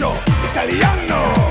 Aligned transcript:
Italiano. 0.00 1.50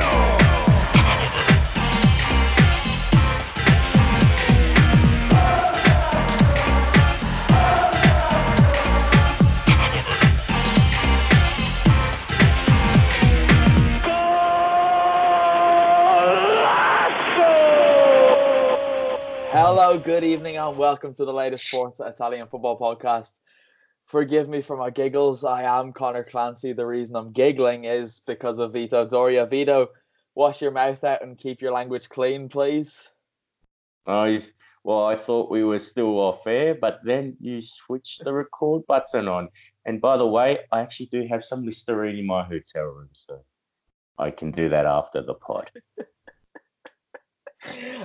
Hello, 19.51 19.99
good 19.99 20.23
evening, 20.23 20.57
and 20.57 20.75
welcome 20.75 21.13
to 21.13 21.25
the 21.25 21.31
latest 21.31 21.67
Sports 21.67 21.99
Italian 21.99 22.47
Football 22.47 22.79
Podcast. 22.79 23.33
Forgive 24.09 24.49
me 24.49 24.63
for 24.63 24.75
my 24.75 24.89
giggles. 24.89 25.43
I 25.43 25.61
am 25.61 25.93
Connor 25.93 26.23
Clancy. 26.23 26.73
The 26.73 26.83
reason 26.83 27.15
I'm 27.15 27.31
giggling 27.31 27.83
is 27.83 28.21
because 28.25 28.57
of 28.57 28.73
Vito 28.73 29.07
Doria. 29.07 29.45
Vito, 29.45 29.89
wash 30.33 30.63
your 30.63 30.71
mouth 30.71 31.03
out 31.03 31.21
and 31.21 31.37
keep 31.37 31.61
your 31.61 31.71
language 31.71 32.09
clean, 32.09 32.49
please. 32.49 33.07
Oh, 34.07 34.35
well, 34.83 35.05
I 35.05 35.15
thought 35.15 35.51
we 35.51 35.63
were 35.63 35.77
still 35.77 36.17
off 36.17 36.47
air, 36.47 36.73
but 36.73 37.01
then 37.03 37.37
you 37.39 37.61
switched 37.61 38.23
the 38.23 38.33
record 38.33 38.81
button 38.87 39.27
on. 39.27 39.49
And 39.85 40.01
by 40.01 40.17
the 40.17 40.25
way, 40.25 40.61
I 40.71 40.79
actually 40.79 41.09
do 41.11 41.27
have 41.29 41.45
some 41.45 41.63
Listerine 41.63 42.17
in 42.17 42.25
my 42.25 42.43
hotel 42.43 42.85
room, 42.85 43.09
so 43.13 43.43
I 44.17 44.31
can 44.31 44.49
do 44.49 44.69
that 44.69 44.87
after 44.87 45.21
the 45.21 45.35
pod. 45.35 45.69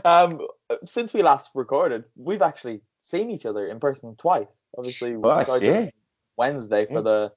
Um, 0.05 0.41
since 0.83 1.15
we 1.15 1.23
last 1.23 1.51
recorded, 1.55 2.03
we've 2.17 2.43
actually 2.43 2.83
seen 3.05 3.31
each 3.31 3.45
other 3.45 3.67
in 3.67 3.79
person 3.79 4.17
twice. 4.17 4.49
Obviously, 4.77 5.15
we 5.15 5.29
yeah. 5.61 5.91
Wednesday 6.37 6.87
for 6.87 6.95
Yeah. 6.95 7.01
the 7.03 7.33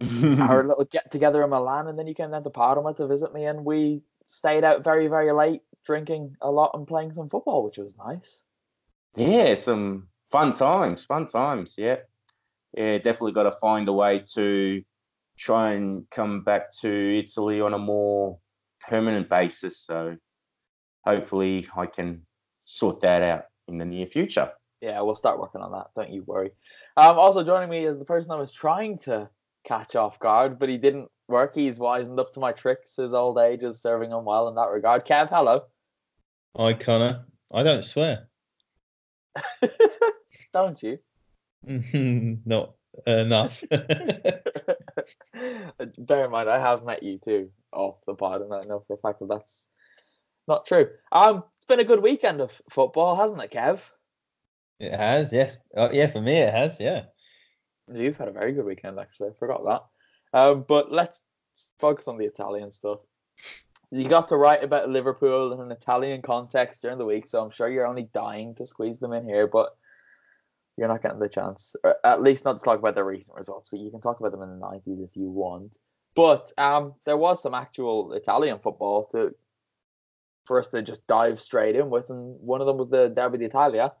our 0.40 0.64
little 0.64 0.84
get 0.84 1.10
together 1.10 1.44
in 1.44 1.50
Milan, 1.50 1.86
and 1.86 1.98
then 1.98 2.06
you 2.06 2.14
came 2.14 2.30
down 2.30 2.42
to 2.42 2.50
Parma 2.50 2.94
to 2.94 3.06
visit 3.06 3.32
me, 3.32 3.44
and 3.44 3.64
we 3.64 4.02
stayed 4.26 4.64
out 4.64 4.82
very, 4.82 5.06
very 5.06 5.30
late, 5.30 5.60
drinking 5.84 6.34
a 6.40 6.50
lot 6.50 6.72
and 6.74 6.86
playing 6.88 7.12
some 7.12 7.28
football, 7.28 7.62
which 7.64 7.76
was 7.78 7.96
nice. 7.98 8.40
yeah, 9.14 9.54
some 9.54 10.08
fun 10.32 10.52
times, 10.52 11.04
fun 11.04 11.26
times. 11.28 11.74
Yeah, 11.76 11.98
yeah, 12.72 12.96
definitely 12.96 13.32
got 13.32 13.44
to 13.44 13.56
find 13.60 13.86
a 13.88 13.92
way 13.92 14.24
to 14.34 14.82
try 15.36 15.74
and 15.74 16.08
come 16.10 16.42
back 16.42 16.72
to 16.80 17.18
Italy 17.18 17.60
on 17.60 17.74
a 17.74 17.78
more 17.78 18.38
permanent 18.88 19.28
basis. 19.28 19.78
So 19.78 20.16
hopefully, 21.04 21.68
I 21.76 21.86
can 21.86 22.26
sort 22.64 23.00
that 23.02 23.22
out 23.22 23.44
in 23.68 23.78
the 23.78 23.84
near 23.84 24.06
future. 24.06 24.50
Yeah, 24.84 25.00
we'll 25.00 25.16
start 25.16 25.40
working 25.40 25.62
on 25.62 25.72
that. 25.72 25.86
Don't 25.96 26.12
you 26.12 26.22
worry. 26.26 26.50
Um, 26.98 27.18
also 27.18 27.42
joining 27.42 27.70
me 27.70 27.86
is 27.86 27.98
the 27.98 28.04
person 28.04 28.32
I 28.32 28.36
was 28.36 28.52
trying 28.52 28.98
to 28.98 29.30
catch 29.64 29.96
off 29.96 30.18
guard, 30.18 30.58
but 30.58 30.68
he 30.68 30.76
didn't 30.76 31.08
work. 31.26 31.54
He's 31.54 31.78
wisened 31.78 32.20
up 32.20 32.34
to 32.34 32.40
my 32.40 32.52
tricks. 32.52 32.96
His 32.96 33.14
old 33.14 33.38
age 33.38 33.64
is 33.64 33.80
serving 33.80 34.10
him 34.10 34.26
well 34.26 34.46
in 34.48 34.56
that 34.56 34.68
regard. 34.68 35.06
Kev, 35.06 35.30
hello. 35.30 35.62
Hi, 36.54 36.74
Connor. 36.74 37.24
I 37.50 37.62
don't 37.62 37.82
swear. 37.82 38.28
Don't 40.52 40.82
you? 40.82 40.98
Not 42.44 42.74
enough. 43.06 43.64
Bear 43.70 43.84
in 46.24 46.30
mind, 46.30 46.50
I 46.50 46.58
have 46.58 46.84
met 46.84 47.02
you 47.02 47.18
too 47.18 47.48
off 47.72 48.04
the 48.06 48.12
pod, 48.12 48.42
and 48.42 48.52
I 48.52 48.64
know 48.64 48.84
for 48.86 48.96
a 48.96 48.98
fact 48.98 49.20
that 49.20 49.30
that's 49.30 49.66
not 50.46 50.66
true. 50.66 50.88
Um, 51.10 51.42
it's 51.56 51.64
been 51.66 51.80
a 51.80 51.84
good 51.84 52.02
weekend 52.02 52.42
of 52.42 52.60
football, 52.68 53.16
hasn't 53.16 53.42
it, 53.42 53.50
Kev? 53.50 53.80
It 54.78 54.92
has, 54.92 55.32
yes. 55.32 55.56
Uh, 55.76 55.88
yeah, 55.92 56.10
for 56.10 56.20
me 56.20 56.38
it 56.38 56.52
has, 56.52 56.78
yeah. 56.80 57.04
You've 57.92 58.16
had 58.16 58.28
a 58.28 58.32
very 58.32 58.52
good 58.52 58.64
weekend, 58.64 58.98
actually. 58.98 59.30
I 59.30 59.32
forgot 59.38 59.64
that. 59.64 60.38
Um, 60.38 60.64
but 60.66 60.90
let's 60.90 61.22
focus 61.78 62.08
on 62.08 62.18
the 62.18 62.24
Italian 62.24 62.70
stuff. 62.70 63.00
You 63.90 64.08
got 64.08 64.28
to 64.28 64.36
write 64.36 64.64
about 64.64 64.88
Liverpool 64.88 65.52
in 65.52 65.60
an 65.60 65.70
Italian 65.70 66.22
context 66.22 66.82
during 66.82 66.98
the 66.98 67.04
week, 67.04 67.28
so 67.28 67.42
I'm 67.42 67.50
sure 67.50 67.68
you're 67.68 67.86
only 67.86 68.08
dying 68.12 68.54
to 68.56 68.66
squeeze 68.66 68.98
them 68.98 69.12
in 69.12 69.24
here, 69.24 69.46
but 69.46 69.76
you're 70.76 70.88
not 70.88 71.02
getting 71.02 71.20
the 71.20 71.28
chance. 71.28 71.76
Or 71.84 71.96
at 72.04 72.22
least 72.22 72.44
not 72.44 72.58
to 72.58 72.64
talk 72.64 72.78
about 72.78 72.96
the 72.96 73.04
recent 73.04 73.36
results, 73.36 73.70
but 73.70 73.80
you 73.80 73.90
can 73.90 74.00
talk 74.00 74.18
about 74.18 74.32
them 74.32 74.42
in 74.42 74.58
the 74.58 74.66
90s 74.66 75.04
if 75.04 75.14
you 75.14 75.30
want. 75.30 75.78
But 76.16 76.52
um, 76.58 76.94
there 77.04 77.16
was 77.16 77.42
some 77.42 77.54
actual 77.54 78.12
Italian 78.12 78.58
football 78.58 79.06
to 79.12 79.34
for 80.46 80.58
us 80.58 80.68
to 80.68 80.82
just 80.82 81.06
dive 81.06 81.40
straight 81.40 81.74
in 81.74 81.88
with, 81.88 82.10
and 82.10 82.38
one 82.40 82.60
of 82.60 82.66
them 82.66 82.76
was 82.76 82.90
the 82.90 83.08
Derby 83.08 83.38
d'Italia. 83.38 83.92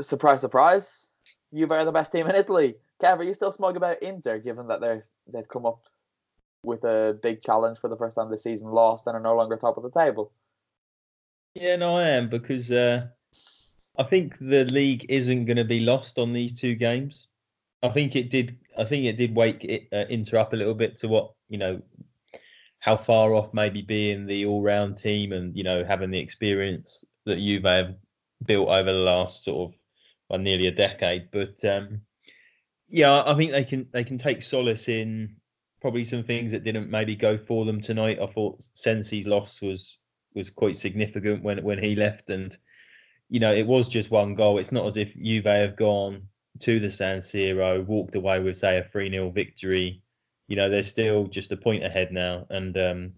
Surprise, 0.00 0.40
surprise! 0.40 1.08
Juve 1.54 1.72
are 1.72 1.84
the 1.84 1.92
best 1.92 2.12
team 2.12 2.26
in 2.28 2.36
Italy. 2.36 2.76
Kev, 3.02 3.18
are 3.18 3.24
you 3.24 3.34
still 3.34 3.50
smug 3.50 3.76
about 3.76 4.02
Inter, 4.02 4.38
given 4.38 4.68
that 4.68 4.80
they're 4.80 5.04
they've 5.32 5.48
come 5.48 5.66
up 5.66 5.80
with 6.62 6.84
a 6.84 7.18
big 7.22 7.40
challenge 7.40 7.78
for 7.78 7.88
the 7.88 7.96
first 7.96 8.16
time 8.16 8.30
this 8.30 8.42
season, 8.42 8.70
lost, 8.70 9.06
and 9.06 9.16
are 9.16 9.20
no 9.20 9.36
longer 9.36 9.56
top 9.56 9.76
of 9.76 9.82
the 9.82 9.90
table? 9.90 10.32
Yeah, 11.54 11.76
no, 11.76 11.96
I 11.96 12.08
am 12.08 12.28
because 12.28 12.70
uh, 12.70 13.08
I 13.98 14.04
think 14.04 14.38
the 14.38 14.64
league 14.64 15.06
isn't 15.08 15.46
going 15.46 15.56
to 15.56 15.64
be 15.64 15.80
lost 15.80 16.18
on 16.18 16.32
these 16.32 16.52
two 16.52 16.74
games. 16.74 17.28
I 17.82 17.88
think 17.88 18.14
it 18.14 18.30
did. 18.30 18.58
I 18.78 18.84
think 18.84 19.06
it 19.06 19.16
did 19.16 19.34
wake 19.34 19.64
it, 19.64 19.88
uh, 19.92 20.04
Inter 20.08 20.38
up 20.38 20.52
a 20.52 20.56
little 20.56 20.74
bit 20.74 20.98
to 20.98 21.08
what 21.08 21.32
you 21.48 21.58
know, 21.58 21.82
how 22.78 22.96
far 22.96 23.34
off 23.34 23.52
maybe 23.52 23.82
being 23.82 24.26
the 24.26 24.46
all-round 24.46 24.98
team 24.98 25.32
and 25.32 25.56
you 25.56 25.64
know 25.64 25.84
having 25.84 26.10
the 26.10 26.18
experience 26.18 27.04
that 27.26 27.38
Juve 27.38 27.64
have 27.64 27.96
built 28.44 28.68
over 28.68 28.92
the 28.92 28.98
last 28.98 29.44
sort 29.44 29.70
of 29.70 29.79
well, 30.30 30.38
nearly 30.38 30.68
a 30.68 30.72
decade. 30.72 31.28
But 31.32 31.62
um, 31.64 32.02
yeah, 32.88 33.22
I 33.26 33.34
think 33.34 33.50
they 33.50 33.64
can 33.64 33.88
they 33.92 34.04
can 34.04 34.16
take 34.16 34.42
solace 34.42 34.88
in 34.88 35.36
probably 35.80 36.04
some 36.04 36.22
things 36.22 36.52
that 36.52 36.64
didn't 36.64 36.90
maybe 36.90 37.16
go 37.16 37.36
for 37.36 37.64
them 37.64 37.80
tonight. 37.80 38.18
I 38.22 38.26
thought 38.26 38.62
Sensi's 38.74 39.26
loss 39.26 39.60
was 39.60 39.98
was 40.34 40.48
quite 40.50 40.76
significant 40.76 41.42
when 41.42 41.62
when 41.64 41.82
he 41.82 41.96
left, 41.96 42.30
and 42.30 42.56
you 43.28 43.40
know 43.40 43.52
it 43.52 43.66
was 43.66 43.88
just 43.88 44.10
one 44.10 44.34
goal. 44.34 44.58
It's 44.58 44.72
not 44.72 44.86
as 44.86 44.96
if 44.96 45.12
Juve 45.14 45.44
have 45.44 45.76
gone 45.76 46.28
to 46.60 46.78
the 46.78 46.90
San 46.90 47.20
Siro, 47.20 47.84
walked 47.84 48.14
away 48.14 48.40
with 48.40 48.58
say 48.58 48.78
a 48.78 48.84
three 48.84 49.10
0 49.10 49.30
victory. 49.30 50.02
You 50.46 50.56
know 50.56 50.68
they're 50.68 50.82
still 50.82 51.26
just 51.26 51.52
a 51.52 51.56
point 51.56 51.84
ahead 51.84 52.12
now, 52.12 52.46
and 52.50 52.76
um, 52.78 53.12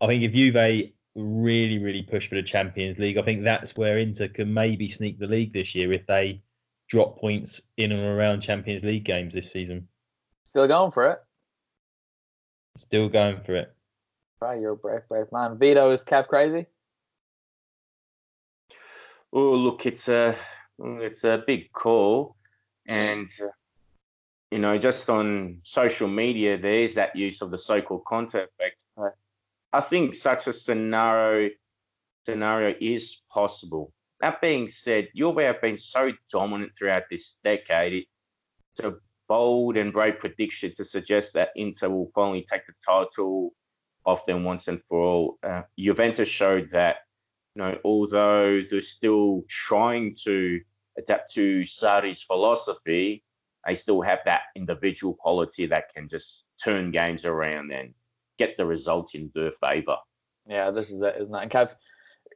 I 0.00 0.06
think 0.06 0.22
if 0.22 0.32
Juve 0.32 0.92
really 1.14 1.78
really 1.78 2.02
push 2.02 2.28
for 2.28 2.36
the 2.36 2.42
Champions 2.42 2.98
League, 2.98 3.18
I 3.18 3.22
think 3.22 3.42
that's 3.42 3.76
where 3.76 3.98
Inter 3.98 4.28
can 4.28 4.52
maybe 4.52 4.88
sneak 4.88 5.18
the 5.18 5.26
league 5.26 5.52
this 5.52 5.74
year 5.74 5.92
if 5.92 6.06
they 6.06 6.42
drop 6.88 7.18
points 7.18 7.60
in 7.76 7.92
and 7.92 8.02
around 8.02 8.40
Champions 8.40 8.82
League 8.82 9.04
games 9.04 9.34
this 9.34 9.52
season. 9.52 9.86
Still 10.44 10.66
going 10.66 10.90
for 10.90 11.10
it? 11.10 11.18
Still 12.76 13.08
going 13.08 13.40
for 13.44 13.54
it. 13.56 13.74
Right, 14.40 14.60
you're 14.60 14.72
a 14.72 14.76
brave, 14.76 15.02
brave 15.08 15.26
man. 15.32 15.58
Vito 15.58 15.90
is 15.90 16.04
Kev 16.04 16.28
crazy. 16.28 16.66
Oh, 19.32 19.54
look, 19.54 19.84
it's 19.84 20.08
a 20.08 20.36
it's 20.78 21.24
a 21.24 21.42
big 21.46 21.72
call, 21.72 22.36
and 22.86 23.28
uh, 23.42 23.48
you 24.50 24.58
know, 24.58 24.78
just 24.78 25.10
on 25.10 25.58
social 25.64 26.08
media, 26.08 26.56
there's 26.56 26.94
that 26.94 27.14
use 27.14 27.42
of 27.42 27.50
the 27.50 27.58
so-called 27.58 28.04
Conte 28.04 28.34
effect. 28.34 28.82
I 29.72 29.80
think 29.80 30.14
such 30.14 30.46
a 30.46 30.52
scenario 30.52 31.50
scenario 32.24 32.74
is 32.80 33.22
possible. 33.32 33.92
That 34.20 34.40
being 34.40 34.68
said, 34.68 35.08
Juve 35.14 35.38
have 35.38 35.60
been 35.62 35.78
so 35.78 36.12
dominant 36.30 36.72
throughout 36.76 37.04
this 37.10 37.36
decade. 37.44 38.04
It's 38.72 38.80
a 38.84 38.96
bold 39.28 39.76
and 39.76 39.92
brave 39.92 40.18
prediction 40.18 40.74
to 40.76 40.84
suggest 40.84 41.32
that 41.34 41.50
Inter 41.56 41.88
will 41.88 42.10
finally 42.14 42.46
take 42.50 42.66
the 42.66 42.72
title 42.84 43.54
off 44.04 44.26
them 44.26 44.44
once 44.44 44.68
and 44.68 44.80
for 44.88 45.00
all. 45.00 45.38
Uh, 45.42 45.62
Juventus 45.78 46.28
showed 46.28 46.70
that, 46.72 46.96
you 47.54 47.62
know, 47.62 47.78
although 47.84 48.62
they're 48.70 48.82
still 48.82 49.44
trying 49.48 50.16
to 50.24 50.60
adapt 50.96 51.32
to 51.34 51.60
Sarri's 51.62 52.22
philosophy, 52.22 53.22
they 53.66 53.74
still 53.74 54.00
have 54.02 54.20
that 54.24 54.42
individual 54.56 55.14
quality 55.14 55.66
that 55.66 55.94
can 55.94 56.08
just 56.08 56.46
turn 56.62 56.90
games 56.90 57.24
around 57.24 57.70
and 57.72 57.94
get 58.38 58.56
the 58.56 58.66
result 58.66 59.14
in 59.14 59.30
their 59.34 59.52
favour. 59.60 59.96
Yeah, 60.46 60.70
this 60.70 60.90
is 60.90 61.02
it, 61.02 61.16
isn't 61.20 61.34
it? 61.34 61.42
And 61.42 61.50
Kev, 61.50 61.74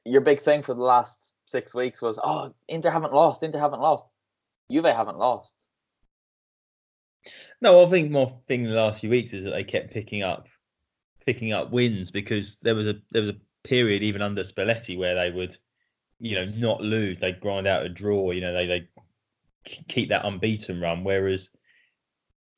your 0.05 0.21
big 0.21 0.43
thing 0.43 0.63
for 0.63 0.75
the 0.75 0.83
last 0.83 1.33
six 1.47 1.75
weeks 1.75 2.03
was, 2.03 2.19
oh, 2.23 2.55
Inter 2.69 2.91
haven't 2.91 3.15
lost, 3.15 3.43
Inter 3.43 3.59
haven't 3.59 3.81
lost. 3.81 4.07
Juve 4.71 4.85
haven't 4.85 5.19
lost. 5.19 5.55
No, 7.61 7.85
I 7.85 7.91
think 7.91 8.11
my 8.11 8.33
thing 8.49 8.65
the 8.65 8.71
last 8.71 9.01
few 9.01 9.11
weeks 9.11 9.33
is 9.33 9.45
that 9.45 9.51
they 9.51 9.65
kept 9.65 9.93
picking 9.93 10.23
up 10.23 10.49
picking 11.25 11.53
up 11.53 11.71
wins 11.71 12.11
because 12.11 12.57
there 12.63 12.75
was 12.75 12.89
a 12.89 12.97
there 13.13 13.23
was 13.23 13.31
a 13.31 13.37
period 13.63 14.03
even 14.03 14.23
under 14.23 14.43
Spalletti 14.43 14.99
where 14.99 15.15
they 15.15 15.31
would, 15.31 15.57
you 16.19 16.35
know, 16.35 16.47
not 16.47 16.81
lose. 16.81 17.19
They'd 17.19 17.41
grind 17.41 17.69
out 17.69 17.87
a 17.87 17.89
draw. 17.89 18.33
You 18.33 18.41
know, 18.41 18.53
they 18.53 18.67
they 18.67 18.89
keep 19.89 20.09
that 20.09 20.25
unbeaten 20.25 20.81
run. 20.81 21.05
Whereas 21.05 21.51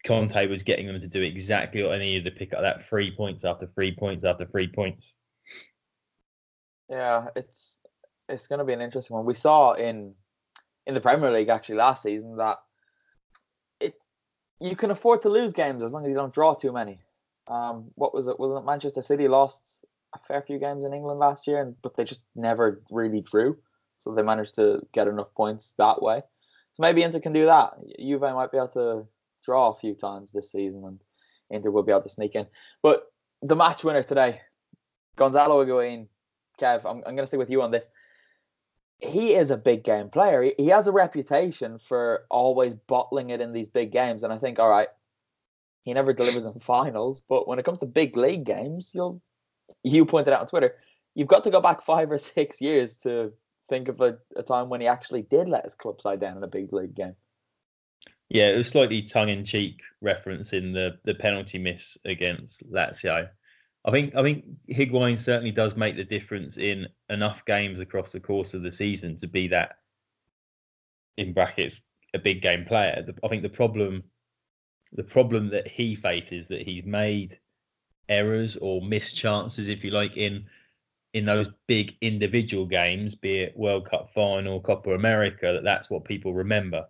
Conte 0.04 0.46
was 0.46 0.62
getting 0.62 0.86
them 0.86 1.00
to 1.00 1.08
do 1.08 1.22
exactly 1.22 1.82
what 1.82 1.90
they 1.90 1.98
needed 1.98 2.24
to 2.24 2.38
pick 2.38 2.52
up 2.52 2.60
that 2.60 2.86
three 2.86 3.10
points 3.10 3.44
after 3.44 3.66
three 3.66 3.94
points 3.94 4.24
after 4.24 4.44
three 4.44 4.68
points. 4.68 5.14
Yeah, 6.90 7.26
it's 7.34 7.78
it's 8.28 8.46
going 8.46 8.58
to 8.58 8.64
be 8.64 8.74
an 8.74 8.82
interesting 8.82 9.16
one. 9.16 9.24
We 9.24 9.34
saw 9.34 9.72
in 9.72 10.14
in 10.86 10.94
the 10.94 11.00
Premier 11.00 11.30
League 11.30 11.48
actually 11.48 11.76
last 11.76 12.02
season 12.02 12.36
that 12.36 12.58
it 13.80 13.94
you 14.60 14.76
can 14.76 14.90
afford 14.90 15.22
to 15.22 15.30
lose 15.30 15.54
games 15.54 15.82
as 15.82 15.92
long 15.92 16.04
as 16.04 16.08
you 16.10 16.14
don't 16.14 16.34
draw 16.34 16.54
too 16.54 16.72
many. 16.72 17.00
Um, 17.48 17.90
what 17.94 18.14
was 18.14 18.26
it? 18.26 18.38
Wasn't 18.38 18.60
it 18.60 18.66
Manchester 18.66 19.02
City 19.02 19.26
lost 19.28 19.84
a 20.14 20.18
fair 20.18 20.42
few 20.42 20.58
games 20.58 20.84
in 20.84 20.92
England 20.92 21.18
last 21.18 21.46
year, 21.46 21.58
and 21.58 21.76
but 21.80 21.96
they 21.96 22.04
just 22.04 22.20
never 22.36 22.82
really 22.90 23.22
drew, 23.22 23.56
so 23.98 24.14
they 24.14 24.22
managed 24.22 24.56
to 24.56 24.86
get 24.92 25.08
enough 25.08 25.32
points 25.34 25.74
that 25.78 26.02
way. 26.02 26.20
So 26.74 26.82
maybe 26.82 27.02
Inter 27.02 27.20
can 27.20 27.32
do 27.32 27.46
that. 27.46 27.74
Juve 27.98 28.20
might 28.20 28.50
be 28.50 28.58
able 28.58 28.68
to 28.68 29.06
draw 29.44 29.70
a 29.70 29.74
few 29.74 29.94
times 29.94 30.32
this 30.32 30.50
season, 30.50 30.84
and 30.84 30.98
Inter 31.50 31.70
will 31.70 31.82
be 31.82 31.92
able 31.92 32.02
to 32.02 32.10
sneak 32.10 32.34
in. 32.34 32.46
But 32.82 33.04
the 33.42 33.56
match 33.56 33.84
winner 33.84 34.02
today, 34.02 34.40
Gonzalo 35.16 35.64
Higuain. 35.64 36.08
Kev, 36.60 36.84
I'm, 36.84 36.98
I'm 36.98 37.16
going 37.16 37.18
to 37.18 37.26
stay 37.26 37.36
with 37.36 37.50
you 37.50 37.62
on 37.62 37.72
this. 37.72 37.90
He 39.00 39.34
is 39.34 39.50
a 39.50 39.56
big 39.56 39.82
game 39.82 40.08
player. 40.08 40.40
He, 40.42 40.54
he 40.56 40.66
has 40.68 40.86
a 40.86 40.92
reputation 40.92 41.78
for 41.78 42.26
always 42.30 42.76
bottling 42.76 43.30
it 43.30 43.40
in 43.40 43.52
these 43.52 43.68
big 43.68 43.90
games, 43.90 44.22
and 44.22 44.32
I 44.32 44.38
think, 44.38 44.58
all 44.58 44.70
right, 44.70 44.88
he 45.82 45.92
never 45.92 46.12
delivers 46.12 46.44
in 46.44 46.60
finals. 46.60 47.22
But 47.28 47.48
when 47.48 47.58
it 47.58 47.64
comes 47.64 47.80
to 47.80 47.86
big 47.86 48.16
league 48.16 48.44
games, 48.44 48.92
you'll 48.94 49.20
you 49.82 50.04
pointed 50.04 50.32
out 50.32 50.42
on 50.42 50.46
Twitter, 50.46 50.76
you've 51.14 51.28
got 51.28 51.44
to 51.44 51.50
go 51.50 51.60
back 51.60 51.82
five 51.82 52.10
or 52.10 52.18
six 52.18 52.60
years 52.60 52.96
to 52.98 53.32
think 53.68 53.88
of 53.88 54.00
a, 54.00 54.18
a 54.36 54.42
time 54.42 54.68
when 54.68 54.80
he 54.80 54.86
actually 54.86 55.22
did 55.22 55.48
let 55.48 55.64
his 55.64 55.74
club 55.74 56.00
side 56.00 56.20
down 56.20 56.36
in 56.36 56.42
a 56.42 56.48
big 56.48 56.72
league 56.72 56.94
game. 56.94 57.14
Yeah, 58.28 58.48
it 58.48 58.56
was 58.56 58.68
slightly 58.68 59.02
tongue 59.02 59.28
in 59.28 59.44
cheek 59.44 59.80
reference 60.00 60.52
in 60.52 60.72
the 60.72 60.98
the 61.04 61.14
penalty 61.14 61.58
miss 61.58 61.96
against 62.04 62.68
Lazio. 62.70 63.28
I 63.84 63.90
think 63.90 64.14
I 64.16 64.22
think 64.22 64.44
Higuain 64.70 65.18
certainly 65.18 65.52
does 65.52 65.76
make 65.76 65.96
the 65.96 66.04
difference 66.04 66.56
in 66.56 66.88
enough 67.10 67.44
games 67.44 67.80
across 67.80 68.12
the 68.12 68.20
course 68.20 68.54
of 68.54 68.62
the 68.62 68.70
season 68.70 69.16
to 69.18 69.28
be 69.28 69.48
that 69.48 69.76
in 71.16 71.32
brackets 71.32 71.82
a 72.14 72.18
big 72.18 72.42
game 72.42 72.64
player. 72.64 73.04
I 73.22 73.28
think 73.28 73.42
the 73.42 73.48
problem 73.48 74.04
the 74.92 75.04
problem 75.04 75.50
that 75.50 75.66
he 75.68 75.94
faces 75.96 76.48
that 76.48 76.62
he's 76.62 76.84
made 76.84 77.38
errors 78.08 78.56
or 78.56 78.80
missed 78.80 79.16
chances, 79.16 79.68
if 79.68 79.84
you 79.84 79.90
like, 79.90 80.16
in 80.16 80.46
in 81.12 81.24
those 81.24 81.48
big 81.68 81.96
individual 82.00 82.66
games, 82.66 83.14
be 83.14 83.38
it 83.38 83.56
World 83.56 83.88
Cup 83.88 84.10
final, 84.12 84.60
Copa 84.60 84.90
America, 84.94 85.52
that 85.54 85.64
that's 85.64 85.90
what 85.90 86.04
people 86.04 86.34
remember. 86.34 86.86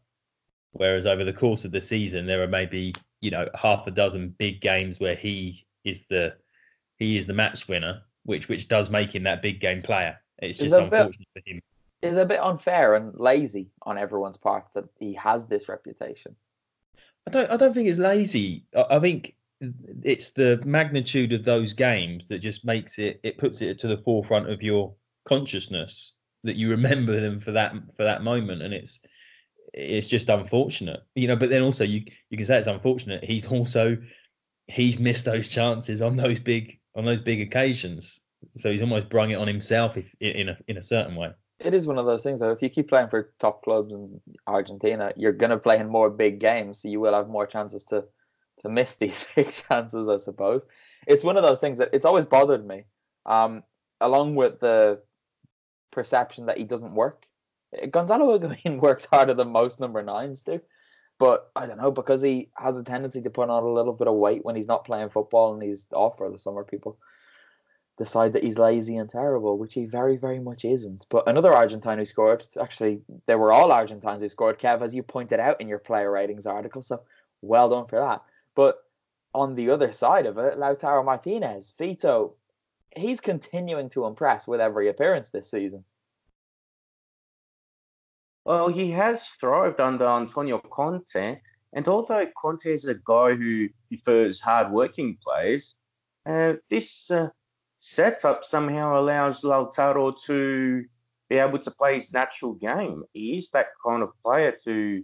Whereas 0.74 1.06
over 1.06 1.24
the 1.24 1.32
course 1.32 1.64
of 1.64 1.70
the 1.70 1.80
season, 1.80 2.26
there 2.26 2.42
are 2.42 2.48
maybe 2.48 2.94
you 3.20 3.30
know 3.30 3.48
half 3.54 3.86
a 3.86 3.90
dozen 3.90 4.34
big 4.38 4.60
games 4.60 5.00
where 5.00 5.14
he 5.14 5.66
is 5.84 6.04
the 6.06 6.34
he 6.98 7.16
is 7.16 7.26
the 7.26 7.32
match 7.32 7.68
winner, 7.68 8.02
which 8.24 8.48
which 8.48 8.68
does 8.68 8.90
make 8.90 9.14
him 9.14 9.22
that 9.22 9.40
big 9.40 9.60
game 9.60 9.82
player. 9.82 10.18
It's 10.38 10.58
just 10.58 10.74
unfortunate 10.74 11.26
bit, 11.34 11.44
for 11.44 11.50
him. 11.50 11.62
It's 12.02 12.16
a 12.16 12.26
bit 12.26 12.40
unfair 12.40 12.94
and 12.94 13.18
lazy 13.18 13.70
on 13.82 13.98
everyone's 13.98 14.36
part 14.36 14.66
that 14.74 14.84
he 14.98 15.14
has 15.14 15.46
this 15.46 15.68
reputation. 15.68 16.34
I 17.26 17.30
don't 17.30 17.50
I 17.50 17.56
don't 17.56 17.72
think 17.72 17.88
it's 17.88 17.98
lazy. 17.98 18.66
I, 18.76 18.96
I 18.96 19.00
think 19.00 19.36
it's 20.02 20.30
the 20.30 20.60
magnitude 20.64 21.32
of 21.32 21.44
those 21.44 21.72
games 21.72 22.26
that 22.28 22.40
just 22.40 22.64
makes 22.64 22.98
it 22.98 23.20
it 23.22 23.38
puts 23.38 23.62
it 23.62 23.78
to 23.78 23.86
the 23.86 23.98
forefront 23.98 24.50
of 24.50 24.60
your 24.60 24.92
consciousness 25.24 26.14
that 26.42 26.56
you 26.56 26.68
remember 26.70 27.20
them 27.20 27.38
for 27.38 27.52
that 27.52 27.74
for 27.96 28.02
that 28.02 28.22
moment 28.22 28.60
and 28.60 28.74
it's 28.74 28.98
it's 29.74 30.06
just 30.06 30.28
unfortunate. 30.28 31.00
You 31.14 31.28
know 31.28 31.36
but 31.36 31.50
then 31.50 31.62
also 31.62 31.84
you 31.84 32.04
you 32.30 32.36
can 32.36 32.46
say 32.46 32.58
it's 32.58 32.66
unfortunate. 32.66 33.24
He's 33.24 33.46
also 33.46 33.96
he's 34.68 34.98
missed 34.98 35.24
those 35.24 35.48
chances 35.48 36.00
on 36.00 36.16
those 36.16 36.40
big 36.40 36.78
on 36.94 37.04
those 37.04 37.20
big 37.20 37.40
occasions. 37.40 38.20
So 38.56 38.70
he's 38.70 38.80
almost 38.80 39.08
brung 39.08 39.30
it 39.30 39.36
on 39.36 39.48
himself 39.48 39.96
if, 39.96 40.06
in 40.20 40.48
a 40.48 40.56
in 40.68 40.76
a 40.76 40.82
certain 40.82 41.16
way. 41.16 41.30
It 41.60 41.74
is 41.74 41.86
one 41.86 41.98
of 41.98 42.06
those 42.06 42.22
things 42.22 42.40
that 42.40 42.50
if 42.50 42.62
you 42.62 42.68
keep 42.68 42.88
playing 42.88 43.08
for 43.08 43.32
top 43.38 43.62
clubs 43.62 43.92
in 43.92 44.20
Argentina, 44.46 45.12
you're 45.16 45.32
to 45.32 45.56
play 45.56 45.78
in 45.78 45.88
more 45.88 46.10
big 46.10 46.40
games, 46.40 46.82
so 46.82 46.88
you 46.88 47.00
will 47.00 47.14
have 47.14 47.28
more 47.28 47.46
chances 47.46 47.84
to 47.84 48.04
to 48.60 48.68
miss 48.68 48.94
these 48.96 49.26
big 49.34 49.50
chances, 49.50 50.08
I 50.08 50.18
suppose. 50.18 50.64
It's 51.06 51.24
one 51.24 51.36
of 51.36 51.42
those 51.42 51.60
things 51.60 51.78
that 51.78 51.90
it's 51.92 52.06
always 52.06 52.26
bothered 52.26 52.66
me, 52.66 52.84
um, 53.26 53.62
along 54.00 54.34
with 54.36 54.60
the 54.60 55.00
perception 55.90 56.46
that 56.46 56.58
he 56.58 56.64
doesn't 56.64 56.94
work. 56.94 57.26
Gonzalo 57.90 58.38
Higuain 58.38 58.80
works 58.80 59.06
harder 59.06 59.34
than 59.34 59.50
most 59.50 59.80
number 59.80 60.02
nines 60.02 60.42
do, 60.42 60.60
but 61.18 61.50
I 61.54 61.66
don't 61.66 61.78
know 61.78 61.90
because 61.90 62.22
he 62.22 62.50
has 62.56 62.76
a 62.76 62.82
tendency 62.82 63.22
to 63.22 63.30
put 63.30 63.50
on 63.50 63.62
a 63.62 63.72
little 63.72 63.92
bit 63.92 64.08
of 64.08 64.14
weight 64.14 64.44
when 64.44 64.56
he's 64.56 64.68
not 64.68 64.84
playing 64.84 65.10
football 65.10 65.54
and 65.54 65.62
he's 65.62 65.86
off 65.92 66.18
for 66.18 66.30
the 66.30 66.38
summer. 66.38 66.64
People 66.64 66.98
decide 67.96 68.32
that 68.32 68.42
he's 68.42 68.58
lazy 68.58 68.96
and 68.96 69.08
terrible, 69.08 69.56
which 69.56 69.74
he 69.74 69.84
very, 69.84 70.16
very 70.16 70.40
much 70.40 70.64
isn't. 70.64 71.06
But 71.08 71.28
another 71.28 71.52
Argentine 71.52 71.98
who 71.98 72.04
scored, 72.04 72.44
actually, 72.60 73.02
they 73.26 73.36
were 73.36 73.52
all 73.52 73.70
Argentines 73.70 74.22
who 74.22 74.28
scored, 74.28 74.58
Kev, 74.58 74.82
as 74.82 74.94
you 74.94 75.02
pointed 75.02 75.38
out 75.38 75.60
in 75.60 75.68
your 75.68 75.78
player 75.78 76.10
ratings 76.10 76.46
article. 76.46 76.82
So 76.82 77.02
well 77.40 77.68
done 77.68 77.86
for 77.86 78.00
that. 78.00 78.22
But 78.54 78.78
on 79.32 79.54
the 79.54 79.70
other 79.70 79.92
side 79.92 80.26
of 80.26 80.38
it, 80.38 80.58
Lautaro 80.58 81.04
Martinez, 81.04 81.74
Vito, 81.78 82.34
he's 82.96 83.20
continuing 83.20 83.90
to 83.90 84.06
impress 84.06 84.46
with 84.46 84.60
every 84.60 84.88
appearance 84.88 85.30
this 85.30 85.50
season. 85.50 85.84
Well, 88.44 88.68
he 88.68 88.90
has 88.90 89.26
thrived 89.40 89.80
under 89.80 90.06
Antonio 90.06 90.58
Conte. 90.58 91.40
And 91.72 91.88
although 91.88 92.26
Conte 92.40 92.66
is 92.66 92.84
a 92.84 92.94
guy 92.94 93.34
who 93.34 93.68
prefers 93.88 94.40
hard-working 94.40 95.18
players, 95.24 95.74
uh, 96.26 96.54
this 96.70 97.10
uh, 97.10 97.28
setup 97.80 98.44
somehow 98.44 99.00
allows 99.00 99.42
Lautaro 99.42 100.14
to 100.26 100.84
be 101.28 101.36
able 101.36 101.58
to 101.58 101.70
play 101.70 101.94
his 101.94 102.12
natural 102.12 102.54
game. 102.54 103.02
He 103.12 103.36
is 103.36 103.50
that 103.50 103.68
kind 103.84 104.02
of 104.02 104.10
player 104.22 104.54
to 104.64 105.02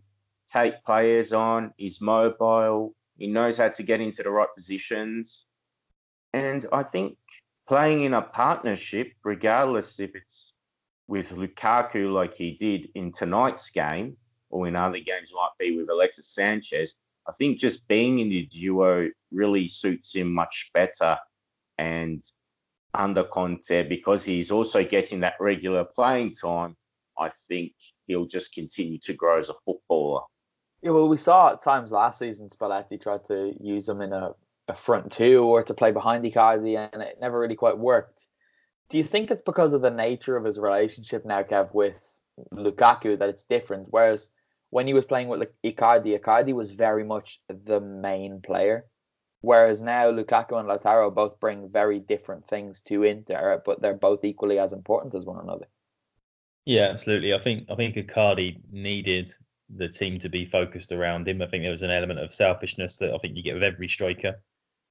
take 0.52 0.84
players 0.84 1.32
on. 1.32 1.72
He's 1.76 2.00
mobile. 2.00 2.94
He 3.16 3.26
knows 3.26 3.58
how 3.58 3.68
to 3.68 3.82
get 3.82 4.00
into 4.00 4.22
the 4.22 4.30
right 4.30 4.48
positions. 4.56 5.46
And 6.32 6.64
I 6.72 6.82
think 6.82 7.16
playing 7.68 8.04
in 8.04 8.14
a 8.14 8.22
partnership, 8.22 9.12
regardless 9.24 9.98
if 9.98 10.14
it's 10.14 10.54
with 11.10 11.30
Lukaku 11.30 12.12
like 12.12 12.34
he 12.34 12.52
did 12.52 12.88
in 12.94 13.12
tonight's 13.12 13.68
game 13.68 14.16
or 14.48 14.68
in 14.68 14.76
other 14.76 15.00
games 15.00 15.32
might 15.34 15.50
be 15.58 15.76
with 15.76 15.90
Alexis 15.90 16.28
Sanchez, 16.28 16.94
I 17.28 17.32
think 17.32 17.58
just 17.58 17.86
being 17.88 18.20
in 18.20 18.28
the 18.28 18.46
duo 18.46 19.08
really 19.32 19.66
suits 19.66 20.14
him 20.14 20.32
much 20.32 20.70
better. 20.72 21.18
And 21.78 22.22
under 22.94 23.24
Conte, 23.24 23.88
because 23.88 24.24
he's 24.24 24.52
also 24.52 24.84
getting 24.84 25.20
that 25.20 25.34
regular 25.40 25.84
playing 25.84 26.34
time, 26.34 26.76
I 27.18 27.28
think 27.48 27.72
he'll 28.06 28.26
just 28.26 28.54
continue 28.54 28.98
to 29.00 29.12
grow 29.12 29.40
as 29.40 29.48
a 29.48 29.54
footballer. 29.64 30.22
Yeah, 30.80 30.92
well, 30.92 31.08
we 31.08 31.16
saw 31.16 31.52
at 31.52 31.62
times 31.62 31.90
last 31.90 32.20
season 32.20 32.48
Spalletti 32.48 33.02
tried 33.02 33.24
to 33.24 33.52
use 33.60 33.88
him 33.88 34.00
in 34.00 34.12
a, 34.12 34.30
a 34.68 34.74
front 34.74 35.10
two 35.10 35.42
or 35.42 35.64
to 35.64 35.74
play 35.74 35.90
behind 35.90 36.24
Icardi, 36.24 36.88
and 36.92 37.02
it 37.02 37.18
never 37.20 37.38
really 37.38 37.56
quite 37.56 37.76
worked. 37.76 38.26
Do 38.90 38.98
you 38.98 39.04
think 39.04 39.30
it's 39.30 39.42
because 39.42 39.72
of 39.72 39.82
the 39.82 39.90
nature 39.90 40.36
of 40.36 40.44
his 40.44 40.58
relationship 40.58 41.24
now, 41.24 41.42
Kev, 41.42 41.72
with 41.72 42.20
Lukaku 42.52 43.18
that 43.18 43.28
it's 43.28 43.44
different. 43.44 43.88
Whereas 43.90 44.30
when 44.70 44.86
he 44.86 44.94
was 44.94 45.06
playing 45.06 45.28
with 45.28 45.40
like 45.40 45.54
Icardi, 45.64 46.18
Icardi 46.18 46.52
was 46.52 46.70
very 46.70 47.04
much 47.04 47.40
the 47.48 47.80
main 47.80 48.40
player. 48.40 48.86
Whereas 49.42 49.80
now 49.80 50.10
Lukaku 50.10 50.58
and 50.58 50.68
Lautaro 50.68 51.12
both 51.14 51.40
bring 51.40 51.70
very 51.70 51.98
different 51.98 52.46
things 52.46 52.82
to 52.82 53.04
Inter, 53.04 53.62
but 53.64 53.80
they're 53.80 53.94
both 53.94 54.24
equally 54.24 54.58
as 54.58 54.72
important 54.72 55.14
as 55.14 55.24
one 55.24 55.40
another. 55.42 55.66
Yeah, 56.66 56.88
absolutely. 56.88 57.32
I 57.32 57.38
think 57.38 57.70
I 57.70 57.74
think 57.74 57.96
Icardi 57.96 58.60
needed 58.70 59.32
the 59.74 59.88
team 59.88 60.18
to 60.18 60.28
be 60.28 60.44
focused 60.44 60.92
around 60.92 61.26
him. 61.26 61.40
I 61.40 61.46
think 61.46 61.62
there 61.62 61.70
was 61.70 61.82
an 61.82 61.90
element 61.90 62.20
of 62.20 62.32
selfishness 62.32 62.98
that 62.98 63.14
I 63.14 63.18
think 63.18 63.36
you 63.36 63.42
get 63.42 63.54
with 63.54 63.62
every 63.62 63.88
striker. 63.88 64.40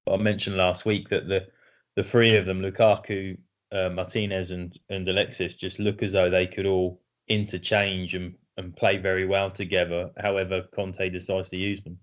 But 0.05 0.13
I 0.15 0.17
mentioned 0.17 0.57
last 0.57 0.85
week 0.85 1.09
that 1.09 1.27
the 1.27 1.47
the 1.95 2.03
three 2.03 2.35
of 2.35 2.45
them, 2.45 2.61
Lukaku, 2.61 3.37
uh, 3.71 3.89
Martinez, 3.89 4.51
and 4.51 4.77
and 4.89 5.07
Alexis, 5.07 5.55
just 5.55 5.79
look 5.79 6.03
as 6.03 6.11
though 6.11 6.29
they 6.29 6.47
could 6.47 6.65
all 6.65 7.01
interchange 7.27 8.15
and 8.15 8.35
and 8.57 8.75
play 8.75 8.97
very 8.97 9.25
well 9.25 9.49
together. 9.49 10.11
However, 10.17 10.63
Conte 10.73 11.09
decides 11.09 11.49
to 11.49 11.57
use 11.57 11.83
them. 11.83 11.97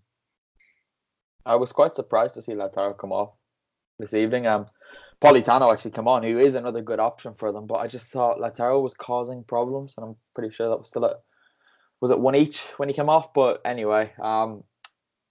I 1.45 1.57
was 1.57 1.73
quite 1.73 1.95
surprised 1.95 2.35
to 2.35 2.43
see 2.43 2.53
Lautaro 2.53 2.97
come 2.97 3.13
off 3.13 3.35
this 3.99 4.15
evening. 4.15 4.47
Um, 4.47 4.67
Politano 5.21 5.73
actually 5.73 5.93
come 5.93 6.09
on, 6.09 6.23
who 6.23 6.39
is 6.39 6.55
another 6.55 6.83
good 6.83 6.99
option 6.99 7.35
for 7.35 7.53
them. 7.53 7.67
But 7.67 7.77
I 7.77 7.87
just 7.87 8.09
thought 8.09 8.39
Lautaro 8.39 8.83
was 8.83 8.95
causing 8.95 9.45
problems, 9.45 9.95
and 9.97 10.07
I'm 10.07 10.17
pretty 10.35 10.55
sure 10.55 10.69
that 10.69 10.79
was 10.79 10.89
still 10.89 11.05
at 11.07 11.21
was 12.01 12.11
it 12.11 12.21
one 12.21 12.35
each 12.35 12.61
when 12.77 12.89
he 12.89 12.95
came 12.95 13.09
off. 13.09 13.33
But 13.33 13.63
anyway, 13.65 14.13
um, 14.21 14.65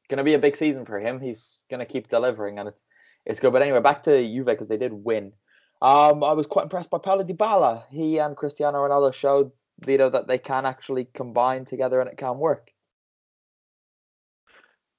gonna 0.10 0.24
be 0.24 0.34
a 0.34 0.40
big 0.40 0.56
season 0.56 0.86
for 0.86 1.00
him. 1.00 1.20
He's 1.20 1.64
gonna 1.70 1.86
keep 1.86 2.08
delivering, 2.08 2.60
and 2.60 2.70
it's 2.70 2.84
it's 3.26 3.40
good. 3.40 3.54
But 3.54 3.62
anyway, 3.62 3.82
back 3.82 4.04
to 4.04 4.24
Juve 4.24 4.46
because 4.46 4.68
they 4.68 4.78
did 4.78 4.94
win. 4.94 5.34
Um, 5.82 6.24
I 6.24 6.34
was 6.34 6.48
quite 6.48 6.64
impressed 6.64 6.90
by 6.90 6.98
Paulo 7.00 7.24
Dybala. 7.24 7.84
He 7.90 8.18
and 8.18 8.36
Cristiano 8.36 8.80
Ronaldo 8.80 9.14
showed 9.14 9.52
Vito 9.86 10.10
that 10.10 10.28
they 10.28 10.38
can 10.38 10.66
actually 10.66 11.06
combine 11.14 11.66
together 11.66 12.00
and 12.00 12.10
it 12.10 12.18
can 12.18 12.38
work. 12.38 12.72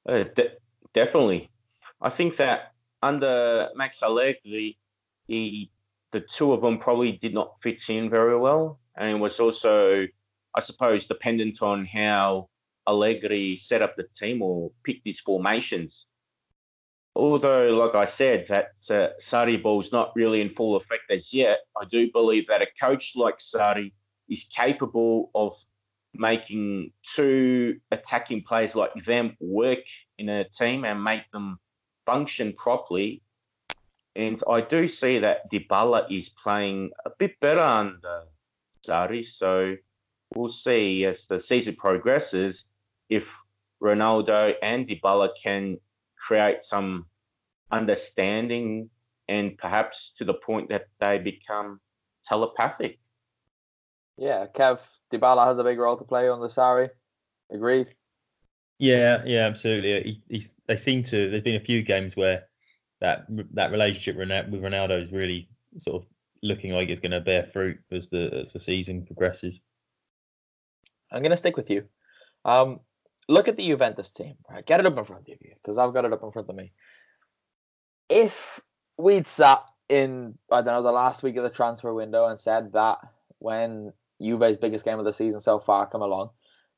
Uh, 0.09 0.25
de- 0.35 0.56
definitely. 0.95 1.50
I 2.00 2.11
think 2.11 2.37
that 2.37 2.73
under 3.02 3.68
Max 3.75 4.02
Allegri, 4.02 4.78
he, 5.26 5.71
the 6.12 6.21
two 6.21 6.52
of 6.52 6.61
them 6.61 6.78
probably 6.78 7.12
did 7.12 7.35
not 7.35 7.56
fit 7.62 7.83
in 7.88 8.11
very 8.11 8.38
well. 8.38 8.78
And 8.97 9.11
it 9.11 9.21
was 9.21 9.40
also, 9.40 10.06
I 10.54 10.61
suppose, 10.61 11.06
dependent 11.06 11.62
on 11.62 11.87
how 11.87 12.49
Allegri 12.87 13.56
set 13.56 13.83
up 13.83 13.97
the 13.97 14.06
team 14.18 14.42
or 14.42 14.71
picked 14.85 15.06
his 15.06 15.21
formations. 15.21 16.06
Although, 17.16 17.70
like 17.70 17.94
I 17.94 18.04
said, 18.04 18.46
that 18.50 18.73
uh, 18.90 19.56
Ball 19.62 19.80
is 19.80 19.90
not 19.90 20.12
really 20.14 20.42
in 20.42 20.50
full 20.50 20.76
effect 20.76 21.11
as 21.11 21.32
yet, 21.32 21.61
I 21.75 21.87
do 21.90 22.12
believe 22.12 22.46
that 22.49 22.61
a 22.61 22.66
coach 22.78 23.14
like 23.16 23.38
Sarri 23.38 23.92
is 24.28 24.44
capable 24.54 25.30
of 25.35 25.56
making 26.12 26.92
two 27.14 27.80
attacking 27.90 28.42
players 28.42 28.75
like 28.75 28.92
them 29.06 29.35
work 29.40 29.78
in 30.18 30.28
a 30.28 30.44
team 30.44 30.85
and 30.85 31.02
make 31.02 31.23
them 31.32 31.58
function 32.04 32.52
properly. 32.52 33.23
And 34.14 34.42
I 34.46 34.61
do 34.61 34.87
see 34.87 35.18
that 35.18 35.50
Dybala 35.50 36.12
is 36.14 36.28
playing 36.28 36.90
a 37.06 37.11
bit 37.18 37.40
better 37.40 37.61
under 37.61 38.25
Sarri. 38.87 39.25
So 39.25 39.75
we'll 40.35 40.50
see 40.50 41.06
as 41.06 41.26
the 41.26 41.40
season 41.40 41.76
progresses 41.76 42.64
if 43.08 43.25
Ronaldo 43.82 44.52
and 44.62 44.87
Dybala 44.87 45.30
can 45.42 45.78
create 46.26 46.64
some 46.64 47.06
understanding 47.71 48.90
and 49.28 49.56
perhaps 49.59 50.12
to 50.18 50.25
the 50.25 50.35
point 50.35 50.68
that 50.68 50.88
they 51.00 51.18
become 51.18 51.80
telepathic. 52.25 52.99
Yeah, 54.16 54.47
Kev 54.54 54.80
Dybala 55.12 55.47
has 55.47 55.59
a 55.59 55.64
big 55.64 55.78
role 55.78 55.97
to 55.97 56.04
play 56.04 56.28
on 56.28 56.40
the 56.40 56.49
Sarri. 56.49 56.88
Agreed. 57.52 57.88
Yeah, 58.78 59.23
yeah, 59.25 59.47
absolutely. 59.47 60.23
He, 60.28 60.38
he, 60.38 60.47
they 60.66 60.76
seem 60.76 61.02
to. 61.04 61.30
There's 61.30 61.42
been 61.42 61.56
a 61.56 61.64
few 61.64 61.83
games 61.83 62.16
where 62.16 62.45
that 63.00 63.26
that 63.54 63.71
relationship 63.71 64.16
with 64.16 64.62
Ronaldo 64.62 65.00
is 65.00 65.12
really 65.12 65.49
sort 65.78 66.02
of 66.02 66.09
looking 66.42 66.73
like 66.73 66.88
it's 66.88 67.00
going 67.00 67.12
to 67.12 67.21
bear 67.21 67.49
fruit 67.52 67.78
as 67.90 68.09
the 68.09 68.40
as 68.42 68.52
the 68.52 68.61
season 68.61 69.04
progresses. 69.04 69.61
I'm 71.12 71.23
going 71.23 71.30
to 71.30 71.37
stick 71.37 71.56
with 71.56 71.71
you. 71.71 71.85
Um, 72.45 72.80
look 73.28 73.49
at 73.49 73.56
the 73.56 73.66
Juventus 73.66 74.11
team. 74.11 74.37
Right, 74.49 74.64
get 74.64 74.80
it 74.80 74.87
up 74.87 74.97
in 74.97 75.04
front 75.04 75.28
of 75.28 75.37
you 75.40 75.54
because 75.54 75.78
I've 75.78 75.95
got 75.95 76.04
it 76.04 76.12
up 76.12 76.23
in 76.23 76.33
front 76.33 76.49
of 76.49 76.56
me. 76.56 76.73
If 78.09 78.61
we'd 78.99 79.26
sat 79.26 79.62
in 79.88 80.37
I 80.50 80.56
don't 80.56 80.66
know 80.66 80.83
the 80.83 80.92
last 80.92 81.23
week 81.23 81.37
of 81.37 81.45
the 81.45 81.50
transfer 81.50 81.92
window 81.95 82.26
and 82.26 82.40
said 82.40 82.73
that 82.73 82.99
when 83.38 83.92
Juve's 84.21 84.56
biggest 84.56 84.85
game 84.85 84.99
of 84.99 85.04
the 85.04 85.12
season 85.12 85.40
so 85.40 85.59
far 85.59 85.87
come 85.87 86.02
along, 86.02 86.30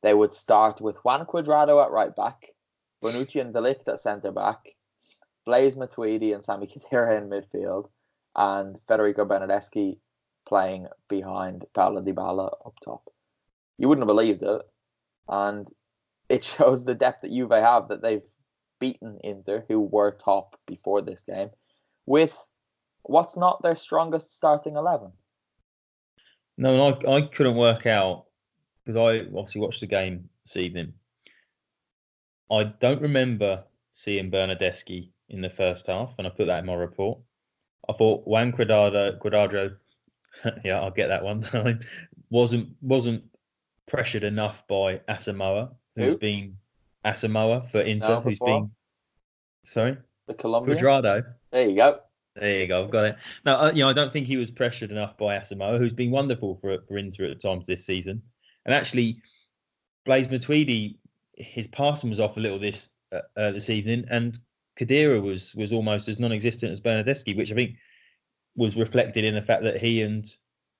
they 0.02 0.14
would 0.14 0.34
start 0.34 0.80
with 0.80 0.96
Juan 1.04 1.24
Cuadrado 1.26 1.82
at 1.84 1.90
right 1.90 2.14
back, 2.14 2.48
Bonucci 3.02 3.40
and 3.40 3.52
de 3.52 3.60
Ligt 3.60 3.88
at 3.88 4.00
centre 4.00 4.32
back, 4.32 4.76
Blaise 5.44 5.76
Matuidi 5.76 6.34
and 6.34 6.44
Sami 6.44 6.66
Khedira 6.66 7.16
in 7.16 7.30
midfield, 7.30 7.88
and 8.36 8.78
Federico 8.86 9.24
Bernardeschi 9.24 9.98
playing 10.46 10.86
behind 11.08 11.64
Paulo 11.74 12.02
Dybala 12.02 12.52
up 12.66 12.74
top. 12.84 13.02
You 13.78 13.88
wouldn't 13.88 14.02
have 14.02 14.14
believed 14.14 14.42
it, 14.42 14.62
and 15.28 15.68
it 16.28 16.44
shows 16.44 16.84
the 16.84 16.94
depth 16.94 17.22
that 17.22 17.32
Juve 17.32 17.50
have 17.50 17.88
that 17.88 18.02
they've 18.02 18.22
beaten 18.80 19.18
Inter, 19.24 19.64
who 19.68 19.80
were 19.80 20.12
top 20.12 20.58
before 20.66 21.02
this 21.02 21.22
game, 21.22 21.50
with 22.06 22.36
what's 23.02 23.36
not 23.36 23.62
their 23.62 23.76
strongest 23.76 24.34
starting 24.34 24.76
eleven. 24.76 25.12
No, 26.56 26.88
I, 26.88 27.16
I 27.16 27.20
couldn't 27.22 27.56
work 27.56 27.86
out 27.86 28.26
because 28.84 28.96
I 28.96 29.26
obviously 29.36 29.60
watched 29.60 29.80
the 29.80 29.86
game 29.86 30.28
this 30.44 30.56
evening. 30.56 30.92
I 32.50 32.64
don't 32.64 33.02
remember 33.02 33.64
seeing 33.92 34.30
Bernardeschi 34.30 35.10
in 35.28 35.40
the 35.40 35.50
first 35.50 35.86
half, 35.86 36.14
and 36.18 36.26
I 36.26 36.30
put 36.30 36.46
that 36.46 36.60
in 36.60 36.66
my 36.66 36.74
report. 36.74 37.18
I 37.88 37.92
thought 37.92 38.26
Juan 38.26 38.52
Cuadrado, 38.52 39.18
Cuadrado 39.18 39.76
yeah, 40.64 40.80
I'll 40.80 40.90
get 40.90 41.08
that 41.08 41.24
one 41.24 41.46
wasn't 42.30 42.68
wasn't 42.80 43.24
pressured 43.86 44.24
enough 44.24 44.66
by 44.68 44.98
Asamoah, 45.08 45.70
who's 45.98 46.12
Who? 46.12 46.18
been 46.18 46.56
Asamoah 47.04 47.70
for 47.70 47.80
Inter, 47.80 48.08
no, 48.08 48.20
who's 48.20 48.38
been 48.38 48.70
sorry, 49.64 49.96
the 50.26 50.34
Colombian 50.34 50.78
Cuadrado. 50.78 51.24
There 51.50 51.68
you 51.68 51.76
go. 51.76 52.00
There 52.36 52.60
you 52.60 52.66
go. 52.68 52.84
I've 52.84 52.90
got 52.90 53.04
it. 53.04 53.16
No, 53.44 53.56
uh, 53.56 53.72
you 53.74 53.80
know, 53.80 53.88
I 53.88 53.92
don't 53.92 54.12
think 54.12 54.26
he 54.26 54.36
was 54.36 54.50
pressured 54.50 54.92
enough 54.92 55.18
by 55.18 55.36
Asamoah, 55.36 55.78
who's 55.78 55.92
been 55.92 56.10
wonderful 56.10 56.56
for 56.60 56.78
for 56.86 56.98
Inter 56.98 57.26
at 57.26 57.40
times 57.40 57.66
this 57.66 57.84
season. 57.84 58.22
And 58.64 58.74
actually, 58.74 59.20
Blaise 60.04 60.28
Matuidi, 60.28 60.98
his 61.34 61.66
passing 61.66 62.10
was 62.10 62.20
off 62.20 62.36
a 62.36 62.40
little 62.40 62.58
this 62.58 62.90
uh, 63.12 63.20
uh, 63.36 63.50
this 63.50 63.70
evening, 63.70 64.04
and 64.10 64.38
Khedira 64.78 65.20
was 65.22 65.54
was 65.54 65.72
almost 65.72 66.08
as 66.08 66.18
non-existent 66.18 66.72
as 66.72 66.80
Bernardeschi, 66.80 67.36
which 67.36 67.50
I 67.50 67.54
think 67.54 67.76
was 68.56 68.76
reflected 68.76 69.24
in 69.24 69.34
the 69.34 69.42
fact 69.42 69.62
that 69.64 69.80
he 69.80 70.02
and 70.02 70.28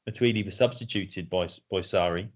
Matuidi 0.09 0.45
were 0.45 0.51
substituted 0.51 1.29
by 1.29 1.47
by 1.71 1.81
Sarri. 1.81 2.29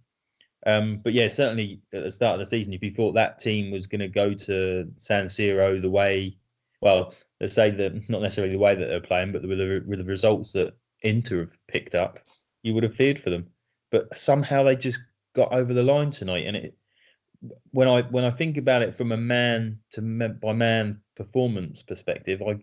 Um, 0.66 1.00
but 1.02 1.12
yeah, 1.12 1.28
certainly 1.28 1.80
at 1.92 2.04
the 2.04 2.10
start 2.10 2.34
of 2.34 2.40
the 2.40 2.46
season, 2.46 2.72
if 2.72 2.82
you 2.82 2.92
thought 2.92 3.12
that 3.12 3.38
team 3.38 3.72
was 3.72 3.86
going 3.86 4.00
to 4.00 4.08
go 4.08 4.32
to 4.32 4.88
San 4.96 5.24
Siro 5.24 5.80
the 5.80 5.90
way 5.90 6.36
well, 6.82 7.14
let's 7.40 7.54
say 7.54 7.70
that 7.70 8.10
not 8.10 8.20
necessarily 8.22 8.52
the 8.52 8.58
way 8.58 8.74
that 8.74 8.86
they're 8.86 9.00
playing, 9.00 9.32
but 9.32 9.46
with 9.46 9.58
the, 9.58 9.82
with 9.86 10.00
the 10.00 10.04
results 10.04 10.52
that 10.52 10.74
Inter 11.02 11.40
have 11.40 11.66
picked 11.68 11.94
up, 11.94 12.18
you 12.62 12.74
would 12.74 12.82
have 12.82 12.94
feared 12.94 13.20
for 13.20 13.30
them. 13.30 13.46
But 13.92 14.14
somehow 14.18 14.64
they 14.64 14.74
just 14.74 14.98
got 15.34 15.52
over 15.52 15.72
the 15.72 15.82
line 15.82 16.10
tonight, 16.10 16.46
and 16.46 16.56
it 16.56 16.76
when 17.70 17.88
I 17.88 18.02
when 18.02 18.24
I 18.24 18.30
think 18.30 18.56
about 18.56 18.82
it 18.82 18.96
from 18.96 19.12
a 19.12 19.16
man 19.16 19.78
to 19.92 20.00
man, 20.00 20.38
by 20.42 20.52
man 20.52 21.00
performance 21.16 21.82
perspective, 21.82 22.42
I 22.42 22.58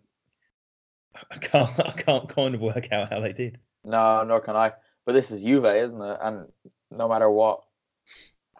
I 1.31 1.37
can't 1.37 1.79
I 1.87 1.91
can't 1.91 2.27
kind 2.27 2.55
of 2.55 2.61
work 2.61 2.91
out 2.91 3.11
how 3.11 3.21
they 3.21 3.33
did. 3.33 3.57
No, 3.85 4.23
nor 4.23 4.41
can 4.41 4.55
I. 4.55 4.73
But 5.05 5.13
this 5.13 5.31
is 5.31 5.43
Juve, 5.43 5.65
isn't 5.65 6.01
it? 6.01 6.17
And 6.21 6.49
no 6.91 7.07
matter 7.07 7.29
what 7.29 7.63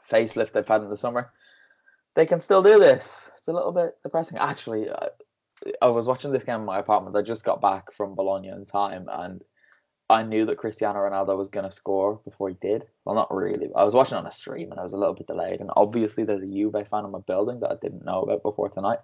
facelift 0.09 0.51
they've 0.51 0.67
had 0.67 0.81
in 0.81 0.89
the 0.89 0.97
summer, 0.97 1.31
they 2.15 2.25
can 2.25 2.39
still 2.39 2.63
do 2.63 2.79
this. 2.79 3.29
It's 3.37 3.47
a 3.47 3.53
little 3.53 3.71
bit 3.71 3.97
depressing, 4.03 4.37
actually. 4.37 4.89
Uh, 4.89 5.09
I 5.81 5.87
was 5.87 6.07
watching 6.07 6.31
this 6.31 6.43
game 6.43 6.61
in 6.61 6.65
my 6.65 6.79
apartment. 6.79 7.15
I 7.15 7.21
just 7.21 7.43
got 7.43 7.61
back 7.61 7.91
from 7.91 8.15
Bologna 8.15 8.49
in 8.49 8.65
time, 8.65 9.07
and 9.11 9.43
I 10.09 10.23
knew 10.23 10.45
that 10.45 10.57
Cristiano 10.57 10.99
Ronaldo 10.99 11.37
was 11.37 11.49
going 11.49 11.65
to 11.65 11.71
score 11.71 12.19
before 12.25 12.49
he 12.49 12.55
did. 12.61 12.85
Well, 13.05 13.15
not 13.15 13.33
really. 13.33 13.69
I 13.75 13.83
was 13.83 13.93
watching 13.93 14.17
on 14.17 14.25
a 14.25 14.31
stream, 14.31 14.71
and 14.71 14.79
I 14.79 14.83
was 14.83 14.93
a 14.93 14.97
little 14.97 15.13
bit 15.13 15.27
delayed. 15.27 15.59
And 15.59 15.69
obviously, 15.75 16.23
there's 16.23 16.43
a 16.43 16.47
Juve 16.47 16.87
fan 16.89 17.05
in 17.05 17.11
my 17.11 17.19
building 17.19 17.59
that 17.59 17.71
I 17.71 17.75
didn't 17.81 18.05
know 18.05 18.21
about 18.21 18.41
before 18.41 18.69
tonight. 18.69 18.99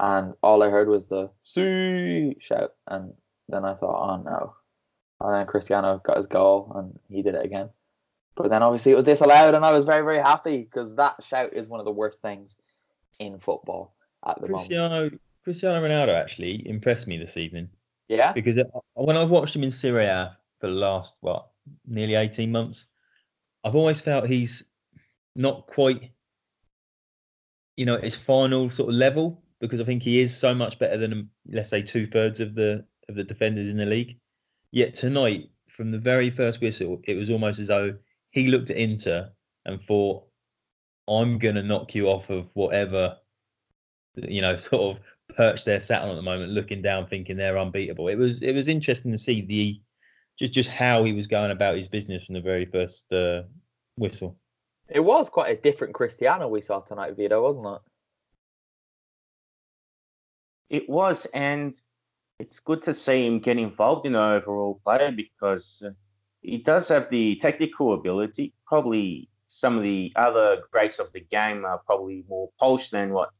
And 0.00 0.34
all 0.42 0.62
I 0.62 0.70
heard 0.70 0.88
was 0.88 1.06
the 1.06 1.30
"see" 1.44 2.36
shout, 2.40 2.74
and 2.88 3.12
then 3.48 3.64
I 3.64 3.74
thought, 3.74 4.10
"Oh 4.10 4.22
no!" 4.22 4.54
And 5.20 5.34
then 5.34 5.46
Cristiano 5.46 6.00
got 6.02 6.16
his 6.16 6.26
goal, 6.26 6.72
and 6.74 6.98
he 7.08 7.22
did 7.22 7.34
it 7.34 7.44
again. 7.44 7.68
But 8.34 8.48
then 8.48 8.62
obviously 8.62 8.92
it 8.92 8.96
was 8.96 9.04
disallowed, 9.04 9.54
and 9.54 9.64
I 9.64 9.72
was 9.72 9.84
very, 9.84 10.02
very 10.02 10.18
happy 10.18 10.62
because 10.62 10.96
that 10.96 11.22
shout 11.22 11.52
is 11.52 11.68
one 11.68 11.80
of 11.80 11.86
the 11.86 11.92
worst 11.92 12.20
things 12.20 12.56
in 13.18 13.38
football 13.38 13.94
at 14.26 14.40
the 14.40 14.46
Cristiano, 14.46 15.04
moment. 15.04 15.20
Cristiano 15.44 15.86
Ronaldo 15.86 16.18
actually 16.18 16.66
impressed 16.66 17.06
me 17.06 17.18
this 17.18 17.36
evening. 17.36 17.68
Yeah. 18.08 18.32
Because 18.32 18.58
when 18.94 19.16
I've 19.16 19.30
watched 19.30 19.54
him 19.54 19.62
in 19.62 19.72
Serie 19.72 20.06
A 20.06 20.36
for 20.60 20.68
the 20.68 20.72
last 20.72 21.16
what 21.20 21.48
nearly 21.86 22.14
eighteen 22.14 22.50
months, 22.50 22.86
I've 23.64 23.76
always 23.76 24.00
felt 24.00 24.26
he's 24.26 24.64
not 25.36 25.66
quite, 25.66 26.10
you 27.76 27.86
know, 27.86 27.98
his 27.98 28.16
final 28.16 28.70
sort 28.70 28.90
of 28.90 28.94
level 28.94 29.42
because 29.60 29.80
I 29.80 29.84
think 29.84 30.02
he 30.02 30.20
is 30.20 30.36
so 30.36 30.54
much 30.54 30.78
better 30.78 30.96
than 30.96 31.30
let's 31.48 31.68
say 31.68 31.82
two 31.82 32.06
thirds 32.06 32.40
of 32.40 32.54
the 32.54 32.84
of 33.08 33.14
the 33.14 33.24
defenders 33.24 33.68
in 33.68 33.76
the 33.76 33.86
league. 33.86 34.18
Yet 34.70 34.94
tonight, 34.94 35.50
from 35.68 35.90
the 35.90 35.98
very 35.98 36.30
first 36.30 36.60
whistle, 36.60 37.00
it 37.04 37.14
was 37.14 37.28
almost 37.28 37.60
as 37.60 37.68
though 37.68 37.94
he 38.32 38.48
looked 38.48 38.70
at 38.70 38.76
Inter 38.76 39.30
and 39.64 39.80
thought, 39.80 40.26
"I'm 41.08 41.38
gonna 41.38 41.62
knock 41.62 41.94
you 41.94 42.08
off 42.08 42.30
of 42.30 42.50
whatever." 42.54 43.18
You 44.16 44.40
know, 44.40 44.56
sort 44.58 44.96
of 44.96 45.04
perch 45.36 45.64
they're 45.64 45.80
sat 45.80 46.02
on 46.02 46.10
at 46.10 46.16
the 46.16 46.22
moment, 46.22 46.52
looking 46.52 46.82
down, 46.82 47.06
thinking 47.06 47.36
they're 47.36 47.58
unbeatable. 47.58 48.08
It 48.08 48.16
was 48.16 48.42
it 48.42 48.54
was 48.54 48.68
interesting 48.68 49.12
to 49.12 49.18
see 49.18 49.42
the 49.42 49.80
just 50.38 50.52
just 50.52 50.68
how 50.68 51.04
he 51.04 51.12
was 51.12 51.26
going 51.26 51.50
about 51.50 51.76
his 51.76 51.88
business 51.88 52.24
from 52.24 52.34
the 52.34 52.40
very 52.40 52.64
first 52.64 53.12
uh, 53.12 53.42
whistle. 53.96 54.36
It 54.88 55.00
was 55.00 55.30
quite 55.30 55.56
a 55.56 55.60
different 55.60 55.94
Cristiano 55.94 56.48
we 56.48 56.60
saw 56.60 56.80
tonight, 56.80 57.16
Vito, 57.16 57.42
wasn't 57.42 57.66
it? 57.66 57.80
It 60.76 60.88
was, 60.88 61.26
and 61.34 61.80
it's 62.38 62.58
good 62.58 62.82
to 62.84 62.94
see 62.94 63.26
him 63.26 63.40
get 63.40 63.58
involved 63.58 64.06
in 64.06 64.14
the 64.14 64.20
overall 64.20 64.80
play 64.84 65.10
because 65.10 65.82
uh, 65.86 65.90
he 66.42 66.58
does 66.58 66.88
have 66.88 67.08
the 67.10 67.36
technical 67.36 67.94
ability. 67.94 68.52
Probably 68.66 69.28
some 69.46 69.76
of 69.76 69.82
the 69.82 70.12
other 70.16 70.62
greats 70.70 70.98
of 70.98 71.12
the 71.12 71.20
game 71.20 71.64
are 71.64 71.80
probably 71.86 72.24
more 72.28 72.50
polished 72.58 72.90
than 72.90 73.12
what 73.12 73.30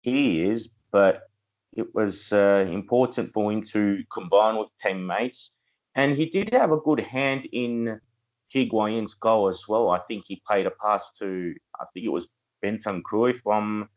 he 0.00 0.42
is, 0.42 0.70
but 0.90 1.28
it 1.72 1.94
was 1.94 2.32
uh, 2.32 2.66
important 2.70 3.32
for 3.32 3.50
him 3.50 3.62
to 3.64 4.02
combine 4.12 4.56
with 4.56 4.68
teammates. 4.80 5.50
And 5.94 6.16
he 6.16 6.26
did 6.26 6.52
have 6.52 6.72
a 6.72 6.78
good 6.78 7.00
hand 7.00 7.46
in 7.52 8.00
Higuain's 8.54 9.14
goal 9.14 9.48
as 9.48 9.66
well. 9.68 9.90
I 9.90 9.98
think 10.00 10.24
he 10.26 10.42
played 10.46 10.66
a 10.66 10.70
pass 10.70 11.10
to, 11.18 11.54
I 11.80 11.84
think 11.92 12.06
it 12.06 12.10
was 12.10 12.28
if 12.64 13.46
I'm, 13.46 13.88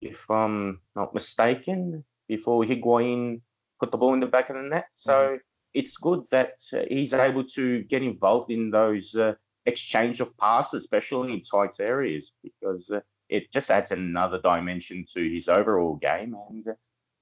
if 0.00 0.30
I'm 0.30 0.80
not 0.94 1.14
mistaken, 1.14 2.04
before 2.28 2.64
Higuain 2.64 3.40
put 3.80 3.90
the 3.90 3.96
ball 3.96 4.14
in 4.14 4.20
the 4.20 4.26
back 4.26 4.50
of 4.50 4.56
the 4.56 4.62
net. 4.62 4.86
So 4.94 5.12
mm-hmm. 5.12 5.36
It's 5.74 5.96
good 5.96 6.24
that 6.30 6.60
uh, 6.72 6.80
he's 6.88 7.14
able 7.14 7.44
to 7.44 7.82
get 7.84 8.02
involved 8.02 8.50
in 8.50 8.70
those 8.70 9.16
uh, 9.16 9.34
exchange 9.66 10.20
of 10.20 10.36
passes, 10.36 10.82
especially 10.82 11.32
in 11.32 11.42
tight 11.42 11.76
areas, 11.80 12.32
because 12.42 12.90
uh, 12.90 13.00
it 13.28 13.50
just 13.52 13.70
adds 13.70 13.90
another 13.90 14.40
dimension 14.40 15.04
to 15.14 15.28
his 15.28 15.48
overall 15.48 15.96
game, 15.96 16.36
and 16.50 16.66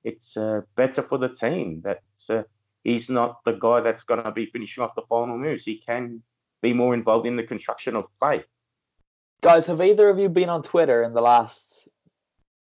it's 0.04 0.36
uh, 0.36 0.62
better 0.76 1.02
for 1.02 1.18
the 1.18 1.28
team 1.28 1.82
that 1.84 2.02
uh, 2.28 2.42
he's 2.84 3.08
not 3.08 3.44
the 3.44 3.52
guy 3.52 3.80
that's 3.80 4.04
going 4.04 4.22
to 4.22 4.32
be 4.32 4.46
finishing 4.46 4.82
off 4.82 4.94
the 4.96 5.02
final 5.08 5.38
moves. 5.38 5.64
He 5.64 5.78
can 5.78 6.22
be 6.62 6.72
more 6.72 6.94
involved 6.94 7.26
in 7.26 7.36
the 7.36 7.42
construction 7.42 7.96
of 7.96 8.06
play. 8.18 8.44
Guys, 9.42 9.66
have 9.66 9.80
either 9.80 10.08
of 10.08 10.18
you 10.18 10.28
been 10.28 10.50
on 10.50 10.62
Twitter 10.62 11.02
in 11.02 11.14
the 11.14 11.22
last 11.22 11.88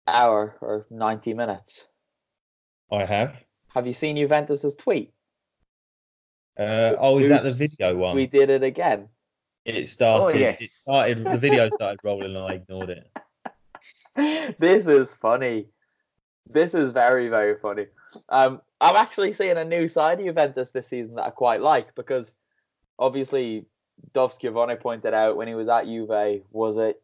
hour 0.07 0.57
or 0.61 0.85
90 0.89 1.33
minutes? 1.33 1.87
I 2.91 3.05
have. 3.05 3.35
Have 3.73 3.87
you 3.87 3.93
seen 3.93 4.17
Juventus's 4.17 4.75
tweet? 4.75 5.13
Uh, 6.57 6.95
oh, 6.99 7.19
is 7.19 7.25
Oops, 7.25 7.29
that 7.29 7.43
the 7.43 7.51
video 7.51 7.95
one? 7.95 8.15
We 8.15 8.27
did 8.27 8.49
it 8.49 8.63
again. 8.63 9.09
It 9.65 9.87
started. 9.87 10.35
Oh, 10.35 10.39
yes. 10.39 10.61
It 10.61 10.69
started. 10.69 11.23
The 11.23 11.37
video 11.37 11.69
started 11.75 11.99
rolling, 12.03 12.35
and 12.35 12.45
I 12.45 12.53
ignored 12.53 12.89
it. 12.89 14.55
this 14.59 14.87
is 14.87 15.13
funny. 15.13 15.67
This 16.49 16.73
is 16.73 16.89
very, 16.89 17.27
very 17.27 17.57
funny. 17.59 17.87
Um, 18.29 18.61
I'm 18.79 18.95
actually 18.95 19.33
seeing 19.33 19.57
a 19.57 19.65
new 19.65 19.87
side 19.87 20.19
of 20.19 20.25
Juventus 20.25 20.71
this 20.71 20.87
season 20.87 21.15
that 21.15 21.25
I 21.25 21.29
quite 21.29 21.61
like 21.61 21.93
because 21.95 22.33
obviously 22.97 23.65
Dov 24.13 24.33
Schiavone 24.33 24.75
pointed 24.75 25.13
out 25.13 25.37
when 25.37 25.47
he 25.47 25.55
was 25.55 25.67
at 25.67 25.85
Juve, 25.85 26.41
was 26.51 26.77
it 26.77 27.01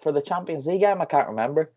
for 0.00 0.12
the 0.12 0.22
Champions 0.22 0.66
League 0.66 0.80
game? 0.80 1.00
I 1.00 1.06
can't 1.06 1.28
remember. 1.28 1.72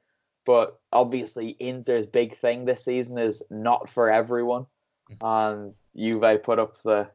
But 0.46 0.80
obviously, 0.94 1.50
Inter's 1.50 2.06
big 2.06 2.38
thing 2.38 2.65
this 2.65 2.86
season 2.86 3.18
is 3.18 3.41
not 3.50 3.89
for 3.89 4.12
everyone. 4.12 4.68
Mm-hmm. 5.12 5.26
And 5.26 5.76
Juve 5.96 6.44
put 6.44 6.60
up 6.60 6.82
the 6.82 7.10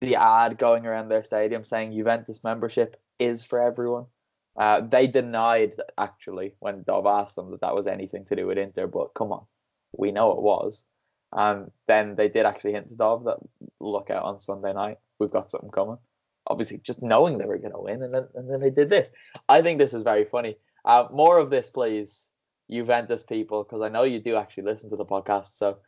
the 0.00 0.14
ad 0.14 0.58
going 0.58 0.86
around 0.86 1.08
their 1.08 1.24
stadium 1.24 1.64
saying 1.64 1.92
Juventus 1.92 2.44
membership 2.44 3.00
is 3.18 3.42
for 3.42 3.60
everyone. 3.60 4.06
Uh, 4.56 4.80
they 4.80 5.06
denied 5.06 5.74
actually 5.96 6.54
when 6.60 6.82
Dov 6.82 7.06
asked 7.06 7.36
them 7.36 7.50
that 7.50 7.60
that 7.60 7.74
was 7.74 7.86
anything 7.86 8.24
to 8.26 8.36
do 8.36 8.46
with 8.46 8.58
Inter, 8.58 8.86
but 8.86 9.14
come 9.14 9.32
on, 9.32 9.44
we 9.96 10.12
know 10.12 10.32
it 10.32 10.42
was. 10.42 10.84
And 11.32 11.70
then 11.86 12.16
they 12.16 12.28
did 12.28 12.46
actually 12.46 12.72
hint 12.72 12.88
to 12.88 12.96
Dov 12.96 13.24
that 13.24 13.38
look 13.80 14.10
out 14.10 14.24
on 14.24 14.40
Sunday 14.40 14.72
night, 14.72 14.98
we've 15.18 15.30
got 15.30 15.50
something 15.50 15.70
coming. 15.70 15.98
Obviously, 16.46 16.78
just 16.78 17.02
knowing 17.02 17.36
they 17.38 17.44
were 17.44 17.58
going 17.58 17.72
to 17.72 17.80
win, 17.80 18.02
and 18.02 18.14
then 18.14 18.26
and 18.34 18.50
then 18.50 18.60
they 18.60 18.70
did 18.70 18.88
this. 18.88 19.10
I 19.48 19.60
think 19.60 19.78
this 19.78 19.92
is 19.92 20.02
very 20.02 20.24
funny. 20.24 20.56
Uh, 20.84 21.06
more 21.12 21.38
of 21.38 21.50
this, 21.50 21.68
please, 21.68 22.28
Juventus 22.70 23.22
people, 23.22 23.64
because 23.64 23.82
I 23.82 23.90
know 23.90 24.04
you 24.04 24.18
do 24.18 24.36
actually 24.36 24.64
listen 24.64 24.88
to 24.90 24.96
the 24.96 25.04
podcast. 25.04 25.56
So 25.56 25.78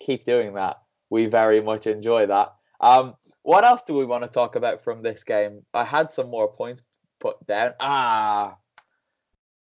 keep 0.00 0.26
doing 0.26 0.54
that. 0.54 0.78
We 1.10 1.26
very 1.26 1.60
much 1.60 1.86
enjoy 1.86 2.26
that. 2.26 2.54
Um, 2.80 3.14
what 3.42 3.64
else 3.64 3.82
do 3.82 3.94
we 3.94 4.04
want 4.04 4.24
to 4.24 4.28
talk 4.28 4.56
about 4.56 4.84
from 4.84 5.02
this 5.02 5.24
game? 5.24 5.62
I 5.74 5.84
had 5.84 6.10
some 6.10 6.30
more 6.30 6.52
points 6.52 6.82
put 7.18 7.44
down. 7.46 7.72
Ah, 7.80 8.56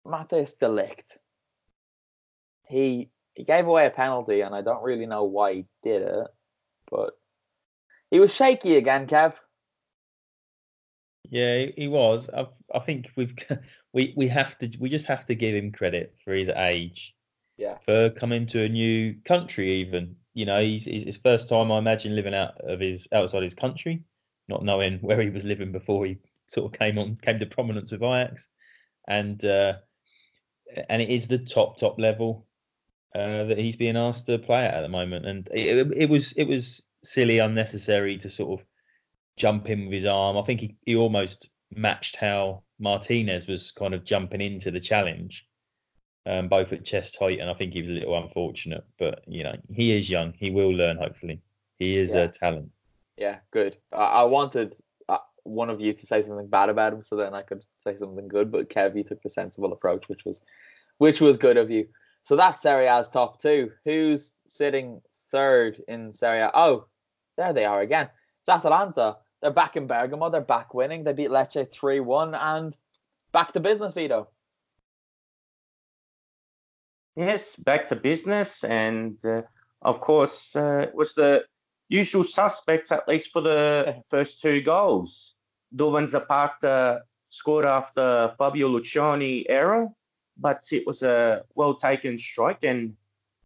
Matthijs 0.05 0.57
de 0.59 0.67
Ligt. 0.67 1.17
He 2.67 3.09
he 3.33 3.43
gave 3.43 3.67
away 3.67 3.85
a 3.85 3.89
penalty, 3.89 4.41
and 4.41 4.53
I 4.53 4.61
don't 4.61 4.83
really 4.83 5.05
know 5.05 5.23
why 5.23 5.53
he 5.53 5.65
did 5.81 6.01
it, 6.03 6.27
but 6.91 7.13
he 8.11 8.19
was 8.19 8.33
shaky 8.33 8.75
again, 8.75 9.07
Kev. 9.07 9.39
Yeah, 11.29 11.65
he 11.75 11.87
was. 11.87 12.29
I, 12.35 12.47
I 12.73 12.79
think 12.79 13.09
we've 13.15 13.35
we 13.93 14.13
we 14.15 14.27
have 14.27 14.57
to 14.59 14.69
we 14.79 14.89
just 14.89 15.05
have 15.05 15.25
to 15.27 15.35
give 15.35 15.55
him 15.55 15.71
credit 15.71 16.15
for 16.23 16.33
his 16.33 16.49
age. 16.49 17.15
Yeah. 17.57 17.77
For 17.85 18.09
coming 18.11 18.45
to 18.47 18.63
a 18.63 18.69
new 18.69 19.15
country, 19.25 19.73
even 19.81 20.15
you 20.39 20.45
know, 20.45 20.61
he's, 20.61 20.85
he's 20.85 21.03
his 21.03 21.17
first 21.17 21.49
time, 21.49 21.69
I 21.69 21.77
imagine, 21.79 22.15
living 22.15 22.33
out 22.33 22.61
of 22.61 22.79
his 22.79 23.09
outside 23.11 23.43
his 23.43 23.53
country, 23.53 24.03
not 24.47 24.63
knowing 24.63 24.97
where 25.01 25.21
he 25.21 25.29
was 25.29 25.43
living 25.43 25.73
before 25.73 26.05
he 26.05 26.17
sort 26.47 26.73
of 26.73 26.79
came 26.79 26.97
on 26.97 27.17
came 27.17 27.39
to 27.39 27.45
prominence 27.45 27.91
with 27.91 28.01
Ajax, 28.01 28.47
and 29.09 29.43
uh, 29.43 29.73
and 30.87 31.01
it 31.01 31.09
is 31.09 31.27
the 31.27 31.39
top 31.39 31.77
top 31.77 31.99
level 31.99 32.47
uh, 33.13 33.43
that 33.43 33.57
he's 33.57 33.75
being 33.75 33.97
asked 33.97 34.27
to 34.27 34.39
play 34.39 34.65
at 34.65 34.75
at 34.75 34.81
the 34.81 34.87
moment, 34.87 35.25
and 35.25 35.49
it, 35.53 35.91
it 35.93 36.09
was 36.09 36.31
it 36.33 36.45
was 36.45 36.81
silly, 37.03 37.39
unnecessary 37.39 38.17
to 38.19 38.29
sort 38.29 38.61
of 38.61 38.65
jump 39.35 39.69
in 39.69 39.85
with 39.85 39.93
his 39.93 40.05
arm. 40.05 40.37
I 40.37 40.43
think 40.43 40.61
he, 40.61 40.77
he 40.85 40.95
almost 40.95 41.49
matched 41.75 42.15
how 42.15 42.63
Martinez 42.79 43.45
was 43.45 43.71
kind 43.71 43.93
of 43.93 44.05
jumping 44.05 44.41
into 44.41 44.71
the 44.71 44.79
challenge, 44.79 45.45
um, 46.29 46.47
both 46.47 46.71
at 46.71 46.85
chest 46.85 47.17
height, 47.19 47.39
and 47.39 47.49
I 47.49 47.53
think 47.53 47.73
he 47.73 47.81
was 47.81 47.89
a 47.89 47.93
little 47.93 48.17
unfortunate. 48.17 48.85
But 48.99 49.23
you 49.27 49.43
know, 49.43 49.55
he 49.73 49.97
is 49.97 50.09
young; 50.09 50.33
he 50.37 50.51
will 50.51 50.69
learn. 50.69 50.97
Hopefully, 50.97 51.41
he 51.79 51.97
is 51.97 52.13
yeah. 52.13 52.21
a 52.21 52.27
talent. 52.27 52.71
Yeah, 53.17 53.37
good. 53.51 53.77
I, 53.91 54.03
I 54.03 54.23
wanted 54.23 54.75
uh, 55.09 55.17
one 55.43 55.69
of 55.69 55.81
you 55.81 55.93
to 55.93 56.05
say 56.05 56.21
something 56.21 56.47
bad 56.47 56.69
about 56.69 56.93
him, 56.93 57.03
so 57.03 57.15
then 57.15 57.33
I 57.33 57.41
could 57.41 57.63
say 57.79 57.95
something 57.97 58.27
good. 58.27 58.51
But 58.51 58.69
Kev, 58.69 58.95
you 58.95 59.03
took 59.03 59.21
the 59.23 59.29
sensible 59.29 59.73
approach, 59.73 60.07
which 60.07 60.23
was, 60.23 60.41
which 60.99 61.19
was 61.19 61.37
good 61.37 61.57
of 61.57 61.71
you. 61.71 61.87
So 62.23 62.35
that's 62.35 62.61
Serie 62.61 62.87
A's 62.87 63.07
top 63.07 63.41
two. 63.41 63.71
Who's 63.83 64.33
sitting 64.47 65.01
third 65.31 65.81
in 65.87 66.13
Serie 66.13 66.41
A? 66.41 66.51
Oh, 66.53 66.85
there 67.37 67.53
they 67.53 67.65
are 67.65 67.81
again. 67.81 68.07
It's 68.41 68.49
Atalanta. 68.49 69.17
They're 69.41 69.51
back 69.51 69.77
in 69.77 69.87
Bergamo. 69.87 70.29
They're 70.29 70.41
back 70.41 70.73
winning. 70.73 71.03
They 71.03 71.13
beat 71.13 71.29
Lecce 71.29 71.71
3 71.71 72.01
1 72.01 72.35
and 72.35 72.77
back 73.31 73.53
to 73.53 73.59
business, 73.59 73.93
Vito. 73.93 74.27
Yes, 77.19 77.57
back 77.57 77.85
to 77.87 77.97
business. 77.97 78.63
And 78.63 79.17
uh, 79.25 79.41
of 79.81 79.99
course, 79.99 80.55
uh, 80.55 80.85
it 80.87 80.95
was 80.95 81.13
the 81.15 81.43
usual 81.89 82.23
suspects, 82.23 82.93
at 82.93 83.09
least 83.09 83.31
for 83.33 83.41
the 83.41 84.01
first 84.09 84.41
two 84.41 84.61
goals. 84.61 85.35
Duvan 85.75 86.07
Zapata 86.07 87.01
scored 87.29 87.65
after 87.65 88.33
Fabio 88.37 88.69
Lucioni 88.69 89.43
error, 89.49 89.89
but 90.37 90.63
it 90.71 90.87
was 90.87 91.03
a 91.03 91.43
well 91.55 91.75
taken 91.75 92.17
strike 92.17 92.63
and 92.63 92.95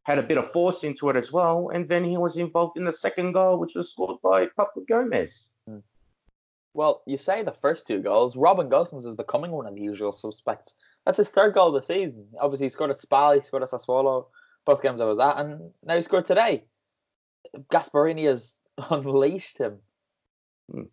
had 0.04 0.20
a 0.20 0.24
bit 0.24 0.38
of 0.38 0.52
force 0.52 0.84
into 0.84 1.10
it 1.10 1.16
as 1.16 1.32
well. 1.32 1.72
And 1.74 1.90
then 1.90 2.04
he 2.04 2.16
was 2.16 2.38
involved 2.38 2.78
in 2.78 2.86
the 2.86 2.94
second 2.94 3.32
goal, 3.32 3.58
which 3.58 3.74
was 3.74 3.90
scored 3.90 4.22
by 4.22 4.46
Papu 4.56 4.86
Gomez. 4.88 5.50
Hmm. 5.68 5.80
Well, 6.76 7.02
you 7.08 7.18
say 7.18 7.42
the 7.42 7.52
first 7.52 7.88
two 7.88 8.02
goals. 8.04 8.36
Robin 8.36 8.70
Gosens 8.70 9.08
is 9.08 9.16
becoming 9.16 9.50
one 9.50 9.66
of 9.66 9.74
the 9.74 9.82
usual 9.82 10.12
suspects. 10.12 10.76
That's 11.06 11.18
his 11.18 11.30
third 11.30 11.54
goal 11.54 11.76
of 11.76 11.82
the 11.82 11.94
season. 11.94 12.28
Obviously, 12.40 12.68
he 12.68 12.70
scored 12.70 12.92
at 12.92 13.00
Spal, 13.00 13.36
he 13.36 13.42
scored 13.42 13.64
at 13.64 13.70
Sassuolo, 13.70 14.28
both 14.66 14.82
games 14.82 15.02
I 15.02 15.06
was 15.06 15.20
at, 15.20 15.38
and 15.38 15.72
now 15.84 15.96
he 15.96 16.02
scored 16.02 16.26
today. 16.26 16.64
Gasperini 17.72 18.26
has 18.26 18.56
unleashed 18.90 19.58
him. 19.58 19.80
Hmm. 20.72 20.84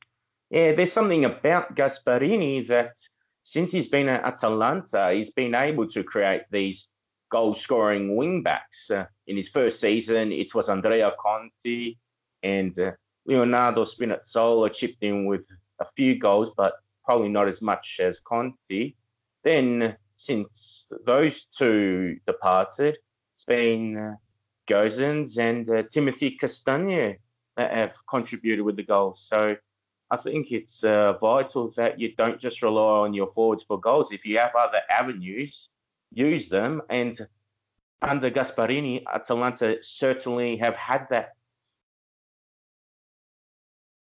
Yeah, 0.50 0.72
there's 0.72 0.92
something 0.92 1.24
about 1.24 1.76
Gasperini 1.76 2.66
that 2.66 2.96
since 3.44 3.70
he's 3.70 3.86
been 3.86 4.08
at 4.08 4.24
Atalanta, 4.24 5.12
he's 5.12 5.30
been 5.30 5.54
able 5.54 5.86
to 5.88 6.02
create 6.02 6.42
these 6.50 6.88
goal 7.30 7.54
scoring 7.54 8.16
wing 8.16 8.42
backs. 8.42 8.90
Uh, 8.90 9.06
in 9.28 9.36
his 9.36 9.48
first 9.48 9.80
season, 9.80 10.32
it 10.32 10.52
was 10.54 10.68
Andrea 10.68 11.12
Conti 11.20 11.98
and 12.42 12.78
uh, 12.78 12.92
Leonardo 13.26 13.84
Spinazzola 13.84 14.72
chipped 14.72 15.02
in 15.02 15.26
with 15.26 15.42
a 15.80 15.86
few 15.96 16.18
goals, 16.18 16.50
but 16.56 16.74
probably 17.04 17.28
not 17.28 17.48
as 17.48 17.62
much 17.62 18.00
as 18.02 18.20
Conti. 18.20 18.96
Then, 19.44 19.96
since 20.20 20.86
those 21.06 21.44
two 21.44 22.18
departed, 22.26 22.98
it's 23.34 23.44
been 23.44 23.96
uh, 23.96 24.14
Gosens 24.68 25.38
and 25.38 25.68
uh, 25.70 25.84
Timothy 25.90 26.36
Castagne 26.40 27.16
that 27.56 27.72
have 27.72 27.92
contributed 28.06 28.62
with 28.62 28.76
the 28.76 28.82
goals. 28.82 29.22
So 29.26 29.56
I 30.10 30.16
think 30.18 30.52
it's 30.52 30.84
uh, 30.84 31.14
vital 31.14 31.72
that 31.78 31.98
you 31.98 32.14
don't 32.16 32.38
just 32.38 32.60
rely 32.60 32.98
on 33.06 33.14
your 33.14 33.32
forwards 33.32 33.62
for 33.62 33.80
goals. 33.80 34.12
If 34.12 34.26
you 34.26 34.36
have 34.36 34.54
other 34.54 34.82
avenues, 34.90 35.70
use 36.12 36.50
them. 36.50 36.82
And 36.90 37.18
under 38.02 38.30
Gasperini, 38.30 39.02
Atalanta 39.10 39.78
certainly 39.80 40.58
have 40.58 40.74
had 40.74 41.06
that. 41.08 41.30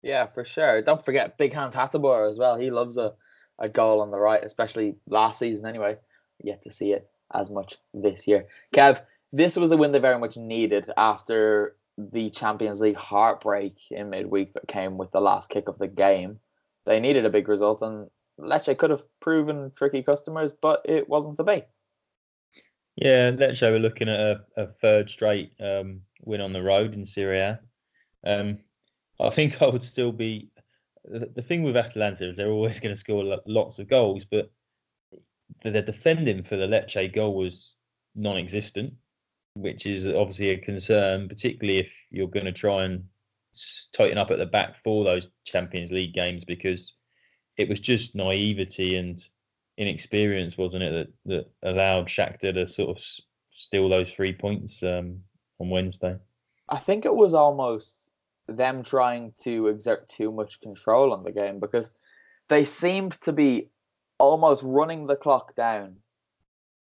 Yeah, 0.02 0.26
for 0.26 0.44
sure. 0.44 0.82
Don't 0.82 1.02
forget 1.02 1.38
Big 1.38 1.54
Hans 1.54 1.74
Hateboer 1.74 2.28
as 2.28 2.36
well. 2.36 2.58
He 2.58 2.70
loves 2.70 2.98
a, 2.98 3.14
a 3.62 3.68
goal 3.68 4.02
on 4.02 4.10
the 4.10 4.18
right, 4.18 4.44
especially 4.44 4.96
last 5.08 5.38
season 5.38 5.64
anyway. 5.64 5.96
Yet 6.44 6.62
to 6.64 6.72
see 6.72 6.92
it 6.92 7.08
as 7.32 7.50
much 7.50 7.78
this 7.94 8.26
year. 8.26 8.46
Kev, 8.74 9.00
this 9.32 9.56
was 9.56 9.70
a 9.72 9.76
win 9.76 9.92
they 9.92 9.98
very 9.98 10.18
much 10.18 10.36
needed 10.36 10.90
after 10.96 11.76
the 11.96 12.30
Champions 12.30 12.80
League 12.80 12.96
heartbreak 12.96 13.76
in 13.90 14.10
midweek 14.10 14.52
that 14.54 14.68
came 14.68 14.98
with 14.98 15.10
the 15.12 15.20
last 15.20 15.48
kick 15.50 15.68
of 15.68 15.78
the 15.78 15.88
game. 15.88 16.40
They 16.84 17.00
needed 17.00 17.24
a 17.24 17.30
big 17.30 17.48
result, 17.48 17.80
and 17.80 18.10
Lecce 18.40 18.76
could 18.76 18.90
have 18.90 19.04
proven 19.20 19.72
tricky 19.76 20.02
customers, 20.02 20.52
but 20.52 20.82
it 20.84 21.08
wasn't 21.08 21.38
to 21.38 21.44
be. 21.44 21.62
Yeah, 22.96 23.30
Lecce 23.30 23.70
were 23.70 23.78
looking 23.78 24.08
at 24.08 24.20
a, 24.20 24.40
a 24.56 24.66
third 24.66 25.08
straight 25.08 25.52
um, 25.60 26.00
win 26.24 26.40
on 26.40 26.52
the 26.52 26.62
road 26.62 26.94
in 26.94 27.04
Serie 27.04 27.38
A. 27.38 27.60
Um, 28.24 28.58
I 29.20 29.30
think 29.30 29.62
I 29.62 29.66
would 29.66 29.82
still 29.82 30.12
be. 30.12 30.50
The, 31.04 31.30
the 31.34 31.42
thing 31.42 31.62
with 31.62 31.76
Atalanta 31.76 32.30
is 32.30 32.36
they're 32.36 32.50
always 32.50 32.80
going 32.80 32.94
to 32.94 33.00
score 33.00 33.38
lots 33.46 33.78
of 33.78 33.88
goals, 33.88 34.24
but 34.24 34.50
the 35.62 35.82
defending 35.82 36.42
for 36.42 36.56
the 36.56 36.66
Lecce 36.66 37.12
goal 37.12 37.34
was 37.34 37.76
non-existent, 38.14 38.94
which 39.54 39.86
is 39.86 40.06
obviously 40.06 40.50
a 40.50 40.58
concern, 40.58 41.28
particularly 41.28 41.78
if 41.78 41.92
you're 42.10 42.28
going 42.28 42.46
to 42.46 42.52
try 42.52 42.84
and 42.84 43.04
tighten 43.92 44.18
up 44.18 44.30
at 44.30 44.38
the 44.38 44.46
back 44.46 44.82
for 44.82 45.04
those 45.04 45.28
Champions 45.44 45.92
League 45.92 46.14
games, 46.14 46.44
because 46.44 46.94
it 47.56 47.68
was 47.68 47.80
just 47.80 48.14
naivety 48.14 48.96
and 48.96 49.20
inexperience, 49.76 50.56
wasn't 50.56 50.82
it, 50.82 51.08
that 51.26 51.46
that 51.62 51.70
allowed 51.70 52.06
Shakhtar 52.06 52.54
to 52.54 52.66
sort 52.66 52.96
of 52.96 53.04
steal 53.50 53.88
those 53.88 54.10
three 54.10 54.32
points 54.32 54.82
um, 54.82 55.20
on 55.58 55.70
Wednesday. 55.70 56.16
I 56.68 56.78
think 56.78 57.04
it 57.04 57.14
was 57.14 57.34
almost 57.34 58.01
them 58.48 58.82
trying 58.82 59.32
to 59.42 59.68
exert 59.68 60.08
too 60.08 60.32
much 60.32 60.60
control 60.60 61.12
on 61.12 61.22
the 61.22 61.32
game 61.32 61.60
because 61.60 61.90
they 62.48 62.64
seemed 62.64 63.12
to 63.22 63.32
be 63.32 63.70
almost 64.18 64.62
running 64.64 65.06
the 65.06 65.16
clock 65.16 65.54
down 65.54 65.96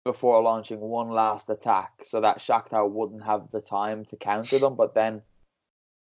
before 0.05 0.43
launching 0.43 0.81
one 0.81 1.11
last 1.11 1.51
attack 1.51 1.91
so 2.03 2.21
that 2.21 2.39
Shakhtar 2.39 2.91
wouldn't 2.91 3.25
have 3.25 3.51
the 3.51 3.61
time 3.61 4.05
to 4.07 4.17
counter 4.17 4.59
them. 4.59 4.75
But 4.75 4.95
then 4.95 5.23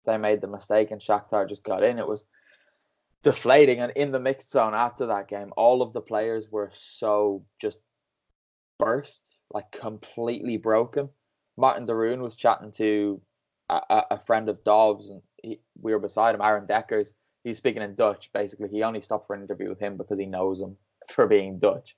they 0.06 0.18
made 0.18 0.42
the 0.42 0.48
mistake 0.48 0.92
and 0.92 1.02
Shakhtar 1.02 1.48
just 1.48 1.64
got 1.64 1.84
in. 1.84 2.00
It 2.00 2.08
was 2.08 2.24
deflating. 3.24 3.80
And 3.80 3.92
in 3.96 4.12
the 4.12 4.20
mixed 4.20 4.52
zone 4.52 4.74
after 4.74 5.08
that 5.08 5.28
game, 5.28 5.52
all 5.58 5.82
of 5.82 5.94
the 5.94 6.02
players 6.02 6.50
were 6.50 6.72
so 6.74 7.44
just 7.60 7.80
burst, 8.80 9.38
like 9.54 9.72
completely 9.72 10.58
broken. 10.58 11.10
Martin 11.58 11.86
de 11.86 11.94
Roon 11.94 12.22
was 12.22 12.36
chatting 12.36 12.72
to 12.72 13.22
a, 13.70 14.04
a 14.12 14.20
friend 14.20 14.50
of 14.50 14.64
Dov's 14.64 15.10
and 15.10 15.22
he, 15.44 15.60
we 15.82 15.94
were 15.94 16.00
beside 16.00 16.36
him, 16.36 16.42
Aaron 16.42 16.66
Deckers. 16.66 17.14
He's 17.44 17.58
speaking 17.58 17.82
in 17.82 17.96
Dutch, 17.96 18.32
basically. 18.34 18.70
He 18.70 18.84
only 18.84 19.02
stopped 19.02 19.28
for 19.28 19.36
an 19.36 19.42
interview 19.42 19.70
with 19.70 19.80
him 19.80 19.98
because 19.98 20.20
he 20.20 20.26
knows 20.26 20.60
him 20.60 20.78
for 21.10 21.28
being 21.28 21.60
Dutch. 21.60 21.96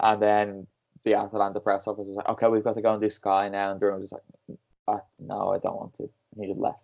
And 0.00 0.22
then 0.22 0.66
the 1.04 1.14
Atalanta 1.14 1.60
press 1.60 1.86
office 1.86 2.08
was 2.08 2.16
like, 2.16 2.28
okay, 2.28 2.48
we've 2.48 2.64
got 2.64 2.74
to 2.74 2.82
go 2.82 2.92
and 2.92 3.02
do 3.02 3.10
Sky 3.10 3.48
now. 3.48 3.70
And 3.70 3.80
de 3.80 3.86
Roon 3.86 4.00
was 4.00 4.10
just 4.10 4.22
like, 4.48 4.58
ah, 4.86 5.02
no, 5.18 5.50
I 5.50 5.58
don't 5.58 5.76
want 5.76 5.94
to. 5.94 6.04
And 6.04 6.44
he 6.44 6.48
just 6.48 6.60
left. 6.60 6.82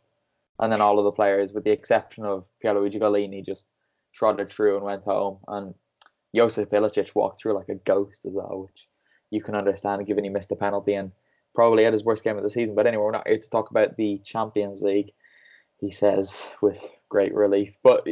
And 0.58 0.70
then 0.70 0.80
all 0.80 0.98
of 0.98 1.04
the 1.04 1.12
players, 1.12 1.52
with 1.52 1.64
the 1.64 1.72
exception 1.72 2.24
of 2.24 2.46
Pierluigi 2.62 3.00
Gollini, 3.00 3.44
just 3.44 3.66
trotted 4.12 4.50
through 4.50 4.76
and 4.76 4.84
went 4.84 5.02
home. 5.02 5.38
And 5.48 5.74
Josip 6.34 6.70
Ilicic 6.70 7.14
walked 7.14 7.40
through 7.40 7.54
like 7.54 7.68
a 7.68 7.74
ghost 7.74 8.24
as 8.24 8.32
well, 8.32 8.68
which 8.68 8.88
you 9.30 9.42
can 9.42 9.54
understand 9.54 10.06
given 10.06 10.24
he 10.24 10.30
missed 10.30 10.48
the 10.48 10.56
penalty 10.56 10.94
and 10.94 11.10
probably 11.54 11.84
had 11.84 11.92
his 11.92 12.04
worst 12.04 12.24
game 12.24 12.36
of 12.36 12.42
the 12.42 12.50
season. 12.50 12.74
But 12.74 12.86
anyway, 12.86 13.04
we're 13.04 13.10
not 13.12 13.26
here 13.26 13.38
to 13.38 13.50
talk 13.50 13.70
about 13.70 13.96
the 13.96 14.20
Champions 14.24 14.82
League, 14.82 15.12
he 15.84 15.90
says 15.90 16.48
with 16.62 16.80
great 17.08 17.34
relief. 17.34 17.76
But 17.82 18.08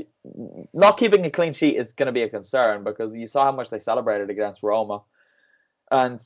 not 0.75 0.99
keeping 0.99 1.25
a 1.25 1.31
clean 1.31 1.55
sheet 1.55 1.77
is 1.77 1.93
going 1.93 2.07
to 2.07 2.13
be 2.13 2.23
a 2.23 2.29
concern 2.29 2.85
because 2.85 3.15
you 3.15 3.27
saw 3.27 3.45
how 3.45 3.53
much 3.53 3.71
they 3.71 3.79
celebrated 3.79 4.31
against 4.31 4.63
Roma. 4.63 5.03
And 5.91 6.21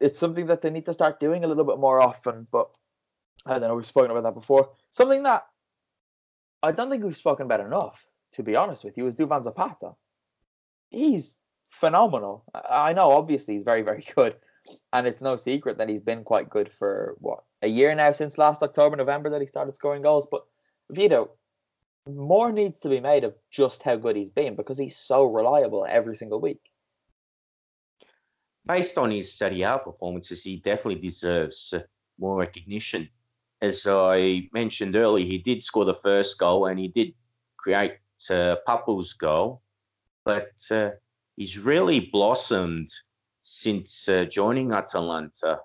it's 0.00 0.18
something 0.18 0.46
that 0.46 0.62
they 0.62 0.70
need 0.70 0.86
to 0.86 0.92
start 0.92 1.20
doing 1.20 1.44
a 1.44 1.48
little 1.48 1.64
bit 1.64 1.78
more 1.78 2.00
often. 2.00 2.46
But 2.50 2.70
I 3.44 3.58
don't 3.58 3.68
know, 3.68 3.74
we've 3.74 3.86
spoken 3.86 4.10
about 4.10 4.22
that 4.22 4.34
before. 4.40 4.70
Something 4.90 5.24
that 5.24 5.46
I 6.62 6.72
don't 6.72 6.90
think 6.90 7.04
we've 7.04 7.16
spoken 7.16 7.46
about 7.46 7.60
enough, 7.60 8.06
to 8.32 8.42
be 8.42 8.56
honest 8.56 8.84
with 8.84 8.96
you, 8.96 9.06
is 9.06 9.16
Duvan 9.16 9.44
Zapata. 9.44 9.94
He's 10.90 11.38
phenomenal. 11.68 12.44
I 12.54 12.92
know, 12.92 13.10
obviously, 13.10 13.54
he's 13.54 13.64
very, 13.64 13.82
very 13.82 14.04
good. 14.14 14.36
And 14.92 15.06
it's 15.06 15.20
no 15.20 15.36
secret 15.36 15.76
that 15.76 15.90
he's 15.90 16.00
been 16.00 16.24
quite 16.24 16.48
good 16.48 16.72
for 16.72 17.16
what 17.18 17.40
a 17.60 17.68
year 17.68 17.94
now 17.94 18.12
since 18.12 18.38
last 18.38 18.62
October, 18.62 18.96
November 18.96 19.28
that 19.30 19.42
he 19.42 19.46
started 19.46 19.74
scoring 19.74 20.00
goals. 20.00 20.26
But 20.30 20.46
Vito, 20.90 21.30
more 22.06 22.52
needs 22.52 22.78
to 22.78 22.88
be 22.88 23.00
made 23.00 23.24
of 23.24 23.34
just 23.50 23.82
how 23.82 23.96
good 23.96 24.16
he's 24.16 24.30
been 24.30 24.56
because 24.56 24.78
he's 24.78 24.96
so 24.96 25.24
reliable 25.24 25.86
every 25.88 26.16
single 26.16 26.40
week. 26.40 26.60
Based 28.66 28.96
on 28.98 29.10
his 29.10 29.32
Serie 29.32 29.62
A 29.62 29.78
performances, 29.78 30.42
he 30.42 30.56
definitely 30.56 31.00
deserves 31.00 31.72
uh, 31.74 31.80
more 32.18 32.38
recognition. 32.38 33.08
As 33.60 33.86
I 33.86 34.48
mentioned 34.52 34.96
earlier, 34.96 35.26
he 35.26 35.38
did 35.38 35.64
score 35.64 35.84
the 35.84 36.00
first 36.02 36.38
goal 36.38 36.66
and 36.66 36.78
he 36.78 36.88
did 36.88 37.14
create 37.56 37.98
uh, 38.30 38.56
Papu's 38.66 39.12
goal, 39.14 39.62
but 40.24 40.52
uh, 40.70 40.90
he's 41.36 41.58
really 41.58 42.00
blossomed 42.00 42.90
since 43.42 44.08
uh, 44.08 44.24
joining 44.24 44.72
Atalanta 44.72 45.60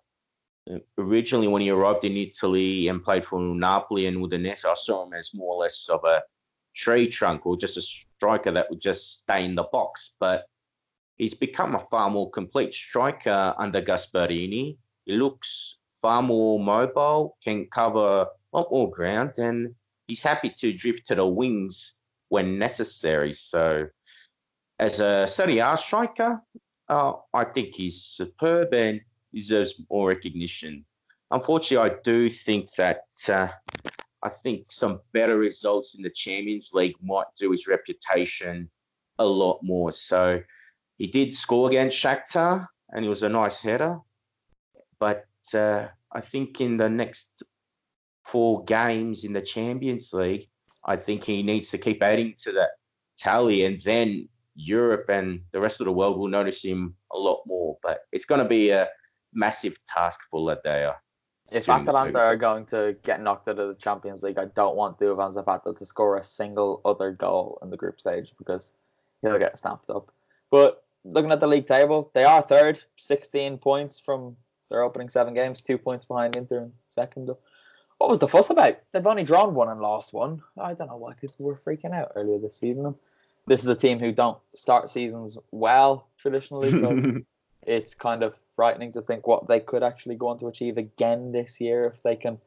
originally 0.98 1.48
when 1.48 1.62
he 1.62 1.70
arrived 1.70 2.06
in 2.06 2.18
Italy 2.18 2.88
and 2.88 3.04
played 3.04 3.26
for 3.26 3.40
Napoli 3.40 4.06
and 4.06 4.18
Udinese, 4.18 4.66
I 4.66 4.76
saw 4.76 5.06
him 5.06 5.14
as 5.14 5.32
more 5.34 5.56
or 5.56 5.62
less 5.62 5.88
of 5.90 6.04
a 6.04 6.22
tree 6.76 7.10
trunk 7.10 7.46
or 7.46 7.58
just 7.58 7.78
a 7.78 7.82
striker 7.82 8.52
that 8.52 8.70
would 8.70 8.82
just 8.82 9.20
stay 9.20 9.46
in 9.46 9.56
the 9.56 9.64
box. 9.64 10.14
But 10.20 10.46
he's 11.18 11.34
become 11.34 11.76
a 11.76 11.86
far 11.92 12.10
more 12.10 12.30
complete 12.32 12.74
striker 12.74 13.54
under 13.58 13.82
Gasperini. 13.82 14.78
He 15.06 15.14
looks 15.14 15.78
far 16.02 16.22
more 16.22 16.60
mobile, 16.60 17.38
can 17.44 17.68
cover 17.74 18.28
a 18.54 18.58
lot 18.58 18.72
more 18.72 18.90
ground, 18.90 19.34
and 19.38 19.76
he's 20.08 20.24
happy 20.24 20.54
to 20.60 20.74
drift 20.74 21.08
to 21.08 21.16
the 21.16 21.26
wings 21.26 21.94
when 22.30 22.58
necessary. 22.58 23.34
So, 23.34 23.88
as 24.80 25.00
a 25.00 25.28
Serie 25.28 25.60
A 25.60 25.76
striker, 25.78 26.42
uh, 26.88 27.14
I 27.34 27.44
think 27.46 27.76
he's 27.76 28.02
superb 28.02 28.74
and 28.74 29.02
deserves 29.34 29.82
more 29.90 30.10
recognition. 30.10 30.86
Unfortunately, 31.32 31.92
I 31.92 31.96
do 32.04 32.30
think 32.30 32.74
that 32.76 33.04
uh, 33.28 33.48
I 34.24 34.30
think 34.30 34.72
some 34.72 35.00
better 35.14 35.38
results 35.38 35.96
in 35.96 36.02
the 36.02 36.10
Champions 36.10 36.72
League 36.74 36.96
might 37.02 37.28
do 37.38 37.52
his 37.52 37.68
reputation 37.68 38.70
a 39.20 39.26
lot 39.26 39.60
more. 39.62 39.92
So 39.92 40.42
he 40.98 41.08
did 41.08 41.34
score 41.34 41.70
against 41.70 42.02
Shakhtar, 42.02 42.68
and 42.90 43.04
he 43.04 43.10
was 43.10 43.24
a 43.24 43.30
nice 43.30 43.60
header. 43.62 44.00
But 45.00 45.26
uh, 45.54 45.88
I 46.12 46.22
think 46.22 46.60
in 46.62 46.78
the 46.78 46.90
next 46.90 47.30
four 48.26 48.64
games 48.66 49.24
in 49.24 49.34
the 49.34 49.42
Champions 49.42 50.12
League, 50.14 50.50
I 50.86 50.96
think 50.96 51.24
he 51.24 51.44
needs 51.44 51.70
to 51.70 51.78
keep 51.78 52.02
adding 52.02 52.36
to 52.44 52.52
that 52.54 52.72
tally, 53.18 53.66
and 53.66 53.82
then 53.84 54.28
Europe 54.56 55.10
and 55.10 55.42
the 55.52 55.60
rest 55.60 55.80
of 55.80 55.86
the 55.86 55.92
world 55.92 56.18
will 56.18 56.28
notice 56.28 56.64
him 56.64 56.96
a 57.14 57.18
lot 57.18 57.42
more. 57.46 57.78
But 57.84 58.02
it's 58.12 58.26
going 58.26 58.42
to 58.42 58.48
be 58.48 58.70
a 58.70 58.88
massive 59.34 59.76
task 59.88 60.20
for 60.30 60.40
La 60.42 60.56
Dea. 60.64 60.92
If 61.52 61.68
Atalanta 61.68 62.20
are 62.20 62.36
going 62.36 62.66
to 62.68 62.96
get 63.04 63.22
knocked 63.22 63.48
out 63.48 63.58
of 63.58 63.70
the 63.70 63.82
Champions 63.82 64.22
League, 64.22 64.38
I 64.38 64.46
don't 64.46 64.76
want 64.76 65.00
Duvan 65.00 65.34
Zapata 65.34 65.74
to 65.74 65.86
score 65.86 66.18
a 66.18 66.24
single 66.24 66.82
other 66.86 67.12
goal 67.12 67.58
in 67.64 67.72
the 67.72 67.78
group 67.78 68.00
stage 68.00 68.34
because 68.38 68.74
he'll 69.22 69.40
get 69.40 69.58
stamped 69.58 69.90
up. 69.90 70.12
But 70.52 70.84
looking 71.04 71.32
at 71.32 71.40
the 71.40 71.48
league 71.48 71.68
table, 71.68 72.12
they 72.14 72.24
are 72.24 72.42
third, 72.42 72.80
16 72.98 73.58
points 73.58 74.00
from 74.00 74.36
their 74.70 74.84
opening 74.84 75.10
seven 75.10 75.34
games, 75.34 75.62
two 75.62 75.78
points 75.78 76.06
behind 76.06 76.36
Inter 76.36 76.60
in 76.64 76.72
second. 76.90 77.32
What 77.98 78.10
was 78.10 78.20
the 78.20 78.28
fuss 78.28 78.50
about? 78.50 78.78
They've 78.92 79.06
only 79.06 79.24
drawn 79.24 79.56
one 79.56 79.70
and 79.70 79.82
lost 79.82 80.14
one. 80.14 80.42
I 80.58 80.74
don't 80.74 80.88
know 80.88 80.98
why 80.98 81.14
people 81.14 81.46
were 81.46 81.60
freaking 81.66 81.94
out 81.94 82.12
earlier 82.16 82.38
this 82.38 82.58
season. 82.58 82.96
This 83.48 83.64
is 83.64 83.70
a 83.70 83.76
team 83.76 84.00
who 84.00 84.12
don't 84.12 84.38
start 84.56 84.90
seasons 84.90 85.38
well 85.52 86.08
traditionally, 86.18 86.74
so 86.80 87.20
it's 87.64 87.96
kind 87.96 88.24
of 88.24 88.38
frightening 88.60 88.92
to 88.92 89.02
think 89.02 89.26
what 89.26 89.48
they 89.48 89.62
could 89.62 89.84
actually 89.84 90.16
go 90.16 90.28
on 90.28 90.38
to 90.38 90.48
achieve 90.48 90.78
again 90.78 91.32
this 91.32 91.62
year 91.62 91.86
if 91.86 92.04
they 92.04 92.18
can 92.18 92.38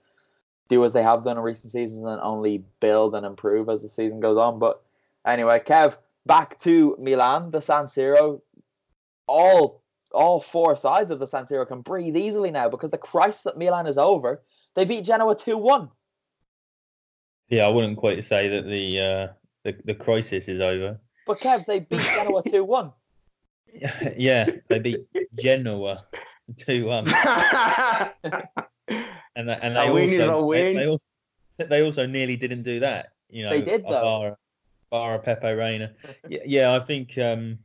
do 0.69 0.85
as 0.85 0.93
they 0.93 1.03
have 1.03 1.25
done 1.25 1.39
in 1.39 1.43
recent 1.43 1.73
seasons 1.73 2.03
and 2.03 2.21
only 2.21 2.63
build 2.81 3.15
and 3.15 3.25
improve 3.25 3.71
as 3.71 3.81
the 3.81 3.89
season 3.89 4.21
goes 4.21 4.37
on. 4.37 4.59
But 4.59 4.83
anyway, 5.27 5.63
Kev, 5.65 5.97
back 6.27 6.59
to 6.59 6.95
Milan, 7.01 7.51
the 7.51 7.63
San 7.63 7.87
Siro, 7.87 8.43
all 9.27 9.81
all 10.13 10.39
four 10.39 10.77
sides 10.77 11.11
of 11.11 11.19
the 11.19 11.27
San 11.27 11.47
Siro 11.47 11.67
can 11.67 11.81
breathe 11.81 12.15
easily 12.15 12.51
now 12.51 12.69
because 12.69 12.91
the 12.91 12.99
crisis 12.99 13.47
at 13.47 13.57
Milan 13.57 13.87
is 13.87 13.97
over. 13.97 14.43
They 14.75 14.85
beat 14.85 15.07
Genoa 15.07 15.35
two 15.35 15.57
one. 15.57 15.89
Yeah, 17.49 17.65
I 17.65 17.69
wouldn't 17.69 17.97
quite 17.97 18.23
say 18.23 18.49
that 18.49 18.67
the 18.67 19.01
uh, 19.01 19.27
the, 19.65 19.75
the 19.87 19.95
crisis 19.95 20.47
is 20.47 20.61
over. 20.61 21.01
But 21.27 21.41
Kev, 21.41 21.65
they 21.65 21.81
beat 21.81 22.03
Genoa 22.03 22.43
two 22.47 22.65
one. 22.65 22.93
yeah, 24.17 24.47
they 24.69 24.79
beat 24.79 25.07
Genoa 25.41 26.07
two 26.57 26.87
one. 26.87 27.09
and 27.09 28.13
th- 29.37 29.59
and 29.63 29.77
they 29.77 29.89
A 29.89 29.93
win 29.93 30.11
is 30.11 30.29
also, 30.29 30.53
they-. 30.53 30.75
They, 30.75 30.87
also, 30.87 31.03
they 31.59 31.83
also 31.83 32.07
nearly 32.07 32.37
didn't 32.37 32.63
do 32.63 32.81
that. 32.81 33.13
You 33.31 33.45
know, 33.45 33.51
They 33.51 33.63
did, 33.63 33.85
though. 33.85 33.91
Bar, 33.91 34.39
bar 34.91 35.19
Pepe 35.19 35.53
Reina. 35.53 35.93
yeah, 36.29 36.41
yeah, 36.45 36.75
I 36.75 36.81
think 36.81 37.17
um, 37.19 37.59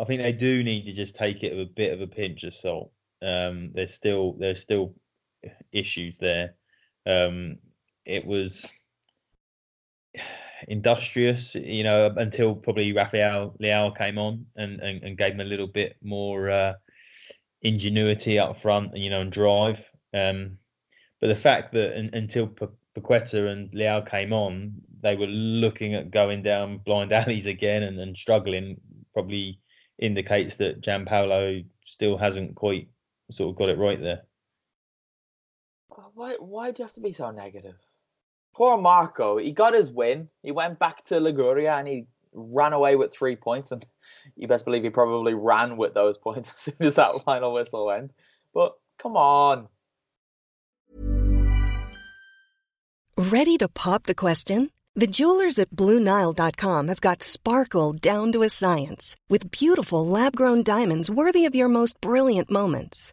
I 0.00 0.04
think 0.04 0.22
they 0.22 0.32
do 0.32 0.62
need 0.64 0.84
to 0.86 0.92
just 0.92 1.14
take 1.14 1.42
it 1.42 1.54
with 1.56 1.68
a 1.68 1.72
bit 1.72 1.92
of 1.92 2.00
a 2.00 2.06
pinch 2.06 2.44
of 2.44 2.54
salt. 2.54 2.90
Um, 3.22 3.70
there's 3.74 3.92
still 3.92 4.32
there's 4.38 4.60
still 4.60 4.94
issues 5.72 6.18
there. 6.18 6.54
Um, 7.06 7.58
it 8.06 8.24
was 8.26 8.70
industrious, 10.68 11.54
you 11.54 11.82
know, 11.82 12.12
until 12.16 12.54
probably 12.54 12.92
Rafael 12.92 13.54
Leao 13.60 13.96
came 13.96 14.18
on 14.18 14.46
and, 14.56 14.80
and, 14.80 15.02
and 15.02 15.18
gave 15.18 15.34
him 15.34 15.40
a 15.40 15.44
little 15.44 15.66
bit 15.66 15.96
more 16.02 16.50
uh, 16.50 16.74
ingenuity 17.62 18.38
up 18.38 18.60
front, 18.60 18.92
and 18.94 19.02
you 19.02 19.10
know, 19.10 19.20
and 19.20 19.32
drive. 19.32 19.82
Um, 20.12 20.58
but 21.20 21.28
the 21.28 21.36
fact 21.36 21.72
that 21.72 21.96
un, 21.96 22.10
until 22.12 22.46
Paqueta 22.46 23.50
and 23.50 23.70
Leao 23.72 24.08
came 24.08 24.32
on, 24.32 24.74
they 25.02 25.16
were 25.16 25.26
looking 25.26 25.94
at 25.94 26.10
going 26.10 26.42
down 26.42 26.78
blind 26.78 27.12
alleys 27.20 27.46
again 27.46 27.82
and, 27.82 27.98
and 27.98 28.16
struggling 28.16 28.80
probably 29.12 29.60
indicates 29.98 30.56
that 30.56 30.80
Giampaolo 30.80 31.64
still 31.84 32.16
hasn't 32.16 32.54
quite 32.54 32.88
sort 33.30 33.50
of 33.50 33.56
got 33.56 33.68
it 33.68 33.78
right 33.78 34.00
there. 34.00 34.22
Why 36.14 36.36
why 36.38 36.70
do 36.70 36.82
you 36.82 36.86
have 36.86 36.94
to 36.94 37.00
be 37.00 37.12
so 37.12 37.30
negative? 37.30 37.76
Poor 38.54 38.76
Marco, 38.76 39.36
he 39.36 39.50
got 39.50 39.74
his 39.74 39.90
win. 39.90 40.28
He 40.42 40.52
went 40.52 40.78
back 40.78 41.04
to 41.06 41.18
Liguria 41.18 41.74
and 41.74 41.88
he 41.88 42.06
ran 42.32 42.72
away 42.72 42.94
with 42.94 43.12
three 43.12 43.36
points. 43.36 43.72
And 43.72 43.84
you 44.36 44.46
best 44.46 44.64
believe 44.64 44.84
he 44.84 44.90
probably 44.90 45.34
ran 45.34 45.76
with 45.76 45.94
those 45.94 46.18
points 46.18 46.52
as 46.56 46.60
soon 46.60 46.76
as 46.80 46.94
that 46.94 47.12
final 47.24 47.52
whistle 47.52 47.86
went. 47.86 48.12
But 48.52 48.74
come 48.98 49.16
on. 49.16 49.68
Ready 53.16 53.56
to 53.58 53.68
pop 53.68 54.04
the 54.04 54.14
question? 54.14 54.70
The 54.96 55.06
jewelers 55.08 55.58
at 55.58 55.70
BlueNile.com 55.70 56.86
have 56.88 57.00
got 57.00 57.22
sparkle 57.22 57.92
down 57.92 58.30
to 58.32 58.42
a 58.42 58.48
science 58.48 59.16
with 59.28 59.50
beautiful 59.50 60.06
lab 60.06 60.36
grown 60.36 60.62
diamonds 60.62 61.10
worthy 61.10 61.46
of 61.46 61.54
your 61.54 61.68
most 61.68 62.00
brilliant 62.00 62.48
moments. 62.48 63.12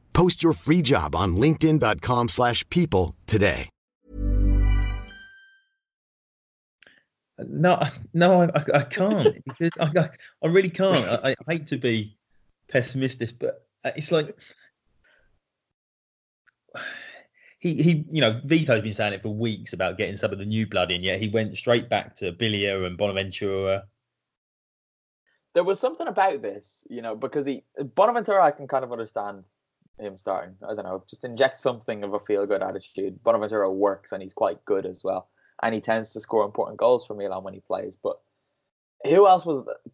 Post 0.13 0.43
your 0.43 0.53
free 0.53 0.81
job 0.81 1.15
on 1.15 1.35
linkedin.com/people 1.35 2.27
slash 2.29 2.67
people 2.69 3.15
today. 3.25 3.69
No, 7.47 7.81
no, 8.13 8.41
I, 8.41 8.45
I, 8.45 8.65
I 8.75 8.83
can't 8.83 9.43
because 9.45 9.71
I, 9.79 9.91
I, 9.97 10.09
I 10.43 10.47
really 10.47 10.69
can't. 10.69 11.05
I, 11.05 11.35
I 11.47 11.51
hate 11.51 11.67
to 11.67 11.77
be 11.77 12.17
pessimistic, 12.69 13.31
but 13.39 13.65
uh, 13.83 13.91
it's 13.95 14.11
like 14.11 14.37
he, 17.59 17.81
he, 17.81 18.05
you 18.11 18.21
know, 18.21 18.41
Vito's 18.45 18.81
been 18.81 18.93
saying 18.93 19.13
it 19.13 19.21
for 19.21 19.29
weeks 19.29 19.73
about 19.73 19.97
getting 19.97 20.15
some 20.15 20.31
of 20.31 20.39
the 20.39 20.45
new 20.45 20.67
blood 20.67 20.91
in. 20.91 21.03
Yet 21.03 21.19
he 21.19 21.29
went 21.29 21.55
straight 21.57 21.89
back 21.89 22.15
to 22.15 22.31
Biglia 22.31 22.85
and 22.85 22.97
Bonaventura. 22.97 23.83
There 25.53 25.63
was 25.63 25.79
something 25.79 26.07
about 26.07 26.41
this, 26.41 26.83
you 26.89 27.01
know, 27.01 27.15
because 27.15 27.45
he 27.45 27.63
Bonaventura 27.95 28.43
I 28.43 28.51
can 28.51 28.67
kind 28.67 28.83
of 28.83 28.91
understand 28.91 29.43
him 30.01 30.17
starting. 30.17 30.55
I 30.67 30.73
don't 30.73 30.85
know, 30.85 31.03
just 31.09 31.23
inject 31.23 31.59
something 31.59 32.03
of 32.03 32.13
a 32.13 32.19
feel 32.19 32.45
good 32.45 32.61
attitude. 32.63 33.23
Bonaventura 33.23 33.71
works 33.71 34.11
and 34.11 34.21
he's 34.21 34.33
quite 34.33 34.63
good 34.65 34.85
as 34.85 35.03
well. 35.03 35.29
And 35.63 35.73
he 35.75 35.81
tends 35.81 36.11
to 36.13 36.19
score 36.19 36.43
important 36.45 36.77
goals 36.77 37.05
for 37.05 37.13
Milan 37.13 37.43
when 37.43 37.53
he 37.53 37.59
plays. 37.59 37.97
But 38.01 38.19
who 39.03 39.27
else 39.27 39.45
was 39.45 39.59
it? 39.59 39.91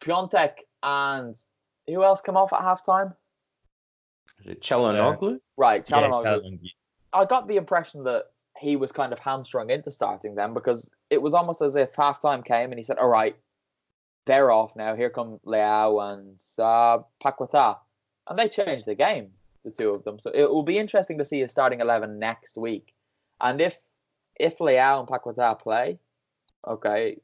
Piatek 0.00 0.60
and 0.82 1.36
who 1.86 2.04
else 2.04 2.20
come 2.20 2.36
off 2.36 2.52
at 2.52 2.60
halftime? 2.60 3.14
Calhanoglu? 4.46 5.38
Right, 5.56 5.88
Yeah, 5.88 5.96
Calhanoglu. 6.02 6.24
Calvin- 6.24 6.60
I 7.12 7.24
got 7.24 7.48
the 7.48 7.56
impression 7.56 8.04
that 8.04 8.26
he 8.58 8.76
was 8.76 8.92
kind 8.92 9.12
of 9.12 9.18
hamstrung 9.18 9.70
into 9.70 9.90
starting 9.90 10.34
them 10.34 10.54
because 10.54 10.90
it 11.10 11.20
was 11.20 11.34
almost 11.34 11.60
as 11.60 11.76
if 11.76 11.94
halftime 11.94 12.44
came 12.44 12.70
and 12.70 12.78
he 12.78 12.84
said, 12.84 12.98
"All 12.98 13.08
right, 13.08 13.36
they're 14.26 14.50
off 14.50 14.76
now. 14.76 14.94
Here 14.94 15.10
come 15.10 15.40
Leao 15.44 16.12
and 16.12 16.38
uh, 16.58 17.02
Paqueta," 17.22 17.78
and 18.28 18.38
they 18.38 18.48
changed 18.48 18.86
the 18.86 18.94
game, 18.94 19.32
the 19.64 19.70
two 19.70 19.90
of 19.90 20.04
them. 20.04 20.18
So 20.18 20.30
it 20.34 20.50
will 20.50 20.62
be 20.62 20.78
interesting 20.78 21.18
to 21.18 21.24
see 21.24 21.40
his 21.40 21.50
starting 21.50 21.80
eleven 21.80 22.18
next 22.18 22.56
week, 22.56 22.94
and 23.40 23.60
if 23.60 23.78
if 24.38 24.58
Leao 24.58 25.00
and 25.00 25.08
Paqueta 25.08 25.58
play, 25.58 25.98
okay, 26.66 27.18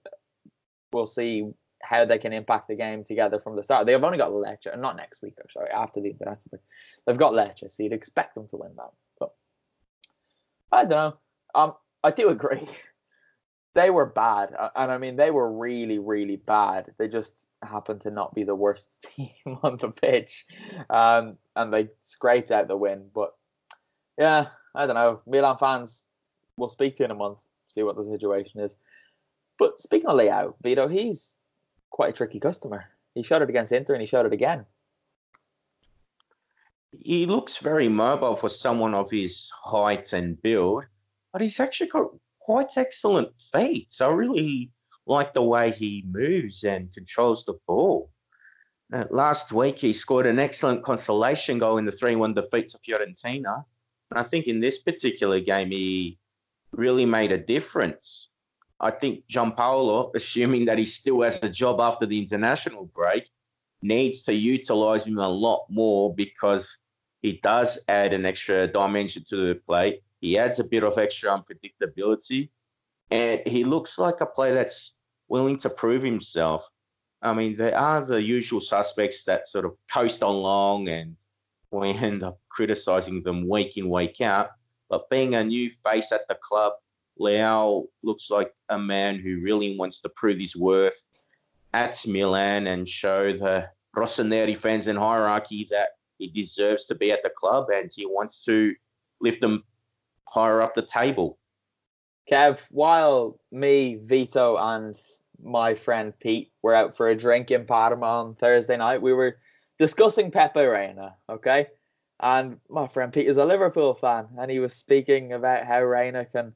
we'll 0.92 1.06
see 1.06 1.50
how 1.82 2.04
they 2.04 2.18
can 2.18 2.32
impact 2.32 2.68
the 2.68 2.74
game 2.74 3.04
together 3.04 3.38
from 3.38 3.56
the 3.56 3.62
start. 3.62 3.86
They've 3.86 4.02
only 4.02 4.18
got 4.18 4.30
Lecce, 4.30 4.78
not 4.78 4.96
next 4.96 5.22
week, 5.22 5.34
or 5.38 5.48
sorry, 5.50 5.70
after 5.70 6.00
the 6.00 6.10
international 6.10 6.42
break. 6.50 6.62
They've 7.06 7.16
got 7.16 7.32
Lecce, 7.32 7.70
so 7.70 7.82
you'd 7.82 7.92
expect 7.92 8.34
them 8.34 8.48
to 8.48 8.56
win 8.56 8.72
that. 8.76 8.90
But 9.18 9.32
I 10.72 10.82
don't 10.82 10.90
know. 10.90 11.16
Um, 11.54 11.72
I 12.02 12.10
do 12.10 12.28
agree. 12.28 12.66
They 13.74 13.90
were 13.90 14.06
bad, 14.06 14.54
and 14.74 14.90
I 14.90 14.96
mean 14.96 15.16
they 15.16 15.30
were 15.30 15.52
really, 15.52 15.98
really 15.98 16.36
bad. 16.36 16.94
They 16.96 17.08
just 17.08 17.44
happened 17.66 18.00
to 18.02 18.10
not 18.10 18.34
be 18.34 18.44
the 18.44 18.54
worst 18.54 19.02
team 19.16 19.58
on 19.62 19.76
the 19.78 19.90
pitch, 19.90 20.46
um, 20.90 21.36
and 21.54 21.72
they 21.72 21.88
scraped 22.04 22.50
out 22.50 22.68
the 22.68 22.76
win. 22.76 23.08
But 23.14 23.34
yeah, 24.18 24.48
I 24.74 24.86
don't 24.86 24.94
know. 24.94 25.20
Milan 25.26 25.58
fans, 25.58 26.04
we'll 26.56 26.68
speak 26.68 26.96
to 26.96 27.02
you 27.02 27.06
in 27.06 27.10
a 27.10 27.14
month, 27.14 27.38
see 27.68 27.82
what 27.82 27.96
the 27.96 28.04
situation 28.04 28.60
is. 28.60 28.76
But 29.58 29.80
speaking 29.80 30.08
of 30.08 30.16
Leao, 30.16 30.54
Vito, 30.62 30.86
he's 30.88 31.34
quite 31.90 32.10
a 32.10 32.16
tricky 32.16 32.40
customer. 32.40 32.84
He 33.14 33.22
showed 33.22 33.42
it 33.42 33.48
against 33.48 33.72
Inter, 33.72 33.94
and 33.94 34.02
he 34.02 34.06
showed 34.06 34.26
it 34.26 34.32
again. 34.32 34.66
He 36.92 37.26
looks 37.26 37.58
very 37.58 37.88
mobile 37.88 38.36
for 38.36 38.48
someone 38.48 38.94
of 38.94 39.10
his 39.10 39.50
height 39.62 40.12
and 40.12 40.40
build, 40.42 40.84
but 41.32 41.42
he's 41.42 41.60
actually 41.60 41.88
got 41.88 42.10
quite 42.40 42.76
excellent 42.76 43.28
feet. 43.52 43.88
So 43.90 44.10
really 44.10 44.70
like 45.06 45.32
the 45.34 45.42
way 45.42 45.70
he 45.70 46.04
moves 46.10 46.64
and 46.64 46.92
controls 46.92 47.44
the 47.44 47.54
ball. 47.66 48.10
Uh, 48.92 49.04
last 49.10 49.52
week, 49.52 49.78
he 49.78 49.92
scored 49.92 50.26
an 50.26 50.38
excellent 50.38 50.84
consolation 50.84 51.58
goal 51.58 51.78
in 51.78 51.84
the 51.84 51.92
3 51.92 52.16
1 52.16 52.34
defeat 52.34 52.68
to 52.70 52.78
Fiorentina. 52.78 53.64
And 54.10 54.20
I 54.20 54.22
think 54.22 54.46
in 54.46 54.60
this 54.60 54.78
particular 54.78 55.40
game, 55.40 55.70
he 55.70 56.18
really 56.72 57.06
made 57.06 57.32
a 57.32 57.38
difference. 57.38 58.28
I 58.78 58.90
think 58.90 59.24
Giampaolo, 59.30 60.12
assuming 60.14 60.66
that 60.66 60.78
he 60.78 60.86
still 60.86 61.22
has 61.22 61.42
a 61.42 61.48
job 61.48 61.80
after 61.80 62.06
the 62.06 62.18
international 62.18 62.86
break, 62.94 63.28
needs 63.82 64.22
to 64.22 64.34
utilize 64.34 65.04
him 65.04 65.18
a 65.18 65.28
lot 65.28 65.66
more 65.68 66.14
because 66.14 66.76
he 67.22 67.40
does 67.42 67.78
add 67.88 68.12
an 68.12 68.24
extra 68.24 68.66
dimension 68.66 69.24
to 69.30 69.48
the 69.48 69.54
play. 69.66 70.02
He 70.20 70.38
adds 70.38 70.58
a 70.58 70.64
bit 70.64 70.84
of 70.84 70.98
extra 70.98 71.30
unpredictability, 71.30 72.50
and 73.10 73.40
he 73.46 73.64
looks 73.64 73.98
like 73.98 74.20
a 74.20 74.26
player 74.26 74.54
that's 74.54 74.94
willing 75.28 75.58
to 75.60 75.70
prove 75.70 76.02
himself. 76.02 76.66
I 77.22 77.32
mean, 77.32 77.56
there 77.56 77.76
are 77.76 78.04
the 78.04 78.22
usual 78.22 78.60
suspects 78.60 79.24
that 79.24 79.48
sort 79.48 79.64
of 79.64 79.76
coast 79.92 80.22
along 80.22 80.88
and 80.88 81.16
we 81.70 81.90
end 81.90 82.22
up 82.22 82.38
criticizing 82.48 83.22
them 83.22 83.48
week 83.48 83.76
in, 83.76 83.90
week 83.90 84.20
out. 84.20 84.50
But 84.88 85.10
being 85.10 85.34
a 85.34 85.44
new 85.44 85.70
face 85.84 86.12
at 86.12 86.28
the 86.28 86.36
club, 86.36 86.74
Leao 87.20 87.86
looks 88.02 88.30
like 88.30 88.52
a 88.68 88.78
man 88.78 89.18
who 89.18 89.40
really 89.40 89.76
wants 89.76 90.00
to 90.00 90.08
prove 90.10 90.38
his 90.38 90.54
worth 90.54 91.02
at 91.74 92.06
Milan 92.06 92.66
and 92.68 92.88
show 92.88 93.32
the 93.32 93.68
Rossoneri 93.96 94.58
fans 94.58 94.86
and 94.86 94.98
hierarchy 94.98 95.66
that 95.70 95.90
he 96.18 96.28
deserves 96.28 96.86
to 96.86 96.94
be 96.94 97.10
at 97.12 97.22
the 97.22 97.30
club 97.30 97.68
and 97.74 97.90
he 97.94 98.06
wants 98.06 98.44
to 98.44 98.74
lift 99.20 99.40
them 99.40 99.64
higher 100.28 100.60
up 100.60 100.74
the 100.74 100.82
table. 100.82 101.38
Kev, 102.30 102.60
while 102.70 103.38
me, 103.52 103.96
Vito, 104.02 104.56
and 104.56 104.96
my 105.42 105.74
friend 105.74 106.12
Pete 106.18 106.50
were 106.62 106.74
out 106.74 106.96
for 106.96 107.08
a 107.08 107.16
drink 107.16 107.50
in 107.50 107.66
Parma 107.66 108.06
on 108.06 108.34
Thursday 108.34 108.76
night, 108.76 109.02
we 109.02 109.12
were 109.12 109.38
discussing 109.78 110.30
Pepe 110.30 110.64
Reina, 110.64 111.14
okay? 111.28 111.68
And 112.20 112.58
my 112.68 112.88
friend 112.88 113.12
Pete 113.12 113.28
is 113.28 113.36
a 113.36 113.44
Liverpool 113.44 113.94
fan, 113.94 114.28
and 114.38 114.50
he 114.50 114.58
was 114.58 114.74
speaking 114.74 115.32
about 115.32 115.66
how 115.66 115.82
Reina 115.82 116.24
can 116.24 116.54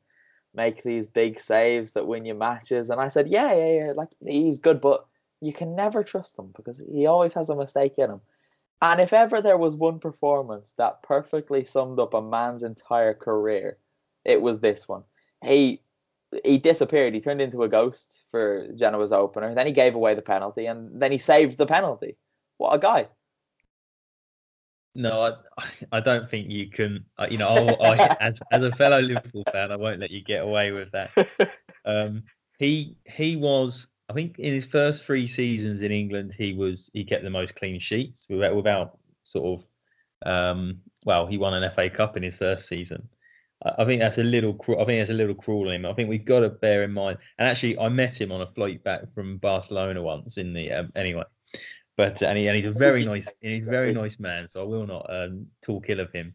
make 0.55 0.83
these 0.83 1.07
big 1.07 1.41
saves 1.41 1.93
that 1.93 2.07
win 2.07 2.25
you 2.25 2.35
matches. 2.35 2.91
And 2.91 3.01
I 3.01 3.09
said, 3.09 3.29
yeah, 3.29 3.53
yeah, 3.55 3.73
yeah, 3.73 3.93
like 3.93 4.09
he's 4.27 4.59
good, 4.59 4.81
but 4.81 5.07
you 5.41 5.53
can 5.53 5.77
never 5.77 6.03
trust 6.03 6.39
him 6.39 6.53
because 6.57 6.83
he 6.93 7.07
always 7.07 7.35
has 7.35 7.51
a 7.51 7.57
mistake 7.57 7.95
in 7.99 8.11
him. 8.11 8.21
And 8.83 9.01
if 9.01 9.13
ever 9.13 9.41
there 9.43 9.59
was 9.59 9.77
one 9.77 10.01
performance 10.01 10.75
that 10.79 11.03
perfectly 11.03 11.65
summed 11.65 12.01
up 12.01 12.15
a 12.15 12.23
man's 12.23 12.63
entire 12.63 13.15
career, 13.15 13.77
it 14.25 14.41
was 14.41 14.61
this 14.61 14.89
one. 14.89 15.05
He 15.45 15.83
he 16.45 16.59
disappeared. 16.59 17.15
He 17.15 17.21
turned 17.21 17.41
into 17.41 17.63
a 17.65 17.69
ghost 17.69 18.23
for 18.31 18.69
Genoa's 18.77 19.13
opener. 19.13 19.53
Then 19.55 19.67
he 19.67 19.73
gave 19.73 19.95
away 19.95 20.15
the 20.15 20.23
penalty, 20.23 20.67
and 20.67 21.01
then 21.01 21.11
he 21.13 21.19
saved 21.19 21.59
the 21.59 21.67
penalty. 21.67 22.17
What 22.59 22.75
a 22.75 22.79
guy! 22.79 23.09
No, 24.95 25.37
I, 25.59 25.65
I 25.93 26.01
don't 26.01 26.29
think 26.31 26.51
you 26.51 26.69
can. 26.69 27.05
You 27.29 27.39
know, 27.39 27.49
I, 27.81 27.95
I, 27.95 28.17
as, 28.21 28.35
as 28.53 28.63
a 28.63 28.73
fellow 28.73 29.01
Liverpool 29.01 29.45
fan, 29.53 29.73
I 29.73 29.77
won't 29.77 30.01
let 30.01 30.11
you 30.11 30.23
get 30.23 30.43
away 30.43 30.73
with 30.73 30.91
that. 30.93 31.11
Um, 31.87 32.25
he 32.59 32.95
he 33.07 33.37
was, 33.37 33.89
I 34.11 34.13
think, 34.13 34.39
in 34.39 34.53
his 34.53 34.67
first 34.67 35.03
three 35.03 35.27
seasons 35.27 35.81
in 35.81 35.91
England, 35.91 36.35
he 36.37 36.53
was 36.53 36.91
he 36.93 37.05
kept 37.05 37.25
the 37.25 37.31
most 37.31 37.55
clean 37.55 37.81
sheets 37.81 38.27
without 38.29 38.55
without 38.55 38.99
sort 39.23 39.63
of, 40.27 40.31
um, 40.31 40.83
well, 41.07 41.27
he 41.27 41.39
won 41.39 41.55
an 41.55 41.71
FA 41.71 41.89
Cup 41.89 42.19
in 42.19 42.23
his 42.23 42.37
first 42.37 42.69
season. 42.69 43.09
I, 43.63 43.85
think 43.85 44.01
that's 44.01 44.19
a 44.19 44.23
little. 44.23 44.59
I 44.69 44.85
think 44.85 45.01
that's 45.01 45.11
a 45.11 45.15
little 45.15 45.35
cruel 45.35 45.69
on 45.69 45.75
him. 45.75 45.87
I 45.87 45.93
think 45.93 46.09
we've 46.09 46.25
got 46.25 46.41
to 46.41 46.49
bear 46.49 46.83
in 46.83 46.93
mind. 46.93 47.19
And 47.39 47.49
actually, 47.49 47.79
I 47.79 47.89
met 47.89 48.21
him 48.21 48.33
on 48.33 48.41
a 48.41 48.47
flight 48.47 48.83
back 48.85 49.13
from 49.15 49.37
Barcelona 49.39 50.03
once. 50.03 50.39
In 50.39 50.53
the 50.53 50.73
um, 50.73 50.93
anyway, 50.97 51.25
but 51.97 52.23
and, 52.23 52.39
he, 52.39 52.47
and 52.47 52.57
he's 52.57 52.65
a 52.65 52.79
very 52.79 53.05
nice, 53.05 53.29
he's 53.41 53.67
a 53.67 53.71
very 53.71 53.93
nice 53.93 54.19
man. 54.19 54.49
So 54.49 54.63
I 54.63 54.65
will 54.65 54.87
not 54.87 55.07
um, 55.09 55.47
talk 55.63 55.91
ill 55.91 56.01
of 56.01 56.13
him. 56.13 56.35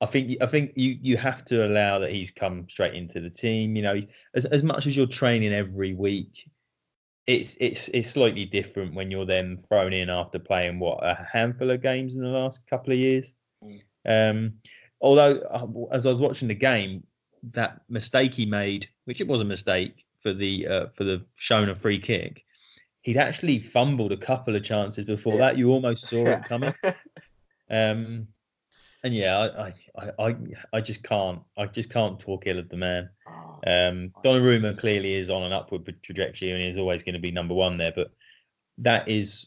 I 0.00 0.06
think 0.06 0.42
I 0.42 0.46
think 0.46 0.72
you 0.76 0.96
you 1.00 1.16
have 1.16 1.44
to 1.46 1.66
allow 1.66 1.98
that 1.98 2.10
he's 2.10 2.30
come 2.30 2.66
straight 2.68 2.94
into 2.94 3.20
the 3.20 3.30
team. 3.30 3.76
You 3.76 3.82
know, 3.82 4.00
as 4.34 4.44
as 4.46 4.62
much 4.62 4.86
as 4.86 4.96
you're 4.96 5.06
training 5.06 5.52
every 5.52 5.94
week, 5.94 6.48
it's 7.26 7.56
it's 7.60 7.88
it's 7.88 8.10
slightly 8.10 8.44
different 8.44 8.94
when 8.94 9.10
you're 9.10 9.26
then 9.26 9.56
thrown 9.56 9.92
in 9.92 10.10
after 10.10 10.38
playing 10.38 10.78
what 10.78 11.04
a 11.04 11.26
handful 11.30 11.70
of 11.70 11.82
games 11.82 12.16
in 12.16 12.22
the 12.22 12.28
last 12.28 12.66
couple 12.66 12.92
of 12.92 12.98
years. 12.98 13.32
Um, 14.06 14.54
although 15.04 15.36
uh, 15.50 15.94
as 15.94 16.06
I 16.06 16.08
was 16.08 16.20
watching 16.20 16.48
the 16.48 16.54
game, 16.54 17.04
that 17.52 17.82
mistake 17.90 18.32
he 18.32 18.46
made, 18.46 18.88
which 19.04 19.20
it 19.20 19.28
was 19.28 19.42
a 19.42 19.44
mistake 19.44 20.06
for 20.22 20.32
the 20.32 20.66
uh, 20.66 20.86
for 20.94 21.04
the 21.04 21.22
shown 21.36 21.68
a 21.68 21.74
free 21.74 21.98
kick, 21.98 22.44
he'd 23.02 23.18
actually 23.18 23.58
fumbled 23.58 24.12
a 24.12 24.16
couple 24.16 24.56
of 24.56 24.64
chances 24.64 25.04
before 25.04 25.34
yeah. 25.34 25.40
that. 25.40 25.58
You 25.58 25.70
almost 25.70 26.06
saw 26.06 26.26
it 26.26 26.44
coming. 26.48 26.74
um, 27.70 28.26
and 29.04 29.14
yeah, 29.14 29.38
I, 29.38 29.74
I, 29.98 30.10
I, 30.18 30.36
I 30.72 30.80
just 30.80 31.02
can't, 31.02 31.40
I 31.58 31.66
just 31.66 31.90
can't 31.90 32.18
talk 32.18 32.44
ill 32.46 32.58
of 32.58 32.70
the 32.70 32.78
man. 32.78 33.10
Oh, 33.28 33.60
um, 33.66 34.12
Donnarumma 34.24 34.78
clearly 34.78 35.12
is 35.12 35.28
on 35.28 35.42
an 35.42 35.52
upward 35.52 35.94
trajectory 36.02 36.52
and 36.52 36.64
is 36.64 36.78
always 36.78 37.02
going 37.02 37.12
to 37.12 37.20
be 37.20 37.30
number 37.30 37.52
one 37.52 37.76
there, 37.76 37.92
but 37.94 38.12
that 38.78 39.06
is 39.06 39.44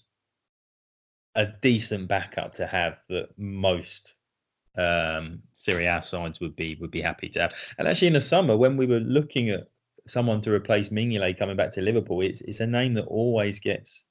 a 1.33 1.47
decent 1.47 2.07
backup 2.07 2.53
to 2.53 2.67
have 2.67 2.99
that 3.09 3.29
most 3.39 4.13
um, 4.77 5.41
Serie 5.53 5.87
A 5.87 6.01
sides 6.01 6.39
would 6.39 6.55
be 6.55 6.77
would 6.79 6.91
be 6.91 7.01
happy 7.01 7.29
to 7.29 7.41
have. 7.41 7.53
And 7.77 7.87
actually, 7.87 8.07
in 8.07 8.13
the 8.13 8.21
summer 8.21 8.55
when 8.55 8.77
we 8.77 8.85
were 8.85 8.99
looking 8.99 9.49
at 9.49 9.67
someone 10.07 10.41
to 10.41 10.53
replace 10.53 10.89
Mignolet 10.89 11.37
coming 11.37 11.57
back 11.57 11.71
to 11.73 11.81
Liverpool, 11.81 12.21
it's 12.21 12.41
it's 12.41 12.59
a 12.59 12.67
name 12.67 12.93
that 12.95 13.05
always 13.05 13.59
gets 13.59 14.05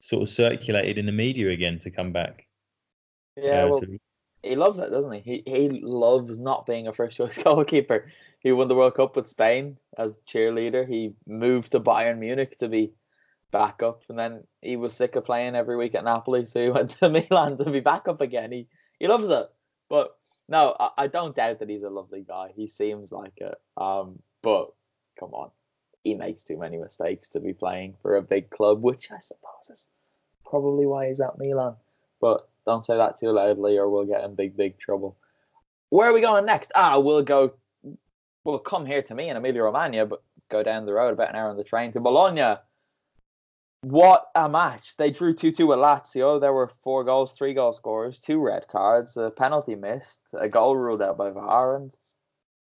sort 0.00 0.22
of 0.22 0.28
circulated 0.28 0.98
in 0.98 1.06
the 1.06 1.12
media 1.12 1.50
again 1.50 1.78
to 1.80 1.90
come 1.90 2.12
back. 2.12 2.46
Yeah, 3.36 3.64
uh, 3.64 3.68
well, 3.68 3.80
to... 3.80 3.98
he 4.42 4.56
loves 4.56 4.78
that, 4.78 4.90
doesn't 4.90 5.12
he? 5.12 5.20
He 5.20 5.42
he 5.46 5.68
loves 5.82 6.38
not 6.38 6.66
being 6.66 6.88
a 6.88 6.92
first 6.92 7.16
choice 7.16 7.38
goalkeeper. 7.42 8.06
He 8.40 8.52
won 8.52 8.68
the 8.68 8.74
World 8.74 8.94
Cup 8.94 9.16
with 9.16 9.28
Spain 9.28 9.76
as 9.98 10.16
cheerleader. 10.28 10.88
He 10.88 11.12
moved 11.26 11.72
to 11.72 11.80
Bayern 11.80 12.18
Munich 12.18 12.56
to 12.58 12.68
be 12.68 12.92
backup, 13.50 14.02
and 14.08 14.18
then 14.18 14.44
he 14.62 14.76
was 14.76 14.94
sick 14.94 15.16
of 15.16 15.24
playing 15.24 15.54
every 15.54 15.76
week 15.76 15.94
at 15.94 16.04
Napoli, 16.04 16.46
so 16.46 16.62
he 16.62 16.70
went 16.70 16.90
to 16.90 17.08
Milan 17.08 17.58
to 17.58 17.70
be 17.70 17.80
backup 17.80 18.20
again. 18.20 18.50
He 18.52 18.66
he 18.98 19.06
loves 19.06 19.28
it, 19.28 19.46
but 19.90 20.16
no, 20.48 20.74
I, 20.80 20.90
I 20.96 21.06
don't 21.08 21.36
doubt 21.36 21.58
that 21.58 21.68
he's 21.68 21.82
a 21.82 21.90
lovely 21.90 22.24
guy. 22.26 22.52
He 22.56 22.66
seems 22.68 23.12
like 23.12 23.34
it. 23.36 23.56
Um, 23.76 24.20
but 24.40 24.72
come 25.18 25.34
on, 25.34 25.50
he 26.02 26.14
makes 26.14 26.44
too 26.44 26.56
many 26.56 26.78
mistakes 26.78 27.28
to 27.30 27.40
be 27.40 27.52
playing 27.52 27.96
for 28.00 28.16
a 28.16 28.22
big 28.22 28.48
club, 28.48 28.80
which 28.80 29.10
I 29.10 29.18
suppose 29.18 29.68
is 29.68 29.88
probably 30.46 30.86
why 30.86 31.08
he's 31.08 31.20
at 31.20 31.38
Milan. 31.38 31.76
But 32.20 32.48
don't 32.66 32.86
say 32.86 32.96
that 32.96 33.18
too 33.18 33.32
loudly, 33.32 33.76
or 33.76 33.90
we'll 33.90 34.06
get 34.06 34.24
in 34.24 34.34
big, 34.34 34.56
big 34.56 34.78
trouble. 34.78 35.16
Where 35.90 36.08
are 36.08 36.14
we 36.14 36.20
going 36.20 36.46
next? 36.46 36.72
Ah, 36.74 36.98
we'll 36.98 37.22
go. 37.22 37.54
We'll 38.44 38.58
come 38.58 38.86
here 38.86 39.02
to 39.02 39.14
me 39.14 39.28
in 39.28 39.36
Emilia 39.36 39.62
Romagna, 39.62 40.06
but 40.06 40.22
go 40.48 40.62
down 40.62 40.86
the 40.86 40.94
road 40.94 41.12
about 41.12 41.30
an 41.30 41.36
hour 41.36 41.50
on 41.50 41.56
the 41.56 41.64
train 41.64 41.92
to 41.92 42.00
Bologna. 42.00 42.56
What 43.82 44.26
a 44.34 44.48
match! 44.48 44.96
They 44.96 45.10
drew 45.10 45.34
two 45.34 45.52
two 45.52 45.66
with 45.66 45.78
Lazio. 45.78 46.38
There 46.38 46.52
were 46.52 46.70
four 46.82 47.02
goals, 47.02 47.32
three 47.32 47.54
goal 47.54 47.72
scorers, 47.72 48.18
two 48.18 48.38
red 48.38 48.68
cards, 48.68 49.16
a 49.16 49.30
penalty 49.30 49.74
missed, 49.74 50.20
a 50.34 50.48
goal 50.48 50.76
ruled 50.76 51.00
out 51.00 51.16
by 51.16 51.30
VAR, 51.30 51.76
and 51.76 51.94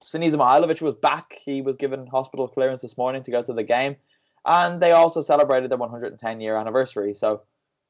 Sinisa 0.04 0.34
Mihajlovic 0.34 0.80
was 0.82 0.94
back. 0.94 1.38
He 1.44 1.62
was 1.62 1.76
given 1.76 2.06
hospital 2.06 2.48
clearance 2.48 2.82
this 2.82 2.96
morning 2.96 3.22
to 3.24 3.30
go 3.30 3.42
to 3.42 3.52
the 3.52 3.62
game. 3.62 3.96
And 4.44 4.80
they 4.80 4.92
also 4.92 5.20
celebrated 5.20 5.70
their 5.70 5.78
110 5.78 6.40
year 6.40 6.56
anniversary. 6.56 7.14
So 7.14 7.42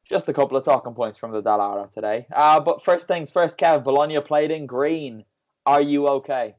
just 0.08 0.28
a 0.28 0.32
couple 0.32 0.56
of 0.56 0.64
talking 0.64 0.94
points 0.94 1.18
from 1.18 1.30
the 1.30 1.42
Dallara 1.42 1.90
today. 1.92 2.26
Uh, 2.32 2.60
but 2.60 2.82
first 2.82 3.06
things 3.06 3.30
first, 3.30 3.58
Kev, 3.58 3.84
Bologna 3.84 4.20
played 4.20 4.50
in 4.50 4.66
green. 4.66 5.24
Are 5.66 5.80
you 5.80 6.08
okay? 6.08 6.56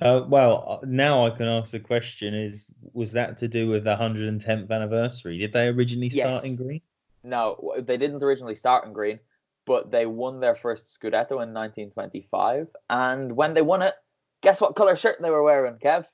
Uh, 0.00 0.22
well, 0.26 0.80
uh, 0.82 0.86
now 0.86 1.26
I 1.26 1.30
can 1.30 1.46
ask 1.46 1.70
the 1.70 1.80
question: 1.80 2.34
Is 2.34 2.66
was 2.92 3.12
that 3.12 3.36
to 3.38 3.48
do 3.48 3.68
with 3.68 3.84
the 3.84 3.96
110th 3.96 4.70
anniversary? 4.70 5.38
Did 5.38 5.52
they 5.52 5.68
originally 5.68 6.10
start 6.10 6.44
in 6.44 6.56
green? 6.56 6.80
No, 7.24 7.74
they 7.78 7.96
didn't 7.96 8.22
originally 8.22 8.56
start 8.56 8.84
in 8.84 8.92
green, 8.92 9.20
but 9.64 9.90
they 9.90 10.06
won 10.06 10.40
their 10.40 10.56
first 10.56 10.86
Scudetto 10.86 11.42
in 11.42 11.54
1925, 11.54 12.68
and 12.90 13.36
when 13.36 13.54
they 13.54 13.62
won 13.62 13.82
it, 13.82 13.94
Guess 14.42 14.60
what 14.60 14.74
color 14.74 14.96
shirt 14.96 15.22
they 15.22 15.30
were 15.30 15.42
wearing, 15.42 15.76
Kev? 15.76 16.04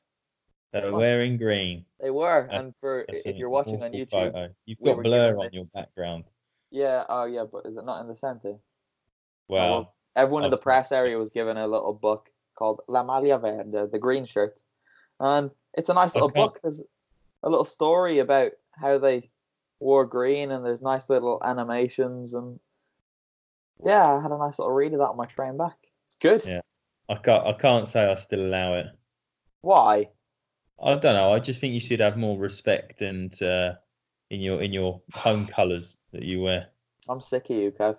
They 0.72 0.82
were 0.82 0.92
wearing 0.92 1.38
green. 1.38 1.86
They 1.98 2.10
were, 2.10 2.46
and 2.50 2.74
for 2.78 3.06
if 3.08 3.36
you're 3.36 3.48
watching 3.48 3.82
on 3.82 3.92
YouTube, 3.92 4.10
photo. 4.10 4.48
you've 4.66 4.78
got 4.84 4.98
we 4.98 5.02
blur 5.02 5.38
on 5.38 5.48
your 5.52 5.64
background. 5.74 6.24
Yeah. 6.70 7.04
Oh, 7.08 7.24
yeah, 7.24 7.44
but 7.50 7.64
is 7.64 7.76
it 7.78 7.86
not 7.86 8.02
in 8.02 8.08
the 8.08 8.16
center? 8.16 8.56
Well, 9.48 9.70
well 9.70 9.94
everyone 10.14 10.44
in 10.44 10.50
the 10.50 10.58
press 10.58 10.92
area 10.92 11.16
was 11.16 11.30
given 11.30 11.56
a 11.56 11.66
little 11.66 11.94
book 11.94 12.28
called 12.58 12.80
La 12.88 13.04
Maglia 13.04 13.38
Verde, 13.38 13.86
the 13.90 13.98
green 13.98 14.24
shirt, 14.24 14.60
and 15.20 15.50
it's 15.74 15.88
a 15.88 15.94
nice 15.94 16.14
little 16.14 16.28
okay. 16.28 16.40
book. 16.40 16.60
There's 16.62 16.80
a 17.42 17.48
little 17.48 17.64
story 17.64 18.18
about 18.18 18.52
how 18.72 18.98
they 18.98 19.30
wore 19.80 20.04
green, 20.04 20.50
and 20.50 20.64
there's 20.64 20.82
nice 20.82 21.08
little 21.08 21.40
animations, 21.44 22.34
and 22.34 22.58
yeah, 23.84 24.14
I 24.14 24.20
had 24.20 24.32
a 24.32 24.38
nice 24.38 24.58
little 24.58 24.74
read 24.74 24.92
of 24.92 24.98
that 24.98 25.10
on 25.10 25.16
my 25.16 25.26
train 25.26 25.56
back. 25.56 25.76
It's 26.08 26.16
good. 26.16 26.44
Yeah. 26.44 26.60
I 27.08 27.14
can't. 27.14 27.46
I 27.46 27.52
can't 27.52 27.88
say 27.88 28.10
I 28.10 28.14
still 28.16 28.40
allow 28.40 28.74
it. 28.74 28.86
Why? 29.62 30.08
I 30.82 30.94
don't 30.94 31.02
know. 31.14 31.32
I 31.32 31.38
just 31.38 31.60
think 31.60 31.74
you 31.74 31.80
should 31.80 32.00
have 32.00 32.16
more 32.16 32.38
respect 32.38 33.02
and 33.02 33.40
uh, 33.42 33.74
in 34.30 34.40
your 34.40 34.62
in 34.62 34.72
your 34.72 35.00
home 35.12 35.46
colours 35.46 35.98
that 36.12 36.22
you 36.22 36.42
wear. 36.42 36.68
I'm 37.08 37.20
sick 37.20 37.50
of 37.50 37.56
you, 37.56 37.72
Kev. 37.72 37.96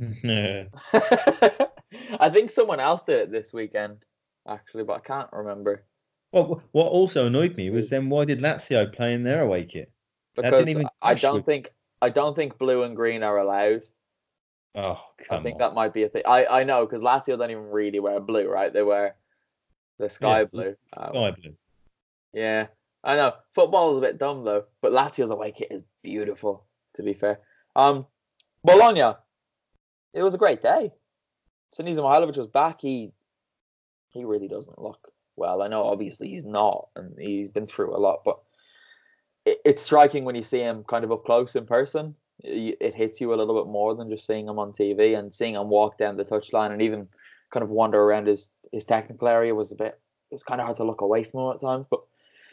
I 2.20 2.28
think 2.30 2.50
someone 2.50 2.80
else 2.80 3.02
did 3.02 3.18
it 3.20 3.30
this 3.32 3.52
weekend, 3.52 4.04
actually, 4.48 4.84
but 4.84 4.94
I 4.96 5.00
can't 5.00 5.32
remember. 5.32 5.84
Well, 6.32 6.62
what 6.72 6.86
also 6.88 7.26
annoyed 7.26 7.56
me 7.56 7.70
was 7.70 7.88
then 7.88 8.10
why 8.10 8.26
did 8.26 8.40
Lazio 8.40 8.92
play 8.92 9.14
in 9.14 9.22
their 9.22 9.40
away 9.42 9.64
kit? 9.64 9.90
Because 10.36 10.68
I 11.00 11.14
don't 11.14 11.34
with- 11.36 11.46
think 11.46 11.72
I 12.00 12.10
don't 12.10 12.36
think 12.36 12.58
blue 12.58 12.82
and 12.84 12.94
green 12.94 13.22
are 13.22 13.38
allowed. 13.38 13.82
Oh, 14.74 15.00
come 15.26 15.40
I 15.40 15.42
think 15.42 15.54
on. 15.54 15.58
that 15.60 15.74
might 15.74 15.92
be 15.94 16.04
a 16.04 16.08
thing. 16.08 16.22
I, 16.26 16.46
I 16.46 16.64
know 16.64 16.86
because 16.86 17.02
Lazio 17.02 17.36
don't 17.38 17.50
even 17.50 17.70
really 17.70 17.98
wear 17.98 18.20
blue, 18.20 18.48
right? 18.48 18.72
They 18.72 18.82
wear 18.82 19.16
the 19.98 20.08
sky 20.08 20.40
Yeah, 20.40 20.44
blue. 20.44 20.76
Um, 20.96 21.08
Sky 21.08 21.30
blue. 21.40 21.54
Yeah, 22.34 22.66
I 23.02 23.16
know. 23.16 23.32
Football 23.54 23.90
is 23.92 23.96
a 23.96 24.02
bit 24.02 24.18
dumb 24.18 24.44
though, 24.44 24.66
but 24.82 24.92
Lazio's 24.92 25.30
away 25.30 25.50
kit 25.50 25.68
is 25.72 25.82
beautiful. 26.04 26.66
To 26.96 27.02
be 27.02 27.14
fair, 27.14 27.40
um, 27.74 28.06
Bologna, 28.64 29.14
it 30.14 30.22
was 30.22 30.34
a 30.34 30.38
great 30.38 30.62
day. 30.62 30.92
Sinisa 31.74 31.98
Mihajlovic 31.98 32.36
was 32.36 32.46
back. 32.46 32.80
He 32.80 33.12
he 34.10 34.24
really 34.24 34.48
doesn't 34.48 34.80
look 34.80 35.12
well. 35.36 35.62
I 35.62 35.68
know 35.68 35.82
obviously 35.82 36.28
he's 36.28 36.44
not, 36.44 36.88
and 36.96 37.14
he's 37.18 37.50
been 37.50 37.66
through 37.66 37.94
a 37.94 37.98
lot, 37.98 38.22
but 38.24 38.38
it, 39.44 39.58
it's 39.64 39.82
striking 39.82 40.24
when 40.24 40.34
you 40.34 40.42
see 40.42 40.60
him 40.60 40.84
kind 40.84 41.04
of 41.04 41.12
up 41.12 41.24
close 41.24 41.54
in 41.54 41.66
person. 41.66 42.14
It, 42.42 42.78
it 42.80 42.94
hits 42.94 43.20
you 43.20 43.34
a 43.34 43.36
little 43.36 43.62
bit 43.62 43.70
more 43.70 43.94
than 43.94 44.10
just 44.10 44.26
seeing 44.26 44.48
him 44.48 44.58
on 44.58 44.72
TV 44.72 45.18
and 45.18 45.34
seeing 45.34 45.54
him 45.54 45.68
walk 45.68 45.98
down 45.98 46.16
the 46.16 46.24
touchline 46.24 46.72
and 46.72 46.80
even 46.80 47.08
kind 47.50 47.64
of 47.64 47.70
wander 47.70 48.00
around 48.02 48.26
his 48.26 48.48
his 48.72 48.84
technical 48.84 49.28
area 49.28 49.54
was 49.54 49.72
a 49.72 49.76
bit. 49.76 49.98
It 50.30 50.34
was 50.34 50.42
kind 50.42 50.60
of 50.60 50.66
hard 50.66 50.76
to 50.78 50.84
look 50.84 51.00
away 51.00 51.24
from 51.24 51.40
him 51.40 51.52
at 51.52 51.60
times, 51.60 51.86
but 51.90 52.00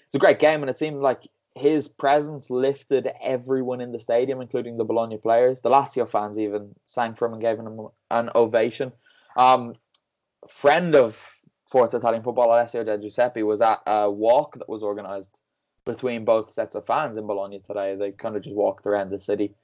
it's 0.07 0.15
a 0.15 0.19
great 0.19 0.39
game, 0.39 0.61
and 0.61 0.69
it 0.69 0.77
seemed 0.77 1.01
like 1.01 1.27
his 1.55 1.87
presence 1.87 2.49
lifted 2.49 3.09
everyone 3.21 3.79
in 3.79 3.93
the 3.93 3.99
stadium, 3.99 4.41
including 4.41 4.77
the 4.77 4.83
Bologna 4.83 5.17
players. 5.17 5.61
The 5.61 5.69
Lazio 5.69 6.07
fans 6.07 6.37
even 6.37 6.75
sang 6.85 7.15
for 7.15 7.25
him 7.25 7.33
and 7.33 7.41
gave 7.41 7.57
him 7.57 7.87
an 8.11 8.29
ovation. 8.35 8.91
Um, 9.37 9.75
friend 10.49 10.95
of 10.95 11.39
Forza 11.71 11.97
Italian 11.97 12.23
football, 12.23 12.51
Alessio 12.51 12.83
De 12.83 12.97
Giuseppe, 12.97 13.43
was 13.43 13.61
at 13.61 13.81
a 13.87 14.11
walk 14.11 14.59
that 14.59 14.67
was 14.67 14.83
organised 14.83 15.39
between 15.85 16.25
both 16.25 16.51
sets 16.51 16.75
of 16.75 16.85
fans 16.85 17.15
in 17.15 17.25
Bologna 17.25 17.59
today. 17.59 17.95
They 17.95 18.11
kind 18.11 18.35
of 18.35 18.43
just 18.43 18.55
walked 18.55 18.85
around 18.85 19.09
the 19.11 19.21
city 19.21 19.55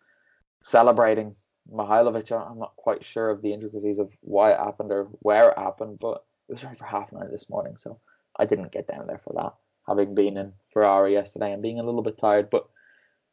celebrating 0.63 1.35
Mihajlovic. 1.69 2.31
I'm 2.31 2.59
not 2.59 2.75
quite 2.77 3.03
sure 3.03 3.29
of 3.29 3.41
the 3.41 3.51
intricacies 3.53 3.99
of 3.99 4.11
why 4.21 4.51
it 4.51 4.59
happened 4.59 4.91
or 4.91 5.09
where 5.19 5.49
it 5.49 5.57
happened, 5.57 5.99
but 5.99 6.23
it 6.47 6.53
was 6.53 6.63
right 6.63 6.77
for 6.77 6.85
half 6.85 7.11
nine 7.11 7.29
this 7.31 7.49
morning, 7.49 7.75
so 7.75 7.99
I 8.37 8.45
didn't 8.45 8.71
get 8.71 8.87
down 8.87 9.07
there 9.07 9.21
for 9.23 9.33
that 9.33 9.53
having 9.88 10.15
been 10.15 10.38
in 10.38 10.53
Ferrara 10.73 11.11
yesterday 11.11 11.51
and 11.51 11.61
being 11.61 11.79
a 11.79 11.84
little 11.84 12.01
bit 12.01 12.17
tired. 12.17 12.49
But 12.49 12.67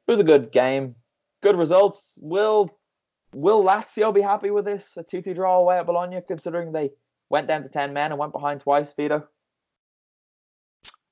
it 0.06 0.10
was 0.10 0.20
a 0.20 0.24
good 0.24 0.50
game, 0.52 0.94
good 1.42 1.56
results. 1.56 2.18
Will 2.22 2.70
Will 3.34 3.62
Lazio 3.62 4.12
be 4.14 4.22
happy 4.22 4.50
with 4.50 4.64
this? 4.64 4.96
A 4.96 5.02
two-two 5.02 5.34
draw 5.34 5.58
away 5.58 5.78
at 5.78 5.86
Bologna, 5.86 6.20
considering 6.26 6.72
they 6.72 6.90
went 7.28 7.46
down 7.46 7.62
to 7.62 7.68
ten 7.68 7.92
men 7.92 8.10
and 8.10 8.18
went 8.18 8.32
behind 8.32 8.60
twice. 8.60 8.92
Vito. 8.92 9.28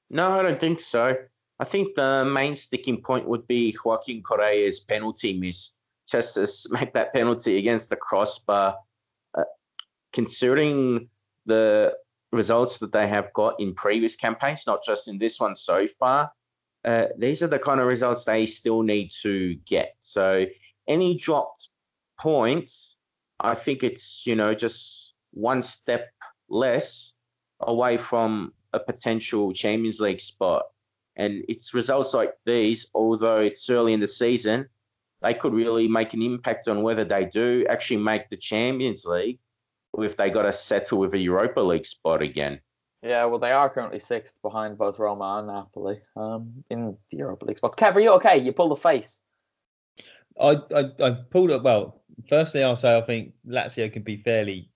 No, 0.09 0.39
I 0.39 0.43
don't 0.43 0.61
think 0.61 0.81
so. 0.81 1.15
I 1.59 1.65
think 1.65 1.95
the 1.95 2.25
main 2.25 2.57
sticking 2.57 3.03
point 3.03 3.29
would 3.29 3.47
be 3.47 3.77
Joaquin 3.85 4.23
Correa's 4.23 4.81
penalty 4.81 5.39
miss. 5.39 5.73
Just 6.09 6.35
to 6.35 6.47
smack 6.47 6.95
that 6.95 7.13
penalty 7.13 7.59
against 7.59 7.89
the 7.89 7.97
crossbar. 7.97 8.77
Uh, 9.37 9.43
considering 10.13 11.09
the 11.45 11.93
results 12.37 12.79
that 12.79 12.93
they 12.93 13.09
have 13.09 13.33
got 13.33 13.59
in 13.59 13.75
previous 13.75 14.15
campaigns, 14.15 14.63
not 14.67 14.85
just 14.85 15.09
in 15.09 15.19
this 15.19 15.41
one 15.41 15.57
so 15.57 15.87
far, 15.99 16.31
uh, 16.85 17.07
these 17.19 17.43
are 17.43 17.49
the 17.49 17.59
kind 17.59 17.81
of 17.81 17.87
results 17.87 18.25
they 18.25 18.47
still 18.47 18.83
need 18.83 19.11
to 19.23 19.57
get. 19.67 19.95
So 19.99 20.47
any 20.87 21.17
dropped 21.17 21.69
points, 22.21 22.97
I 23.41 23.55
think 23.55 23.83
it's, 23.83 24.23
you 24.25 24.37
know, 24.37 24.55
just 24.55 25.15
one 25.33 25.63
step 25.63 26.11
less 26.49 27.15
away 27.61 27.99
from 27.99 28.53
a 28.73 28.79
potential 28.79 29.53
Champions 29.53 30.01
League 30.01 30.21
spot. 30.21 30.63
And 31.17 31.45
it's 31.49 31.75
results 31.75 32.15
like 32.15 32.35
these, 32.45 32.87
although 32.95 33.41
it's 33.41 33.69
early 33.69 33.95
in 33.95 34.01
the 34.01 34.09
season, 34.09 34.69
they 35.23 35.35
could 35.35 35.55
really 35.55 35.89
make 35.89 36.15
an 36.15 36.23
impact 36.23 36.69
on 36.69 36.83
whether 36.83 37.05
they 37.05 37.25
do 37.25 37.67
actually 37.69 37.97
make 37.97 38.29
the 38.29 38.37
Champions 38.37 39.05
League 39.05 39.39
if 40.03 40.17
they 40.17 40.31
got 40.31 40.43
to 40.43 40.53
settle 40.53 40.99
with 40.99 41.15
a 41.15 41.19
Europa 41.19 41.61
League 41.61 41.87
spot 41.87 42.23
again. 42.23 42.61
Yeah, 43.03 43.25
well, 43.27 43.39
they 43.39 43.53
are 43.53 43.71
currently 43.71 44.01
sixth 44.01 44.41
behind 44.43 44.79
both 44.79 44.99
Roma 44.99 45.37
and 45.39 45.49
Napoli 45.49 46.01
um, 46.17 46.65
in 46.71 46.97
the 47.11 47.19
Europa 47.19 47.45
League 47.45 47.59
spots. 47.59 47.77
Kev, 47.77 47.95
are 47.95 48.01
you 48.01 48.13
okay? 48.15 48.39
You 48.39 48.53
pulled 48.53 48.73
a 48.73 48.77
face. 48.77 49.21
I, 50.41 50.57
I 50.75 50.85
I 51.01 51.11
pulled 51.31 51.51
up. 51.51 51.63
Well, 51.63 52.03
firstly, 52.29 52.63
I'll 52.63 52.77
say 52.77 52.97
I 52.97 53.03
think 53.03 53.33
Lazio 53.47 53.93
can 53.93 54.03
be 54.03 54.17
fairly 54.17 54.71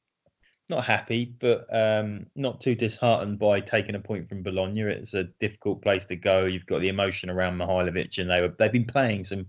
not 0.71 0.85
happy, 0.85 1.35
but 1.41 1.67
um, 1.75 2.27
not 2.37 2.61
too 2.61 2.75
disheartened 2.75 3.39
by 3.39 3.61
taking 3.61 3.97
a 3.97 4.01
point 4.01 4.29
from 4.29 4.43
Bologna. 4.43 4.83
It's 4.83 5.15
a 5.15 5.25
difficult 5.41 5.83
place 5.83 6.07
to 6.07 6.17
go. 6.17 6.47
You've 6.47 6.67
got 6.67 6.81
the 6.81 6.89
emotion 6.89 7.29
around 7.29 7.59
Mihajlovic, 7.59 8.19
and 8.19 8.31
they 8.31 8.41
were 8.41 8.55
they've 8.59 8.73
been 8.73 8.87
playing 8.87 9.25
some 9.25 9.47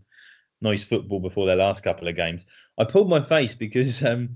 nice 0.62 0.84
football 0.84 1.20
before 1.20 1.46
their 1.46 1.56
last 1.56 1.84
couple 1.84 2.08
of 2.08 2.16
games. 2.16 2.46
I 2.78 2.84
pulled 2.84 3.10
my 3.10 3.24
face 3.24 3.56
because 3.56 4.04
um, 4.04 4.36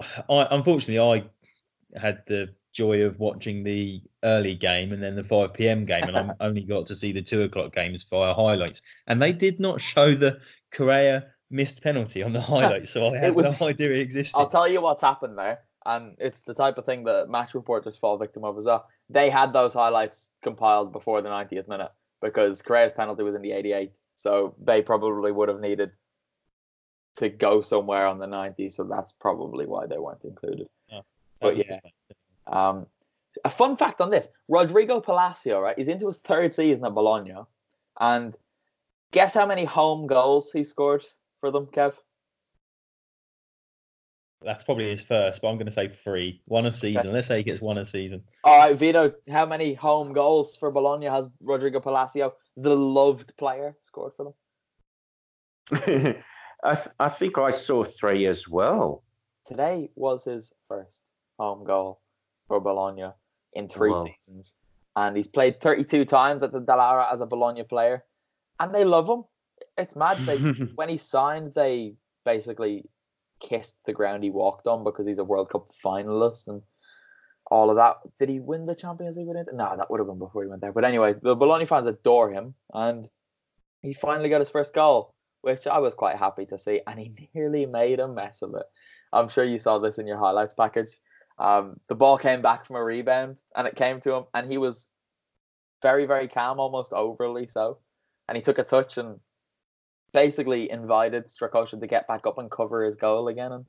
I 0.00 0.46
unfortunately 0.50 0.98
I 0.98 1.98
had 2.00 2.22
the 2.26 2.48
joy 2.72 3.02
of 3.02 3.18
watching 3.20 3.62
the 3.62 4.02
early 4.24 4.54
game 4.54 4.92
and 4.92 5.02
then 5.02 5.14
the 5.14 5.22
5 5.22 5.54
p.m. 5.54 5.84
game, 5.84 6.02
and 6.04 6.16
I 6.16 6.30
only 6.40 6.62
got 6.62 6.86
to 6.86 6.94
see 6.94 7.12
the 7.12 7.22
two 7.22 7.42
o'clock 7.42 7.74
games 7.74 8.04
via 8.04 8.34
highlights, 8.34 8.82
and 9.06 9.22
they 9.22 9.32
did 9.32 9.60
not 9.60 9.80
show 9.80 10.12
the 10.12 10.40
Correa 10.72 11.26
missed 11.50 11.82
penalty 11.82 12.22
on 12.22 12.32
the 12.32 12.40
highlights, 12.52 12.90
so 12.90 13.14
I 13.14 13.18
had 13.18 13.34
was- 13.34 13.58
no 13.60 13.68
idea 13.68 13.90
it 13.92 14.00
existed. 14.00 14.36
I'll 14.36 14.48
tell 14.48 14.68
you 14.68 14.80
what's 14.80 15.02
happened 15.02 15.38
there, 15.38 15.60
and 15.86 16.16
it's 16.18 16.40
the 16.42 16.54
type 16.54 16.78
of 16.78 16.84
thing 16.84 17.04
that 17.04 17.28
match 17.28 17.54
reporters 17.54 17.96
fall 17.96 18.18
victim 18.18 18.44
of 18.44 18.58
as 18.58 18.64
well. 18.64 18.88
They 19.08 19.30
had 19.30 19.52
those 19.52 19.72
highlights 19.74 20.30
compiled 20.42 20.92
before 20.92 21.22
the 21.22 21.28
90th 21.28 21.68
minute 21.68 21.92
because 22.20 22.62
Correa's 22.62 22.92
penalty 22.92 23.22
was 23.22 23.34
in 23.34 23.42
the 23.42 23.50
88th, 23.50 23.92
so 24.16 24.54
they 24.62 24.82
probably 24.82 25.30
would 25.30 25.48
have 25.48 25.60
needed 25.60 25.92
to 27.16 27.28
go 27.28 27.62
somewhere 27.62 28.06
on 28.06 28.18
the 28.18 28.26
90, 28.26 28.70
so 28.70 28.84
that's 28.84 29.12
probably 29.12 29.66
why 29.66 29.86
they 29.86 29.98
weren't 29.98 30.24
included. 30.24 30.68
Yeah, 30.90 31.00
but 31.40 31.56
yeah, 31.56 31.80
um, 32.46 32.86
a 33.44 33.50
fun 33.50 33.76
fact 33.76 34.00
on 34.00 34.10
this: 34.10 34.28
Rodrigo 34.48 35.00
Palacio, 35.00 35.60
right? 35.60 35.76
He's 35.76 35.88
into 35.88 36.06
his 36.06 36.18
third 36.18 36.52
season 36.52 36.84
at 36.84 36.94
Bologna, 36.94 37.34
and 38.00 38.36
guess 39.12 39.34
how 39.34 39.46
many 39.46 39.64
home 39.64 40.06
goals 40.06 40.50
he 40.52 40.64
scored 40.64 41.04
for 41.40 41.50
them, 41.50 41.66
Kev? 41.66 41.94
That's 44.42 44.62
probably 44.62 44.90
his 44.90 45.02
first, 45.02 45.40
but 45.40 45.48
I'm 45.48 45.56
going 45.56 45.66
to 45.66 45.72
say 45.72 45.88
three. 45.88 46.42
One 46.44 46.66
a 46.66 46.72
season. 46.72 47.12
Let's 47.12 47.26
say 47.26 47.38
he 47.38 47.42
gets 47.42 47.62
one 47.62 47.78
a 47.78 47.86
season. 47.86 48.22
All 48.44 48.58
right, 48.58 48.76
Vito, 48.76 49.14
how 49.30 49.46
many 49.46 49.72
home 49.72 50.12
goals 50.12 50.54
for 50.54 50.70
Bologna 50.70 51.06
has 51.06 51.30
Rodrigo 51.40 51.80
Palacio, 51.80 52.34
the 52.58 52.76
loved 52.76 53.34
player, 53.38 53.74
scored 53.82 54.12
for 54.14 54.34
them? 55.70 56.16
I, 56.64 56.74
th- 56.74 56.88
I 56.98 57.08
think 57.08 57.38
I 57.38 57.50
saw 57.50 57.84
three 57.84 58.26
as 58.26 58.48
well. 58.48 59.04
Today 59.46 59.90
was 59.94 60.24
his 60.24 60.52
first 60.68 61.02
home 61.38 61.64
goal 61.64 62.00
for 62.48 62.60
Bologna 62.60 63.10
in 63.52 63.68
three 63.68 63.90
Wow. 63.92 64.04
seasons. 64.04 64.54
And 64.96 65.16
he's 65.16 65.28
played 65.28 65.60
32 65.60 66.04
times 66.04 66.42
at 66.42 66.52
the 66.52 66.60
Dallara 66.60 67.12
as 67.12 67.20
a 67.20 67.26
Bologna 67.26 67.64
player. 67.64 68.04
And 68.60 68.74
they 68.74 68.84
love 68.84 69.08
him. 69.08 69.24
It's 69.76 69.96
mad. 69.96 70.24
They, 70.26 70.36
when 70.76 70.88
he 70.88 70.98
signed, 70.98 71.52
they 71.54 71.96
basically 72.24 72.88
kissed 73.40 73.76
the 73.84 73.92
ground 73.92 74.22
he 74.24 74.30
walked 74.30 74.66
on 74.66 74.84
because 74.84 75.06
he's 75.06 75.18
a 75.18 75.24
World 75.24 75.50
Cup 75.50 75.66
finalist 75.84 76.48
and 76.48 76.62
all 77.50 77.70
of 77.70 77.76
that. 77.76 77.96
Did 78.18 78.28
he 78.30 78.40
win 78.40 78.66
the 78.66 78.74
Champions 78.74 79.16
League 79.16 79.26
with 79.26 79.36
it? 79.36 79.48
No, 79.52 79.74
that 79.76 79.90
would 79.90 80.00
have 80.00 80.06
been 80.06 80.18
before 80.18 80.42
he 80.44 80.48
went 80.48 80.62
there. 80.62 80.72
But 80.72 80.84
anyway, 80.84 81.14
the 81.20 81.34
Bologna 81.34 81.66
fans 81.66 81.86
adore 81.86 82.30
him, 82.30 82.54
and 82.72 83.08
he 83.82 83.92
finally 83.92 84.28
got 84.30 84.40
his 84.40 84.48
first 84.48 84.72
goal, 84.72 85.13
which 85.44 85.66
I 85.66 85.78
was 85.78 85.94
quite 85.94 86.16
happy 86.16 86.46
to 86.46 86.58
see. 86.58 86.80
And 86.86 86.98
he 86.98 87.28
nearly 87.34 87.66
made 87.66 88.00
a 88.00 88.08
mess 88.08 88.42
of 88.42 88.54
it. 88.54 88.64
I'm 89.12 89.28
sure 89.28 89.44
you 89.44 89.58
saw 89.58 89.78
this 89.78 89.98
in 89.98 90.06
your 90.06 90.18
highlights 90.18 90.54
package. 90.54 90.98
Um, 91.38 91.78
the 91.88 91.94
ball 91.94 92.16
came 92.16 92.42
back 92.42 92.64
from 92.64 92.76
a 92.76 92.84
rebound, 92.84 93.38
and 93.54 93.66
it 93.66 93.76
came 93.76 94.00
to 94.00 94.14
him, 94.14 94.24
and 94.34 94.50
he 94.50 94.58
was 94.58 94.86
very, 95.82 96.06
very 96.06 96.28
calm, 96.28 96.58
almost 96.60 96.92
overly 96.92 97.46
so. 97.46 97.78
And 98.28 98.36
he 98.36 98.42
took 98.42 98.58
a 98.58 98.64
touch 98.64 98.98
and 98.98 99.20
basically 100.12 100.70
invited 100.70 101.26
Strakosha 101.26 101.78
to 101.78 101.86
get 101.86 102.08
back 102.08 102.26
up 102.26 102.38
and 102.38 102.50
cover 102.50 102.84
his 102.84 102.96
goal 102.96 103.28
again, 103.28 103.52
and 103.52 103.64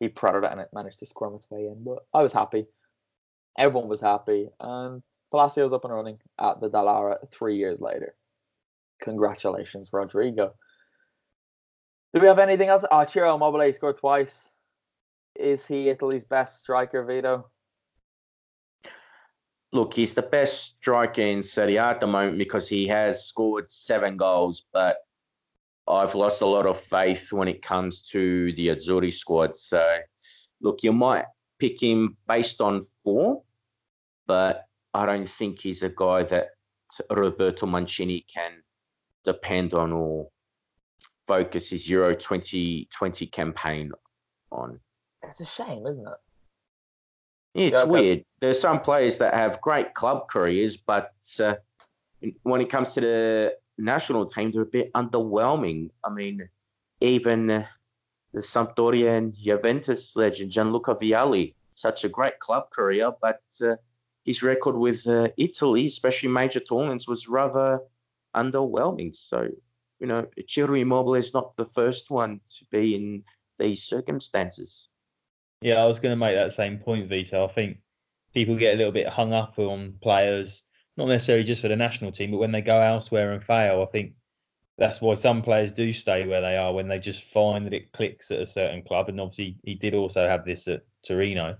he 0.00 0.08
prodded 0.08 0.44
it 0.44 0.52
and 0.52 0.60
it 0.60 0.68
managed 0.72 1.00
to 1.00 1.06
squirm 1.06 1.34
its 1.34 1.50
way 1.50 1.66
in. 1.66 1.82
But 1.82 2.00
I 2.14 2.22
was 2.22 2.32
happy. 2.32 2.66
Everyone 3.58 3.88
was 3.88 4.00
happy, 4.00 4.48
and 4.60 5.02
Palacio's 5.32 5.72
up 5.72 5.84
and 5.84 5.92
running 5.92 6.18
at 6.38 6.60
the 6.60 6.70
Dallara 6.70 7.16
three 7.30 7.56
years 7.56 7.80
later. 7.80 8.14
Congratulations, 9.02 9.90
Rodrigo. 9.92 10.54
Do 12.14 12.20
we 12.20 12.26
have 12.26 12.38
anything 12.38 12.68
else? 12.68 12.84
Ah, 12.90 13.02
oh, 13.02 13.04
Ciro 13.04 13.34
Immobile 13.34 13.72
scored 13.72 13.98
twice. 13.98 14.52
Is 15.34 15.66
he 15.66 15.90
Italy's 15.90 16.24
best 16.24 16.60
striker, 16.60 17.04
Vito? 17.04 17.50
Look, 19.72 19.92
he's 19.92 20.14
the 20.14 20.22
best 20.22 20.76
striker 20.78 21.20
in 21.20 21.42
Serie 21.42 21.76
A 21.76 21.84
at 21.84 22.00
the 22.00 22.06
moment 22.06 22.38
because 22.38 22.66
he 22.66 22.86
has 22.88 23.26
scored 23.26 23.70
seven 23.70 24.16
goals, 24.16 24.64
but 24.72 24.96
I've 25.86 26.14
lost 26.14 26.40
a 26.40 26.46
lot 26.46 26.64
of 26.64 26.80
faith 26.84 27.30
when 27.30 27.48
it 27.48 27.62
comes 27.62 28.00
to 28.12 28.52
the 28.54 28.68
Azzurri 28.68 29.12
squad. 29.12 29.56
So, 29.58 29.84
look, 30.62 30.82
you 30.82 30.92
might 30.94 31.26
pick 31.58 31.82
him 31.82 32.16
based 32.26 32.62
on 32.62 32.86
form, 33.04 33.38
but 34.26 34.64
I 34.94 35.04
don't 35.04 35.30
think 35.30 35.60
he's 35.60 35.82
a 35.82 35.90
guy 35.90 36.22
that 36.24 36.48
Roberto 37.10 37.66
Mancini 37.66 38.24
can 38.32 38.62
depend 39.26 39.74
on 39.74 39.92
or 39.92 40.30
focus 41.28 41.70
his 41.70 41.88
Euro 41.88 42.14
2020 42.14 43.26
campaign 43.26 43.92
on. 44.50 44.80
That's 45.22 45.40
a 45.40 45.44
shame, 45.44 45.86
isn't 45.86 46.06
it? 46.06 46.14
It's 47.54 47.74
Yeah, 47.74 47.82
okay. 47.82 47.90
weird. 47.90 48.24
There's 48.40 48.60
some 48.60 48.80
players 48.80 49.18
that 49.18 49.34
have 49.34 49.60
great 49.60 49.94
club 49.94 50.28
careers, 50.28 50.76
but 50.76 51.12
uh, 51.38 51.54
when 52.42 52.60
it 52.60 52.70
comes 52.70 52.94
to 52.94 53.00
the 53.00 53.54
national 53.76 54.26
team, 54.26 54.50
they're 54.50 54.62
a 54.62 54.66
bit 54.66 54.92
underwhelming. 54.94 55.90
I 56.02 56.10
mean, 56.10 56.48
even 57.00 57.46
the 57.46 58.40
Sampdoria 58.40 59.18
and 59.18 59.34
Juventus 59.34 60.16
legend 60.16 60.50
Gianluca 60.52 60.94
Vialli, 60.94 61.54
such 61.74 62.04
a 62.04 62.08
great 62.08 62.38
club 62.40 62.70
career, 62.70 63.12
but 63.20 63.42
uh, 63.62 63.76
his 64.24 64.42
record 64.42 64.76
with 64.76 65.06
uh, 65.06 65.28
Italy, 65.36 65.86
especially 65.86 66.28
major 66.28 66.60
tournaments, 66.60 67.06
was 67.08 67.28
rather 67.28 67.80
underwhelming. 68.36 69.14
So, 69.16 69.48
you 70.00 70.06
know, 70.06 70.26
Ciro 70.46 70.74
Immobile 70.74 71.16
is 71.16 71.34
not 71.34 71.56
the 71.56 71.66
first 71.74 72.10
one 72.10 72.40
to 72.58 72.64
be 72.70 72.94
in 72.94 73.24
these 73.58 73.82
circumstances. 73.82 74.88
Yeah, 75.60 75.82
I 75.82 75.86
was 75.86 75.98
going 75.98 76.12
to 76.12 76.16
make 76.16 76.36
that 76.36 76.52
same 76.52 76.78
point, 76.78 77.08
Vito. 77.08 77.44
I 77.44 77.52
think 77.52 77.78
people 78.32 78.56
get 78.56 78.74
a 78.74 78.76
little 78.76 78.92
bit 78.92 79.08
hung 79.08 79.32
up 79.32 79.58
on 79.58 79.94
players, 80.00 80.62
not 80.96 81.08
necessarily 81.08 81.44
just 81.44 81.62
for 81.62 81.68
the 81.68 81.76
national 81.76 82.12
team, 82.12 82.30
but 82.30 82.38
when 82.38 82.52
they 82.52 82.62
go 82.62 82.80
elsewhere 82.80 83.32
and 83.32 83.42
fail. 83.42 83.82
I 83.82 83.90
think 83.90 84.12
that's 84.76 85.00
why 85.00 85.16
some 85.16 85.42
players 85.42 85.72
do 85.72 85.92
stay 85.92 86.26
where 86.26 86.40
they 86.40 86.56
are 86.56 86.72
when 86.72 86.86
they 86.86 87.00
just 87.00 87.24
find 87.24 87.66
that 87.66 87.74
it 87.74 87.92
clicks 87.92 88.30
at 88.30 88.40
a 88.40 88.46
certain 88.46 88.82
club. 88.82 89.08
And 89.08 89.20
obviously, 89.20 89.58
he 89.64 89.74
did 89.74 89.94
also 89.94 90.28
have 90.28 90.44
this 90.44 90.68
at 90.68 90.82
Torino. 91.04 91.56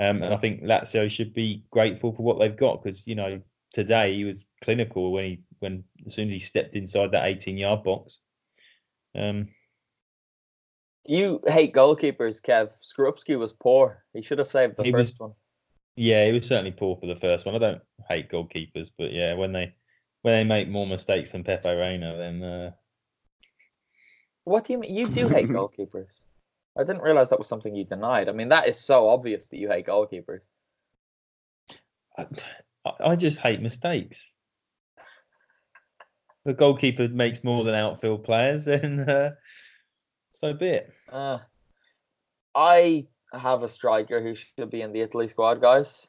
Um, 0.00 0.22
and 0.22 0.32
I 0.34 0.36
think 0.38 0.62
Lazio 0.62 1.10
should 1.10 1.32
be 1.32 1.64
grateful 1.70 2.12
for 2.12 2.22
what 2.22 2.38
they've 2.38 2.56
got 2.56 2.82
because 2.82 3.06
you 3.06 3.14
know 3.14 3.40
today 3.72 4.14
he 4.14 4.24
was 4.24 4.46
clinical 4.64 5.12
when 5.12 5.24
he 5.24 5.40
when 5.60 5.84
as 6.06 6.14
soon 6.14 6.28
as 6.28 6.34
he 6.34 6.40
stepped 6.40 6.74
inside 6.74 7.12
that 7.12 7.26
18 7.26 7.56
yard 7.56 7.84
box. 7.84 8.18
Um, 9.14 9.48
You 11.04 11.40
hate 11.46 11.72
goalkeepers, 11.72 12.40
Kev. 12.42 12.72
Skorupski 12.82 13.38
was 13.38 13.52
poor. 13.52 14.04
He 14.12 14.22
should 14.22 14.38
have 14.38 14.50
saved 14.50 14.76
the 14.76 14.84
first 14.84 14.94
was- 14.94 15.18
one. 15.18 15.32
Yeah, 15.96 16.24
he 16.24 16.32
was 16.32 16.46
certainly 16.46 16.70
poor 16.70 16.96
for 16.96 17.06
the 17.06 17.16
first 17.20 17.44
one. 17.44 17.54
I 17.54 17.58
don't 17.58 17.82
hate 18.08 18.30
goalkeepers, 18.30 18.90
but 18.96 19.12
yeah, 19.12 19.34
when 19.34 19.52
they 19.52 19.74
when 20.22 20.34
they 20.34 20.44
make 20.44 20.68
more 20.68 20.86
mistakes 20.86 21.32
than 21.32 21.44
Pepe 21.44 21.68
Reina, 21.68 22.16
then 22.16 22.42
uh, 22.42 22.70
What 24.44 24.64
do 24.64 24.72
you 24.72 24.78
mean? 24.78 24.94
You 24.94 25.08
do 25.08 25.28
hate 25.28 25.48
goalkeepers. 25.58 26.12
I 26.78 26.84
didn't 26.84 27.02
realize 27.02 27.28
that 27.30 27.38
was 27.38 27.48
something 27.48 27.74
you 27.74 27.84
denied. 27.84 28.28
I 28.28 28.32
mean, 28.32 28.48
that 28.50 28.68
is 28.68 28.78
so 28.78 29.08
obvious 29.08 29.48
that 29.48 29.58
you 29.58 29.68
hate 29.68 29.86
goalkeepers. 29.86 30.44
I, 32.16 32.26
I 33.00 33.16
just 33.16 33.38
hate 33.38 33.60
mistakes. 33.60 34.32
The 36.44 36.54
goalkeeper 36.54 37.08
makes 37.08 37.44
more 37.44 37.64
than 37.64 37.74
outfield 37.74 38.24
players, 38.24 38.64
then 38.66 39.00
uh, 39.00 39.32
so 40.32 40.54
be 40.54 40.68
it. 40.68 40.92
Uh, 41.10 41.38
I 42.54 43.06
have 43.32 43.62
a 43.62 43.68
striker 43.68 44.22
who 44.22 44.34
should 44.34 44.70
be 44.70 44.82
in 44.82 44.92
the 44.92 45.00
Italy 45.00 45.28
squad, 45.28 45.60
guys. 45.60 46.06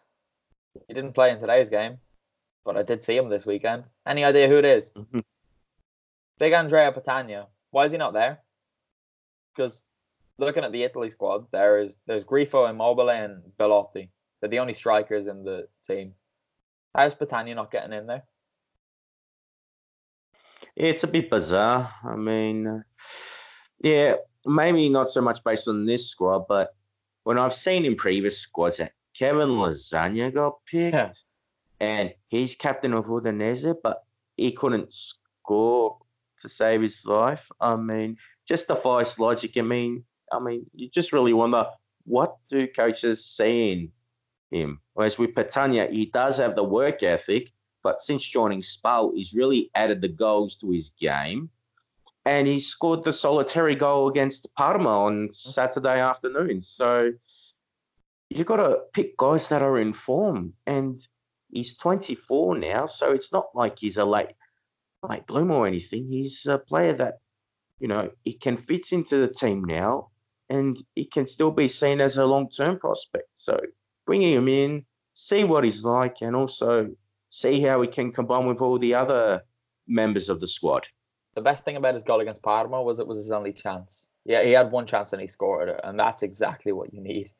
He 0.87 0.93
didn't 0.93 1.13
play 1.13 1.31
in 1.31 1.39
today's 1.39 1.69
game, 1.69 1.97
but 2.63 2.77
I 2.77 2.83
did 2.83 3.03
see 3.03 3.17
him 3.17 3.29
this 3.29 3.45
weekend. 3.45 3.83
Any 4.07 4.23
idea 4.23 4.47
who 4.47 4.57
it 4.57 4.65
is? 4.65 4.91
Mhm. 4.91 5.23
Big 6.39 6.53
Andrea 6.53 6.91
Petagna. 6.91 7.47
Why 7.71 7.85
is 7.85 7.91
he 7.91 7.97
not 7.97 8.13
there? 8.13 8.41
Because 9.53 9.85
looking 10.37 10.63
at 10.63 10.71
the 10.71 10.83
Italy 10.83 11.11
squad, 11.11 11.45
there 11.51 11.79
is 11.79 11.97
there's 12.07 12.23
Grifo, 12.23 12.69
Immobile, 12.69 13.11
and 13.11 13.55
Belotti. 13.57 14.09
They're 14.39 14.49
the 14.49 14.59
only 14.59 14.73
strikers 14.73 15.27
in 15.27 15.43
the 15.43 15.67
team. 15.85 16.15
How's 16.95 17.15
Petagna 17.15 17.53
not 17.53 17.71
getting 17.71 17.93
in 17.93 18.07
there? 18.07 18.23
It's 20.75 21.03
a 21.03 21.07
bit 21.07 21.29
bizarre. 21.29 21.91
I 22.03 22.15
mean, 22.15 22.83
yeah, 23.83 24.15
maybe 24.45 24.89
not 24.89 25.11
so 25.11 25.21
much 25.21 25.43
based 25.43 25.67
on 25.67 25.85
this 25.85 26.09
squad, 26.09 26.45
but 26.47 26.73
when 27.23 27.37
I've 27.37 27.55
seen 27.55 27.85
in 27.85 27.95
previous 27.95 28.39
squads 28.39 28.77
that 28.77 28.93
Kevin 29.17 29.49
Lasagna 29.49 30.33
got 30.33 30.53
picked 30.65 30.93
Yeah. 30.95 31.13
and 31.79 32.13
he's 32.29 32.55
captain 32.55 32.93
of 32.93 33.05
Udinese, 33.05 33.75
but 33.83 34.03
he 34.37 34.51
couldn't 34.51 34.93
score 34.93 35.97
to 36.41 36.49
save 36.49 36.81
his 36.81 37.05
life. 37.05 37.47
I 37.59 37.75
mean, 37.75 38.17
just 38.47 38.67
defies 38.67 39.19
logic. 39.19 39.57
I 39.57 39.61
mean, 39.61 40.03
I 40.31 40.39
mean, 40.39 40.65
you 40.73 40.89
just 40.89 41.13
really 41.13 41.33
wonder 41.33 41.65
what 42.05 42.37
do 42.49 42.67
coaches 42.67 43.25
see 43.25 43.71
in 43.71 43.91
him? 44.49 44.79
Whereas 44.93 45.17
with 45.17 45.35
Petagna, 45.35 45.91
he 45.91 46.07
does 46.07 46.37
have 46.37 46.55
the 46.55 46.63
work 46.63 47.03
ethic, 47.03 47.51
but 47.83 48.01
since 48.01 48.23
joining 48.23 48.61
Spal, 48.61 49.11
he's 49.15 49.33
really 49.33 49.69
added 49.75 50.01
the 50.01 50.07
goals 50.07 50.55
to 50.57 50.71
his 50.71 50.89
game. 50.99 51.49
And 52.25 52.47
he 52.47 52.59
scored 52.59 53.03
the 53.03 53.13
solitary 53.13 53.75
goal 53.75 54.07
against 54.07 54.47
Parma 54.55 55.05
on 55.05 55.29
Saturday 55.31 55.99
afternoon. 55.99 56.61
So 56.61 57.11
you've 58.29 58.47
got 58.47 58.57
to 58.57 58.77
pick 58.93 59.17
guys 59.17 59.47
that 59.47 59.63
are 59.63 59.79
in 59.79 59.93
form. 59.93 60.53
And 60.67 61.05
he's 61.51 61.75
24 61.77 62.59
now, 62.59 62.85
so 62.85 63.11
it's 63.11 63.31
not 63.31 63.47
like 63.55 63.79
he's 63.79 63.97
a 63.97 64.05
late 64.05 64.35
late 65.07 65.25
bloomer 65.25 65.55
or 65.55 65.67
anything. 65.67 66.07
He's 66.07 66.45
a 66.45 66.57
player 66.59 66.93
that, 66.97 67.15
you 67.79 67.87
know, 67.87 68.11
he 68.23 68.33
can 68.33 68.57
fit 68.57 68.91
into 68.91 69.17
the 69.17 69.33
team 69.33 69.63
now 69.63 70.09
and 70.49 70.77
he 70.95 71.05
can 71.05 71.25
still 71.25 71.51
be 71.51 71.67
seen 71.67 72.01
as 72.01 72.17
a 72.17 72.25
long 72.25 72.49
term 72.49 72.77
prospect. 72.77 73.29
So 73.35 73.59
bringing 74.05 74.33
him 74.33 74.47
in, 74.47 74.85
see 75.13 75.43
what 75.43 75.63
he's 75.63 75.83
like, 75.83 76.17
and 76.21 76.35
also 76.35 76.89
see 77.31 77.61
how 77.61 77.81
he 77.81 77.87
can 77.87 78.11
combine 78.11 78.45
with 78.45 78.61
all 78.61 78.77
the 78.77 78.93
other 78.93 79.41
members 79.87 80.29
of 80.29 80.39
the 80.39 80.47
squad. 80.47 80.85
The 81.33 81.41
best 81.41 81.63
thing 81.63 81.77
about 81.77 81.93
his 81.93 82.03
goal 82.03 82.19
against 82.19 82.43
Parma 82.43 82.83
was 82.83 82.99
it 82.99 83.07
was 83.07 83.17
his 83.17 83.31
only 83.31 83.53
chance. 83.53 84.09
Yeah, 84.25 84.43
he 84.43 84.51
had 84.51 84.69
one 84.69 84.85
chance 84.85 85.13
and 85.13 85.21
he 85.21 85.27
scored 85.27 85.69
it, 85.69 85.79
and 85.83 85.97
that's 85.97 86.23
exactly 86.23 86.73
what 86.73 86.93
you 86.93 87.01
need 87.01 87.31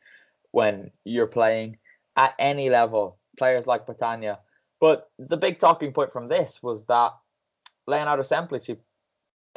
when 0.52 0.92
you're 1.04 1.28
playing 1.28 1.78
at 2.16 2.34
any 2.40 2.70
level. 2.70 3.20
Players 3.38 3.68
like 3.68 3.86
Petagna. 3.86 4.38
But 4.80 5.10
the 5.20 5.38
big 5.38 5.60
talking 5.60 5.92
point 5.92 6.12
from 6.12 6.30
this 6.30 6.64
was 6.64 6.86
that 6.86 7.12
Leonardo 7.86 8.24
Semplici 8.24 8.78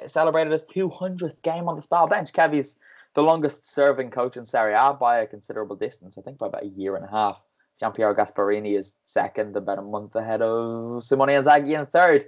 celebrated 0.07 0.53
his 0.53 0.65
200th 0.65 1.41
game 1.43 1.69
on 1.69 1.77
the 1.77 1.83
Spal 1.83 2.09
bench. 2.09 2.33
Kevy's 2.33 2.79
the 3.15 3.23
longest 3.23 3.73
serving 3.73 4.11
coach 4.11 4.37
in 4.37 4.45
Serie 4.45 4.75
A 4.75 4.93
by 4.93 5.19
a 5.19 5.27
considerable 5.27 5.77
distance. 5.77 6.19
I 6.19 6.23
think 6.23 6.39
by 6.39 6.49
about 6.49 6.65
a 6.65 6.69
year 6.69 6.97
and 6.97 7.05
a 7.05 7.11
half. 7.11 7.41
Giampiero 7.81 8.15
Gasperini 8.15 8.79
is 8.79 8.97
second, 9.05 9.57
about 9.57 9.79
a 9.79 9.83
month 9.83 10.15
ahead 10.15 10.43
of 10.43 11.05
Simone 11.05 11.29
Inzaghi 11.29 11.79
in 11.79 11.87
third. 11.87 12.27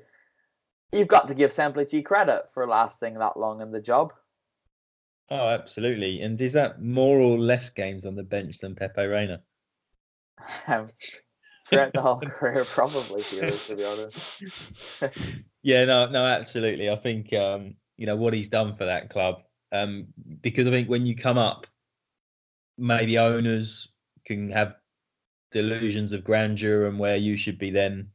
You've 0.92 1.09
got 1.09 1.28
to 1.28 1.34
give 1.34 1.51
Semplici 1.51 2.05
credit 2.05 2.47
for 2.53 2.66
lasting 2.66 3.14
that 3.14 3.38
long 3.38 3.61
in 3.61 3.70
the 3.70 3.80
job. 3.80 4.12
Oh, 5.30 5.49
absolutely. 5.49 6.20
And 6.20 6.40
is 6.40 6.53
that 6.53 6.80
more 6.80 7.18
or 7.18 7.38
less 7.38 7.70
games 7.70 8.07
on 8.07 8.14
the 8.14 8.22
bench 8.22 8.59
than 8.59 8.76
Pepe 8.76 9.05
Reina? 9.05 9.40
Um, 10.68 10.90
throughout 11.68 11.92
the 11.92 12.03
whole 12.03 12.20
career, 12.20 12.64
probably, 12.64 13.22
to, 13.22 13.51
to 13.51 13.76
be 13.76 13.84
honest. 13.84 14.18
Yeah, 15.62 15.84
no, 15.84 16.09
no, 16.09 16.24
absolutely. 16.24 16.88
I 16.90 16.94
think 16.94 17.32
um, 17.32 17.74
you 17.97 18.07
know 18.07 18.14
what 18.14 18.32
he's 18.32 18.47
done 18.47 18.76
for 18.76 18.86
that 18.86 19.11
club. 19.11 19.42
Um, 19.72 20.07
because 20.40 20.68
I 20.68 20.70
think 20.70 20.88
when 20.88 21.07
you 21.07 21.16
come 21.16 21.38
up, 21.38 21.66
maybe 22.78 23.18
owners 23.18 23.88
can 24.24 24.53
have 24.53 24.76
delusions 25.57 26.13
of 26.13 26.23
grandeur 26.23 26.87
and 26.87 26.99
where 26.99 27.17
you 27.17 27.35
should 27.35 27.59
be 27.59 27.71
then 27.71 28.09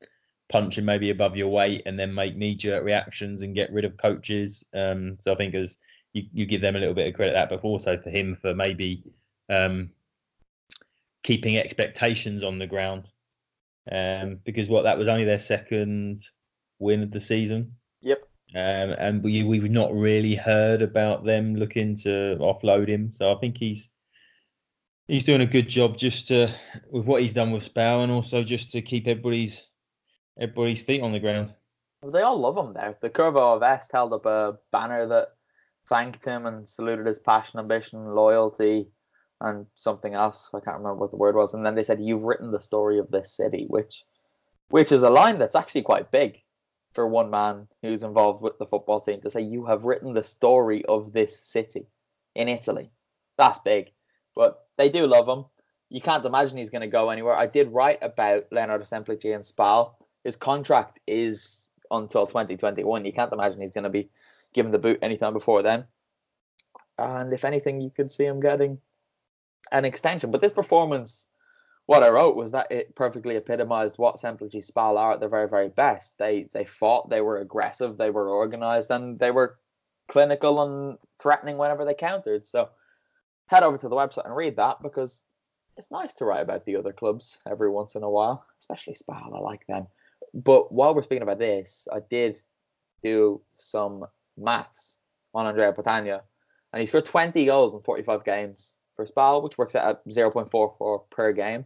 punching 0.50 0.86
maybe 0.86 1.10
above 1.10 1.36
your 1.36 1.48
weight 1.48 1.82
and 1.88 1.98
then 1.98 2.14
make 2.14 2.36
knee 2.36 2.54
jerk 2.54 2.84
reactions 2.84 3.42
and 3.42 3.56
get 3.56 3.72
rid 3.72 3.84
of 3.84 3.98
coaches. 3.98 4.64
Um, 4.76 5.18
so 5.20 5.32
I 5.32 5.36
think 5.36 5.56
as 5.56 5.80
you, 6.14 6.24
you 6.32 6.46
give 6.46 6.62
them 6.62 6.76
a 6.76 6.80
little 6.80 6.94
bit 6.94 7.08
of 7.08 7.16
credit 7.16 7.34
that, 7.34 7.50
but 7.50 7.64
also 7.64 7.98
for 7.98 8.12
him 8.12 8.38
for 8.39 8.54
maybe 8.54 9.04
um, 9.50 9.89
keeping 11.24 11.58
expectations 11.58 12.44
on 12.44 12.60
the 12.60 12.68
ground. 12.68 13.08
Um, 13.92 14.38
because 14.44 14.70
what 14.70 14.84
that 14.84 15.00
was 15.00 15.08
only 15.08 15.26
their 15.26 15.39
second 15.39 16.24
win 16.78 17.02
of 17.02 17.10
the 17.10 17.22
season. 17.22 17.76
Yep. 18.02 18.20
Um, 18.54 18.96
and 19.00 19.24
we 19.24 19.44
we've 19.44 19.72
not 19.72 19.92
really 19.96 20.36
heard 20.36 20.84
about 20.84 21.26
them 21.26 21.56
looking 21.56 21.96
to 22.04 22.38
offload 22.39 22.88
him. 22.88 23.12
So 23.12 23.34
I 23.34 23.39
think 23.39 23.58
he's 23.58 23.89
he's 25.12 25.26
doing 25.26 25.41
a 25.41 25.45
good 25.45 25.68
job 25.68 25.97
just 25.97 26.30
to 26.30 26.49
with 26.89 27.05
what 27.05 27.22
he's 27.22 27.34
done 27.34 27.51
with 27.51 27.64
Spal 27.64 28.01
and 28.01 28.12
also 28.12 28.43
just 28.43 28.72
to 28.72 28.82
keep 28.82 29.07
everybody's 29.07 29.68
everybody's 30.39 30.82
feet 30.82 31.01
on 31.01 31.12
the 31.12 31.20
ground. 31.20 31.53
They 32.01 32.22
all 32.22 32.39
love 32.39 32.57
him 32.57 32.74
there. 32.74 32.97
The 33.01 33.09
Curva 33.09 33.55
Ovest 33.55 33.91
held 33.91 34.14
up 34.14 34.26
a 34.26 34.57
banner 34.72 35.05
that 35.07 35.34
thanked 35.88 36.24
him 36.24 36.45
and 36.45 36.68
saluted 36.68 37.05
his 37.05 37.20
passion, 37.20 37.59
ambition, 37.59 38.16
loyalty, 38.16 38.88
and 39.41 39.68
something 39.76 40.14
else. 40.14 40.49
I 40.53 40.62
can't 40.62 40.78
remember 40.78 40.95
what 40.95 41.12
the 41.12 41.18
word 41.18 41.36
was. 41.36 41.53
And 41.53 41.66
then 41.66 41.76
they 41.76 41.84
said, 41.84 42.01
"You've 42.01 42.24
written 42.24 42.51
the 42.51 42.62
story 42.62 42.97
of 42.97 43.12
this 43.12 43.34
city," 43.34 43.66
which, 43.68 44.05
which 44.70 44.93
is 44.93 45.03
a 45.03 45.09
line 45.09 45.38
that's 45.38 45.55
actually 45.55 45.84
quite 45.84 46.09
big 46.09 46.41
for 46.93 47.05
one 47.05 47.30
man 47.30 47.68
who's 47.82 48.03
involved 48.03 48.41
with 48.41 48.57
the 48.59 48.66
football 48.66 49.01
team 49.01 49.20
to 49.22 49.30
say, 49.30 49.41
"You 49.41 49.66
have 49.66 49.84
written 49.84 50.14
the 50.14 50.24
story 50.24 50.86
of 50.86 51.12
this 51.12 51.38
city 51.38 51.86
in 52.34 52.47
Italy." 52.47 52.91
That's 53.38 53.59
big, 53.59 53.91
but 54.36 54.67
they 54.77 54.89
do 54.89 55.07
love 55.07 55.27
him. 55.27 55.45
you 55.89 56.01
can't 56.01 56.25
imagine 56.25 56.57
he's 56.57 56.69
going 56.69 56.82
to 56.82 56.88
go 56.88 57.09
anywhere. 57.09 57.36
I 57.36 57.47
did 57.47 57.71
write 57.71 57.99
about 58.01 58.45
Leonardo 58.51 58.86
Semplici 58.86 59.36
and 59.36 59.45
Spal. 59.45 59.97
His 60.23 60.36
contract 60.36 60.99
is 61.05 61.67
until 61.91 62.25
2021. 62.25 63.05
You 63.05 63.13
can't 63.13 63.34
imagine 63.34 63.59
he's 63.59 63.71
going 63.71 63.84
to 63.84 63.89
be 63.89 64.09
given 64.53 64.71
the 64.71 64.79
boot 64.79 64.99
anytime 65.01 65.34
before 65.34 65.61
then. 65.61 65.86
And 66.97 67.34
if 67.34 67.43
anything, 67.43 67.82
you 67.82 67.89
could 67.89 68.11
see 68.11 68.25
him 68.25 68.39
getting 68.39 68.79
an 69.71 69.86
extension. 69.86 70.32
But 70.32 70.41
this 70.41 70.51
performance, 70.51 71.27
what 71.88 72.03
I 72.03 72.09
wrote 72.09 72.36
was 72.36 72.51
that 72.51 72.71
it 72.71 72.95
perfectly 72.95 73.36
epitomized 73.36 73.97
what 73.97 74.17
Semplici 74.17 74.63
Spal 74.63 74.97
are 74.97 75.13
at 75.13 75.19
their 75.19 75.29
very, 75.29 75.49
very 75.49 75.69
best. 75.69 76.17
They 76.17 76.47
they 76.53 76.65
fought, 76.65 77.09
they 77.09 77.21
were 77.21 77.39
aggressive, 77.39 77.97
they 77.97 78.11
were 78.11 78.29
organized, 78.29 78.91
and 78.91 79.19
they 79.19 79.32
were 79.32 79.57
clinical 80.07 80.61
and 80.61 80.97
threatening 81.19 81.57
whenever 81.57 81.86
they 81.86 81.93
countered. 81.93 82.45
So 82.45 82.69
head 83.52 83.64
over 83.64 83.78
to 83.78 83.89
the 83.89 83.95
website 83.95 84.26
and 84.26 84.36
read 84.36 84.56
that 84.56 84.82
because 84.82 85.24
it's 85.76 85.91
nice 85.91 86.14
to 86.14 86.26
write 86.26 86.41
about 86.41 86.66
the 86.66 86.78
other 86.78 86.93
clubs 86.93 87.38
every 87.45 87.70
once 87.70 87.95
in 87.95 88.04
a 88.04 88.10
while, 88.10 88.45
especially 88.62 88.95
Spal. 88.95 89.34
I 89.36 89.39
like 89.39 89.68
them. 89.68 89.88
But 90.34 90.72
while 90.72 90.95
we're 90.95 91.04
speaking 91.04 91.24
about 91.24 91.39
this, 91.39 91.86
I 91.91 91.99
did 92.10 92.38
do 93.04 93.41
some 93.58 94.06
maths 94.38 94.97
on 95.34 95.45
Andrea 95.45 95.74
Petagna, 95.74 96.22
and 96.72 96.80
he 96.80 96.86
scored 96.86 97.04
20 97.04 97.45
goals 97.45 97.74
in 97.74 97.82
45 97.82 98.24
games 98.24 98.78
for 98.95 99.06
Spal, 99.06 99.41
which 99.41 99.58
works 99.58 99.76
out 99.76 99.89
at 99.89 100.08
0.44 100.08 101.10
per 101.10 101.34
game. 101.34 101.66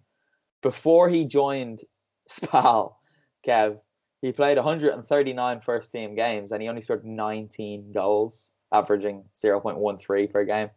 Before 0.64 1.08
he 1.08 1.26
joined 1.26 1.82
Spal, 2.28 3.00
Kev, 3.46 3.80
he 4.22 4.32
played 4.32 4.58
139 4.58 5.62
first 5.62 5.92
team 5.92 6.16
games 6.16 6.52
and 6.52 6.64
he 6.64 6.68
only 6.68 6.82
scored 6.82 7.06
19 7.06 7.92
goals, 7.92 8.50
averaging 8.72 9.26
0.13 9.40 10.32
per 10.32 10.46
game. 10.46 10.70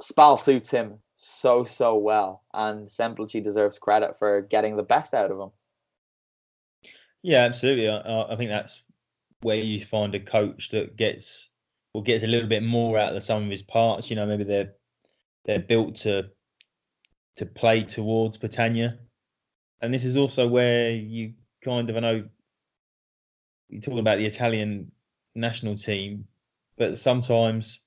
Spal 0.00 0.36
suits 0.36 0.70
him 0.70 0.98
so, 1.16 1.64
so 1.64 1.96
well, 1.96 2.44
and 2.52 2.88
Semplici 2.88 3.42
deserves 3.42 3.78
credit 3.78 4.18
for 4.18 4.42
getting 4.42 4.76
the 4.76 4.82
best 4.82 5.14
out 5.14 5.30
of 5.30 5.40
him. 5.40 5.50
Yeah, 7.22 7.42
absolutely. 7.42 7.88
I, 7.88 8.22
I 8.22 8.36
think 8.36 8.50
that's 8.50 8.82
where 9.40 9.56
you 9.56 9.84
find 9.84 10.14
a 10.14 10.20
coach 10.20 10.70
that 10.70 10.96
gets 10.96 11.48
or 11.92 12.02
gets 12.02 12.22
a 12.22 12.26
little 12.26 12.48
bit 12.48 12.62
more 12.62 12.98
out 12.98 13.16
of 13.16 13.22
sum 13.22 13.44
of 13.44 13.50
his 13.50 13.62
parts. 13.62 14.10
You 14.10 14.16
know, 14.16 14.26
maybe 14.26 14.44
they're 14.44 14.72
they're 15.44 15.58
built 15.58 15.96
to 15.96 16.30
to 17.36 17.46
play 17.46 17.82
towards 17.82 18.38
Petagna, 18.38 18.98
and 19.80 19.92
this 19.92 20.04
is 20.04 20.16
also 20.16 20.46
where 20.46 20.90
you 20.90 21.34
kind 21.64 21.88
of 21.88 21.96
I 21.96 22.00
know 22.00 22.24
you're 23.68 23.80
talking 23.80 23.98
about 23.98 24.18
the 24.18 24.26
Italian 24.26 24.92
national 25.34 25.76
team, 25.76 26.26
but 26.78 26.98
sometimes 26.98 27.80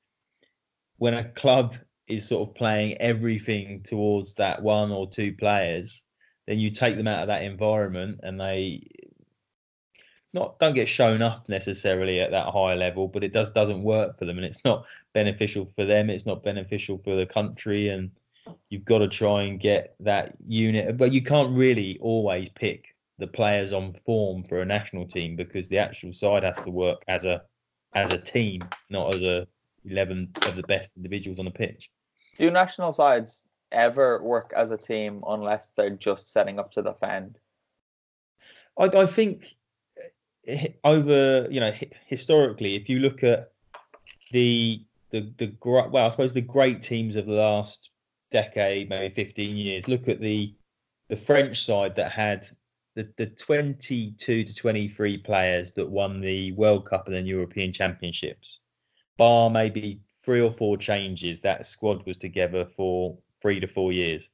when 0.97 1.13
a 1.13 1.23
club 1.23 1.75
is 2.09 2.27
sort 2.27 2.47
of 2.47 2.55
playing 2.55 2.97
everything 2.97 3.81
towards 3.83 4.33
that 4.35 4.61
one 4.61 4.91
or 4.91 5.09
two 5.09 5.33
players, 5.33 6.03
then 6.47 6.59
you 6.59 6.69
take 6.69 6.97
them 6.97 7.07
out 7.07 7.21
of 7.21 7.27
that 7.27 7.43
environment 7.43 8.19
and 8.23 8.39
they 8.39 8.81
not 10.33 10.59
don't 10.59 10.75
get 10.75 10.89
shown 10.89 11.21
up 11.21 11.47
necessarily 11.49 12.19
at 12.19 12.31
that 12.31 12.47
high 12.47 12.75
level, 12.75 13.07
but 13.07 13.23
it 13.23 13.33
does 13.33 13.51
doesn't 13.51 13.83
work 13.83 14.17
for 14.17 14.25
them, 14.25 14.37
and 14.37 14.45
it's 14.45 14.63
not 14.63 14.85
beneficial 15.13 15.71
for 15.75 15.85
them. 15.85 16.09
It's 16.09 16.25
not 16.25 16.43
beneficial 16.43 16.99
for 17.03 17.15
the 17.15 17.25
country, 17.25 17.89
and 17.89 18.11
you've 18.69 18.85
got 18.85 18.99
to 18.99 19.07
try 19.07 19.43
and 19.43 19.59
get 19.59 19.95
that 19.99 20.35
unit. 20.47 20.97
But 20.97 21.11
you 21.11 21.23
can't 21.23 21.57
really 21.57 21.97
always 21.99 22.49
pick 22.49 22.95
the 23.17 23.27
players 23.27 23.73
on 23.73 23.95
form 24.05 24.43
for 24.43 24.61
a 24.61 24.65
national 24.65 25.07
team 25.07 25.35
because 25.35 25.67
the 25.67 25.77
actual 25.77 26.13
side 26.13 26.43
has 26.43 26.61
to 26.61 26.71
work 26.71 27.03
as 27.07 27.25
a 27.25 27.41
as 27.95 28.13
a 28.13 28.17
team, 28.19 28.61
not 28.89 29.15
as 29.15 29.23
a 29.23 29.47
eleven 29.85 30.29
of 30.45 30.55
the 30.55 30.63
best 30.63 30.95
individuals 30.95 31.39
on 31.39 31.45
the 31.45 31.51
pitch. 31.51 31.89
Do 32.39 32.49
national 32.49 32.93
sides 32.93 33.43
ever 33.71 34.23
work 34.23 34.53
as 34.55 34.71
a 34.71 34.77
team 34.77 35.23
unless 35.27 35.71
they're 35.75 35.89
just 35.89 36.31
setting 36.31 36.57
up 36.57 36.71
to 36.71 36.81
defend? 36.81 37.37
I, 38.79 38.85
I 38.85 39.05
think 39.05 39.55
eh, 40.47 40.69
over 40.85 41.47
you 41.51 41.59
know 41.59 41.73
historically, 42.05 42.75
if 42.75 42.87
you 42.87 42.99
look 42.99 43.23
at 43.23 43.51
the 44.31 44.85
the 45.11 45.33
the 45.37 45.53
well, 45.63 46.05
I 46.05 46.09
suppose 46.09 46.31
the 46.31 46.41
great 46.41 46.81
teams 46.81 47.17
of 47.17 47.25
the 47.25 47.33
last 47.33 47.89
decade, 48.31 48.87
maybe 48.87 49.13
fifteen 49.13 49.57
years. 49.57 49.89
Look 49.89 50.07
at 50.07 50.21
the 50.21 50.55
the 51.09 51.17
French 51.17 51.65
side 51.65 51.97
that 51.97 52.11
had 52.11 52.47
the, 52.95 53.07
the 53.17 53.25
22 53.25 54.43
to 54.43 54.55
23 54.55 55.17
players 55.17 55.71
that 55.71 55.89
won 55.89 56.21
the 56.21 56.51
World 56.51 56.85
Cup 56.85 57.07
and 57.07 57.15
then 57.15 57.25
European 57.25 57.73
Championships, 57.73 58.59
bar 59.17 59.49
maybe 59.49 60.01
three 60.23 60.41
or 60.41 60.51
four 60.51 60.77
changes, 60.77 61.41
that 61.41 61.65
squad 61.65 62.05
was 62.05 62.17
together 62.17 62.65
for 62.65 63.17
three 63.41 63.59
to 63.59 63.67
four 63.67 63.91
years. 63.91 64.29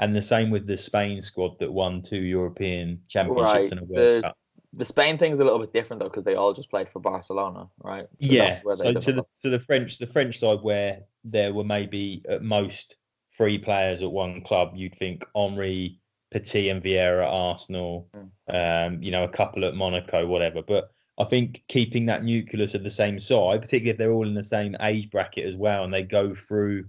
And 0.00 0.14
the 0.14 0.22
same 0.22 0.50
with 0.50 0.66
the 0.66 0.76
Spain 0.76 1.22
squad 1.22 1.58
that 1.58 1.72
won 1.72 2.02
two 2.02 2.22
European 2.22 3.00
Championships 3.08 3.52
right. 3.52 3.72
and 3.72 3.80
a 3.80 3.84
World 3.84 4.16
the, 4.16 4.22
Cup 4.22 4.36
the 4.72 4.84
Spain 4.84 5.16
thing's 5.18 5.40
a 5.40 5.44
little 5.44 5.58
bit 5.58 5.72
different 5.72 6.00
though 6.00 6.08
because 6.08 6.24
they 6.24 6.34
all 6.34 6.52
just 6.52 6.70
played 6.70 6.88
for 6.88 7.00
Barcelona, 7.00 7.68
right? 7.78 8.06
So 8.10 8.16
yeah. 8.18 8.54
So 8.54 8.92
to 8.92 9.12
the 9.12 9.24
to 9.42 9.50
the 9.50 9.60
French 9.60 9.98
the 9.98 10.06
French 10.06 10.38
side 10.38 10.60
where 10.62 11.00
there 11.24 11.54
were 11.54 11.64
maybe 11.64 12.22
at 12.28 12.42
most 12.42 12.96
three 13.36 13.58
players 13.58 14.02
at 14.02 14.10
one 14.10 14.42
club, 14.42 14.72
you'd 14.74 14.98
think 14.98 15.24
Henry, 15.34 16.00
Petit, 16.30 16.68
and 16.68 16.82
Vieira 16.82 17.22
at 17.22 17.28
Arsenal, 17.28 18.08
mm. 18.14 18.86
um, 18.86 19.02
you 19.02 19.10
know, 19.10 19.24
a 19.24 19.28
couple 19.28 19.64
at 19.64 19.74
Monaco, 19.74 20.26
whatever. 20.26 20.62
But 20.62 20.90
I 21.18 21.24
think 21.24 21.62
keeping 21.68 22.06
that 22.06 22.24
nucleus 22.24 22.74
of 22.74 22.84
the 22.84 22.90
same 22.90 23.18
side, 23.18 23.60
particularly 23.60 23.90
if 23.90 23.98
they're 23.98 24.12
all 24.12 24.26
in 24.26 24.34
the 24.34 24.42
same 24.42 24.76
age 24.80 25.10
bracket 25.10 25.46
as 25.46 25.56
well, 25.56 25.84
and 25.84 25.92
they 25.92 26.02
go 26.02 26.34
through 26.34 26.86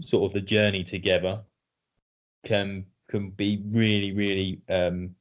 sort 0.00 0.24
of 0.24 0.32
the 0.32 0.40
journey 0.40 0.84
together, 0.84 1.40
can 2.44 2.86
can 3.08 3.30
be 3.30 3.62
really 3.66 4.12
really 4.12 4.62
um, 4.68 5.14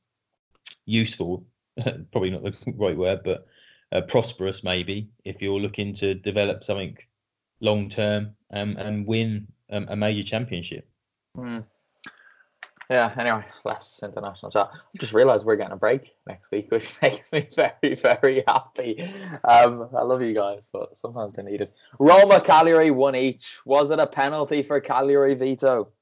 useful 0.86 1.46
probably 2.12 2.30
not 2.30 2.44
the 2.44 2.56
right 2.76 2.98
word, 2.98 3.22
but 3.24 3.48
uh, 3.92 4.02
prosperous 4.02 4.64
maybe 4.64 5.10
if 5.26 5.42
you're 5.42 5.60
looking 5.60 5.94
to 5.94 6.14
develop 6.14 6.64
something 6.64 6.98
long 7.60 7.90
term 7.90 8.32
um, 8.52 8.76
and 8.78 9.06
win 9.06 9.48
um, 9.72 9.86
a 9.90 9.96
major 9.96 10.24
championship. 10.24 10.88
Mm. 11.38 11.64
Yeah. 12.92 13.14
Anyway, 13.18 13.46
less 13.64 14.02
international 14.04 14.52
chat. 14.52 14.70
I've 14.74 15.00
just 15.00 15.14
realised 15.14 15.46
we're 15.46 15.56
getting 15.56 15.72
a 15.72 15.78
break 15.78 16.14
next 16.28 16.52
week, 16.52 16.70
which 16.70 16.92
makes 17.02 17.32
me 17.32 17.48
very, 17.56 17.96
very 17.96 18.44
happy. 18.46 19.02
Um, 19.46 19.88
I 19.98 20.02
love 20.04 20.22
you 20.22 20.34
guys, 20.34 20.68
but 20.74 20.98
sometimes 20.98 21.34
they 21.34 21.44
need 21.44 21.62
it. 21.62 21.74
Roma 22.00 22.42
Cagliari 22.42 22.92
one 22.92 23.16
each. 23.16 23.60
Was 23.64 23.92
it 23.92 24.00
a 24.00 24.08
penalty 24.08 24.62
for 24.62 24.82
Cagliari 24.82 25.36
Vito? 25.36 25.94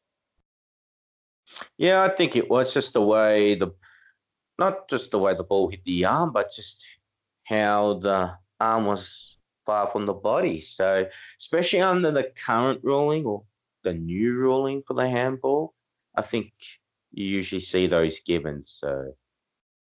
Yeah, 1.77 2.01
I 2.01 2.09
think 2.09 2.35
it 2.35 2.49
was 2.49 2.73
just 2.73 2.93
the 2.93 3.03
way 3.03 3.53
the 3.53 3.71
not 4.57 4.89
just 4.89 5.11
the 5.11 5.19
way 5.19 5.35
the 5.35 5.43
ball 5.43 5.69
hit 5.69 5.83
the 5.85 6.05
arm, 6.05 6.33
but 6.33 6.51
just 6.51 6.83
how 7.43 7.99
the 8.01 8.31
arm 8.59 8.85
was 8.87 9.37
far 9.63 9.91
from 9.91 10.07
the 10.07 10.13
body. 10.13 10.61
So, 10.61 11.05
especially 11.39 11.81
under 11.81 12.11
the 12.11 12.31
current 12.45 12.81
ruling 12.83 13.25
or 13.25 13.43
the 13.83 13.93
new 13.93 14.33
ruling 14.33 14.81
for 14.87 14.95
the 14.95 15.07
handball, 15.07 15.75
I 16.15 16.23
think 16.23 16.51
you 17.11 17.25
usually 17.25 17.61
see 17.61 17.87
those 17.87 18.19
given. 18.25 18.63
So, 18.65 19.13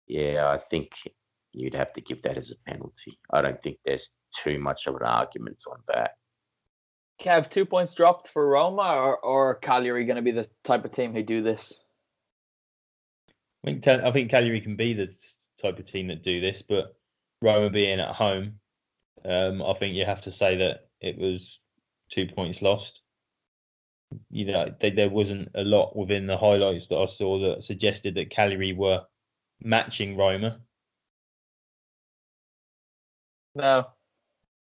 yeah, 0.07 0.49
I 0.49 0.59
think 0.59 0.93
you'd 1.53 1.75
have 1.75 1.93
to 1.95 2.01
give 2.01 2.23
that 2.23 2.37
as 2.37 2.51
a 2.51 2.71
penalty. 2.71 3.19
I 3.33 3.43
don't 3.43 3.63
think 3.63 3.79
there's 3.85 4.11
too 4.35 4.59
much 4.59 4.87
of 4.87 4.97
an 4.97 5.03
argument 5.03 5.63
on 5.71 5.79
that. 5.89 6.13
Kev, 7.21 7.49
two 7.49 7.65
points 7.65 7.95
dropped 7.95 8.29
for 8.29 8.47
Roma, 8.47 8.95
or, 8.95 9.19
or 9.19 9.55
Cagliari 9.55 10.05
going 10.05 10.17
to 10.17 10.23
be 10.23 10.33
the 10.33 10.47
type 10.65 10.85
of 10.85 10.93
team 10.93 11.15
who 11.15 11.23
do 11.23 11.43
this? 11.43 11.81
I 13.65 13.73
think 13.73 13.89
I 13.89 14.13
think 14.13 14.31
Cagliari 14.31 14.61
can 14.61 14.77
be 14.77 14.93
the 14.93 15.09
type 15.61 15.79
of 15.79 15.87
team 15.87 16.09
that 16.09 16.23
do 16.23 16.41
this, 16.41 16.63
but 16.63 16.95
Roma 17.41 17.71
being 17.71 18.01
at 18.01 18.15
home, 18.15 18.61
um, 19.25 19.63
I 19.63 19.73
think 19.75 19.97
you 19.97 20.05
have 20.05 20.23
to 20.23 20.31
say 20.31 20.57
that 20.57 20.89
it 21.01 21.19
was 21.19 21.59
two 22.11 22.27
points 22.27 22.63
lost. 22.63 23.01
You 24.31 24.47
know, 24.47 24.75
they, 24.81 24.91
there 24.91 25.11
wasn't 25.11 25.49
a 25.55 25.65
lot 25.65 25.97
within 25.97 26.27
the 26.27 26.37
highlights 26.37 26.89
that 26.89 26.97
I 26.97 27.07
saw 27.07 27.39
that 27.41 27.65
suggested 27.65 28.15
that 28.15 28.31
Cagliari 28.31 28.73
were 28.73 29.03
matching 29.63 30.17
Roma. 30.17 30.61
No, 33.55 33.87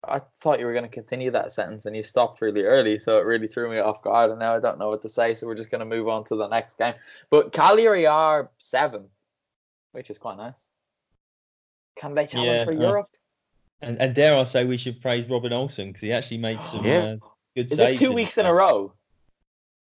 I 0.06 0.20
thought 0.40 0.58
you 0.58 0.66
were 0.66 0.72
going 0.72 0.84
to 0.84 0.90
continue 0.90 1.30
that 1.30 1.52
sentence 1.52 1.86
and 1.86 1.96
you 1.96 2.02
stopped 2.02 2.40
really 2.40 2.62
early, 2.62 2.98
so 2.98 3.18
it 3.18 3.24
really 3.24 3.46
threw 3.46 3.70
me 3.70 3.78
off 3.78 4.02
guard. 4.02 4.30
And 4.30 4.40
now 4.40 4.56
I 4.56 4.60
don't 4.60 4.78
know 4.78 4.88
what 4.88 5.02
to 5.02 5.08
say, 5.08 5.34
so 5.34 5.46
we're 5.46 5.54
just 5.54 5.70
going 5.70 5.80
to 5.80 5.84
move 5.84 6.08
on 6.08 6.24
to 6.24 6.36
the 6.36 6.48
next 6.48 6.76
game. 6.76 6.94
But 7.30 7.52
Cagliari 7.52 8.06
are 8.06 8.50
seventh, 8.58 9.10
which 9.92 10.10
is 10.10 10.18
quite 10.18 10.36
nice. 10.36 10.66
Can 11.96 12.14
they 12.14 12.26
challenge 12.26 12.58
yeah, 12.58 12.64
for 12.64 12.72
uh, 12.72 12.80
Europe? 12.80 13.16
And, 13.80 14.00
and 14.00 14.14
dare 14.14 14.36
I 14.36 14.44
say 14.44 14.64
we 14.64 14.76
should 14.76 15.00
praise 15.00 15.28
Robin 15.28 15.52
Olsen 15.52 15.88
because 15.88 16.02
he 16.02 16.12
actually 16.12 16.38
made 16.38 16.60
some 16.72 16.84
yeah. 16.84 16.98
uh, 16.98 17.16
good 17.56 17.70
is 17.70 17.76
saves. 17.76 17.92
Is 17.92 17.98
two 17.98 18.12
weeks 18.12 18.38
in 18.38 18.46
a 18.46 18.52
row? 18.52 18.92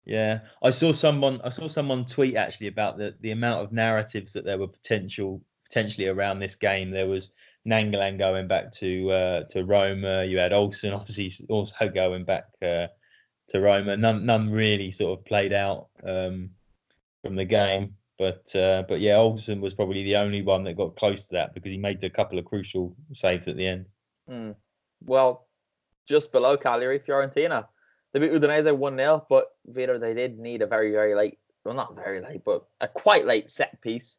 Yeah, 0.06 0.40
I 0.62 0.70
saw 0.70 0.92
someone. 0.92 1.40
I 1.42 1.50
saw 1.50 1.66
someone 1.66 2.06
tweet 2.06 2.36
actually 2.36 2.68
about 2.68 2.96
the 2.96 3.14
the 3.20 3.32
amount 3.32 3.64
of 3.64 3.72
narratives 3.72 4.32
that 4.32 4.44
there 4.44 4.58
were 4.58 4.68
potential 4.68 5.42
potentially 5.64 6.06
around 6.06 6.38
this 6.38 6.54
game. 6.54 6.90
There 6.90 7.08
was 7.08 7.32
Nainggolan 7.66 8.16
going 8.16 8.46
back 8.46 8.70
to 8.74 9.10
uh, 9.10 9.44
to 9.50 9.64
Roma. 9.64 10.24
You 10.24 10.38
had 10.38 10.52
Olsen 10.52 10.92
obviously 10.92 11.32
also 11.48 11.88
going 11.88 12.24
back 12.24 12.44
uh, 12.62 12.86
to 13.48 13.60
Roma. 13.60 13.96
None 13.96 14.24
none 14.24 14.50
really 14.50 14.92
sort 14.92 15.18
of 15.18 15.24
played 15.24 15.52
out 15.52 15.88
um, 16.06 16.50
from 17.22 17.34
the 17.34 17.44
game. 17.44 17.96
But 18.16 18.54
uh, 18.54 18.84
but 18.88 19.00
yeah, 19.00 19.16
Olsen 19.16 19.60
was 19.60 19.74
probably 19.74 20.04
the 20.04 20.16
only 20.16 20.42
one 20.42 20.62
that 20.64 20.76
got 20.76 20.96
close 20.96 21.26
to 21.26 21.34
that 21.34 21.52
because 21.52 21.72
he 21.72 21.78
made 21.78 22.02
a 22.04 22.10
couple 22.10 22.38
of 22.38 22.44
crucial 22.44 22.96
saves 23.12 23.48
at 23.48 23.56
the 23.56 23.66
end. 23.66 23.86
Hmm. 24.28 24.52
Well, 25.04 25.48
just 26.08 26.32
below 26.32 26.56
Cagliari, 26.56 27.00
Fiorentina. 27.00 27.66
They 28.16 28.20
beat 28.20 28.32
Udinese 28.32 28.74
1 28.74 28.96
0, 28.96 29.26
but 29.28 29.48
Vito, 29.66 29.98
they 29.98 30.14
did 30.14 30.38
need 30.38 30.62
a 30.62 30.66
very, 30.66 30.90
very 30.90 31.14
late, 31.14 31.38
well, 31.66 31.74
not 31.74 31.94
very 31.94 32.22
late, 32.22 32.42
but 32.46 32.64
a 32.80 32.88
quite 32.88 33.26
late 33.26 33.50
set 33.50 33.78
piece. 33.82 34.16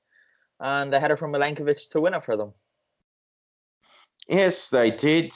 And 0.59 0.93
a 0.93 0.99
header 0.99 1.17
from 1.17 1.31
Milenkovic 1.31 1.89
to 1.89 2.01
win 2.01 2.13
it 2.13 2.23
for 2.23 2.37
them. 2.37 2.53
Yes, 4.27 4.67
they 4.67 4.91
did. 4.91 5.33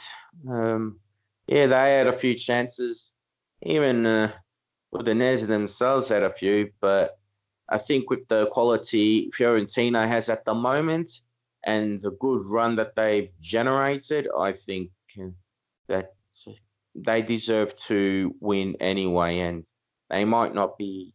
Um, 0.48 1.00
yeah, 1.48 1.66
they 1.66 1.96
had 1.98 2.06
a 2.06 2.20
few 2.20 2.36
chances. 2.36 3.14
Even 3.64 4.06
uh, 4.06 4.32
Udinese 4.94 5.48
themselves 5.48 6.10
had 6.10 6.22
a 6.22 6.32
few, 6.32 6.70
but 6.82 7.18
I 7.68 7.80
think 7.80 8.12
with 8.12 8.28
the 8.28 8.46
quality 8.52 9.32
Fiorentina 9.36 10.08
has 10.08 10.30
at 10.30 10.46
the 10.46 10.54
moment 10.54 11.10
and 11.64 12.00
the 12.00 12.12
good 12.12 12.46
run 12.46 12.76
that 12.76 12.96
they've 12.96 13.32
generated, 13.42 14.28
I 14.38 14.54
think 14.54 14.92
that 15.88 16.14
they 16.96 17.22
deserve 17.22 17.76
to 17.88 18.36
win 18.40 18.76
anyway. 18.80 19.40
And 19.40 19.64
they 20.10 20.26
might 20.26 20.54
not 20.54 20.78
be 20.78 21.14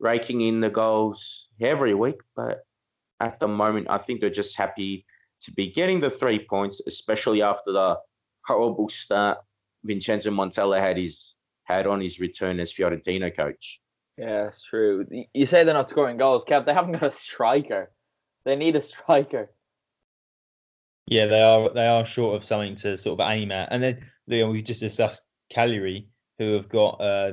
raking 0.00 0.42
in 0.42 0.60
the 0.60 0.70
goals 0.70 1.48
every 1.60 1.94
week, 1.94 2.20
but 2.36 2.64
at 3.20 3.40
the 3.40 3.48
moment, 3.48 3.88
I 3.90 3.98
think 3.98 4.20
they're 4.20 4.30
just 4.30 4.56
happy 4.56 5.04
to 5.42 5.52
be 5.52 5.72
getting 5.72 6.00
the 6.00 6.10
three 6.10 6.46
points, 6.48 6.80
especially 6.86 7.42
after 7.42 7.72
the 7.72 7.98
horrible 8.46 8.88
start 8.88 9.38
Vincenzo 9.84 10.30
Montella 10.30 10.80
had 10.80 10.96
his 10.96 11.34
had 11.64 11.86
on 11.86 12.00
his 12.00 12.18
return 12.18 12.60
as 12.60 12.72
Fiorentina 12.72 13.34
coach. 13.34 13.80
Yeah, 14.16 14.48
it's 14.48 14.62
true. 14.62 15.06
You 15.34 15.46
say 15.46 15.64
they're 15.64 15.74
not 15.74 15.90
scoring 15.90 16.16
goals, 16.16 16.44
Kev. 16.44 16.64
They 16.64 16.74
haven't 16.74 16.92
got 16.92 17.02
a 17.04 17.10
striker. 17.10 17.90
They 18.44 18.56
need 18.56 18.74
a 18.74 18.80
striker. 18.80 19.50
Yeah, 21.10 21.26
they 21.26 21.40
are. 21.40 21.70
They 21.70 21.86
are 21.86 22.04
short 22.04 22.36
of 22.36 22.44
something 22.44 22.76
to 22.76 22.98
sort 22.98 23.18
of 23.18 23.30
aim 23.30 23.50
at. 23.50 23.68
And 23.70 23.82
then 23.82 24.04
you 24.26 24.40
know, 24.40 24.50
we 24.50 24.62
just 24.62 24.80
discussed 24.80 25.22
Cagliari, 25.50 26.08
who 26.38 26.54
have 26.54 26.68
got 26.68 27.00
uh, 27.00 27.32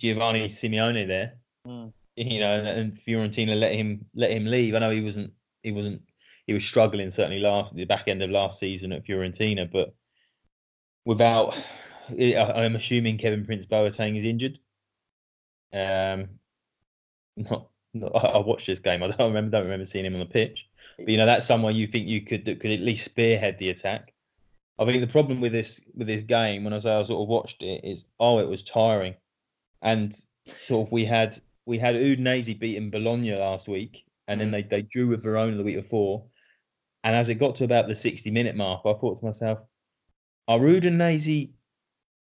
Giovanni 0.00 0.48
Simeone 0.48 1.06
there. 1.06 1.34
Mm. 1.66 1.92
You 2.16 2.40
know, 2.40 2.58
and, 2.58 2.66
and 2.66 3.00
Fiorentina 3.06 3.58
let 3.58 3.72
him 3.72 4.04
let 4.14 4.32
him 4.32 4.46
leave. 4.46 4.74
I 4.74 4.80
know 4.80 4.90
he 4.90 5.00
wasn't 5.00 5.32
he 5.62 5.70
wasn't 5.70 6.02
he 6.46 6.52
was 6.52 6.64
struggling 6.64 7.10
certainly 7.10 7.38
last 7.38 7.74
the 7.74 7.84
back 7.84 8.08
end 8.08 8.22
of 8.22 8.30
last 8.30 8.58
season 8.58 8.92
at 8.92 9.06
Fiorentina, 9.06 9.70
but 9.70 9.94
without 11.04 11.56
I'm 12.08 12.74
assuming 12.74 13.18
Kevin 13.18 13.46
Prince 13.46 13.66
Boateng 13.66 14.18
is 14.18 14.24
injured. 14.24 14.58
Um, 15.72 16.30
not, 17.36 17.68
not 17.68 17.69
I 17.96 18.38
watched 18.38 18.66
this 18.66 18.78
game. 18.78 19.02
I 19.02 19.08
don't 19.08 19.28
remember 19.34 19.50
don't 19.50 19.64
remember 19.64 19.84
seeing 19.84 20.04
him 20.04 20.14
on 20.14 20.20
the 20.20 20.26
pitch. 20.26 20.68
But 20.96 21.08
you 21.08 21.16
know 21.16 21.26
that's 21.26 21.46
someone 21.46 21.76
you 21.76 21.86
think 21.86 22.06
you 22.06 22.22
could 22.22 22.44
that 22.44 22.60
could 22.60 22.70
at 22.70 22.80
least 22.80 23.04
spearhead 23.04 23.58
the 23.58 23.70
attack. 23.70 24.12
I 24.78 24.84
think 24.84 25.00
the 25.00 25.12
problem 25.12 25.40
with 25.40 25.52
this 25.52 25.80
with 25.94 26.06
this 26.06 26.22
game 26.22 26.64
when 26.64 26.72
I 26.72 26.78
say 26.78 26.92
I 26.92 27.02
sort 27.02 27.22
of 27.22 27.28
watched 27.28 27.62
it 27.62 27.84
is 27.84 28.04
oh 28.18 28.38
it 28.38 28.48
was 28.48 28.62
tiring, 28.62 29.14
and 29.82 30.14
sort 30.46 30.86
of 30.86 30.92
we 30.92 31.04
had 31.04 31.40
we 31.66 31.78
had 31.78 31.94
Udinese 31.96 32.58
beating 32.58 32.90
Bologna 32.90 33.34
last 33.34 33.68
week, 33.68 34.04
and 34.28 34.40
then 34.40 34.48
mm. 34.48 34.52
they 34.52 34.62
they 34.62 34.82
drew 34.82 35.08
with 35.08 35.22
Verona 35.22 35.56
the 35.56 35.62
week 35.62 35.76
before, 35.76 36.24
and 37.04 37.14
as 37.14 37.28
it 37.28 37.34
got 37.34 37.56
to 37.56 37.64
about 37.64 37.88
the 37.88 37.94
sixty 37.94 38.30
minute 38.30 38.56
mark, 38.56 38.80
I 38.86 38.94
thought 38.94 39.18
to 39.18 39.24
myself, 39.24 39.58
are 40.48 40.58
Udinese 40.58 41.50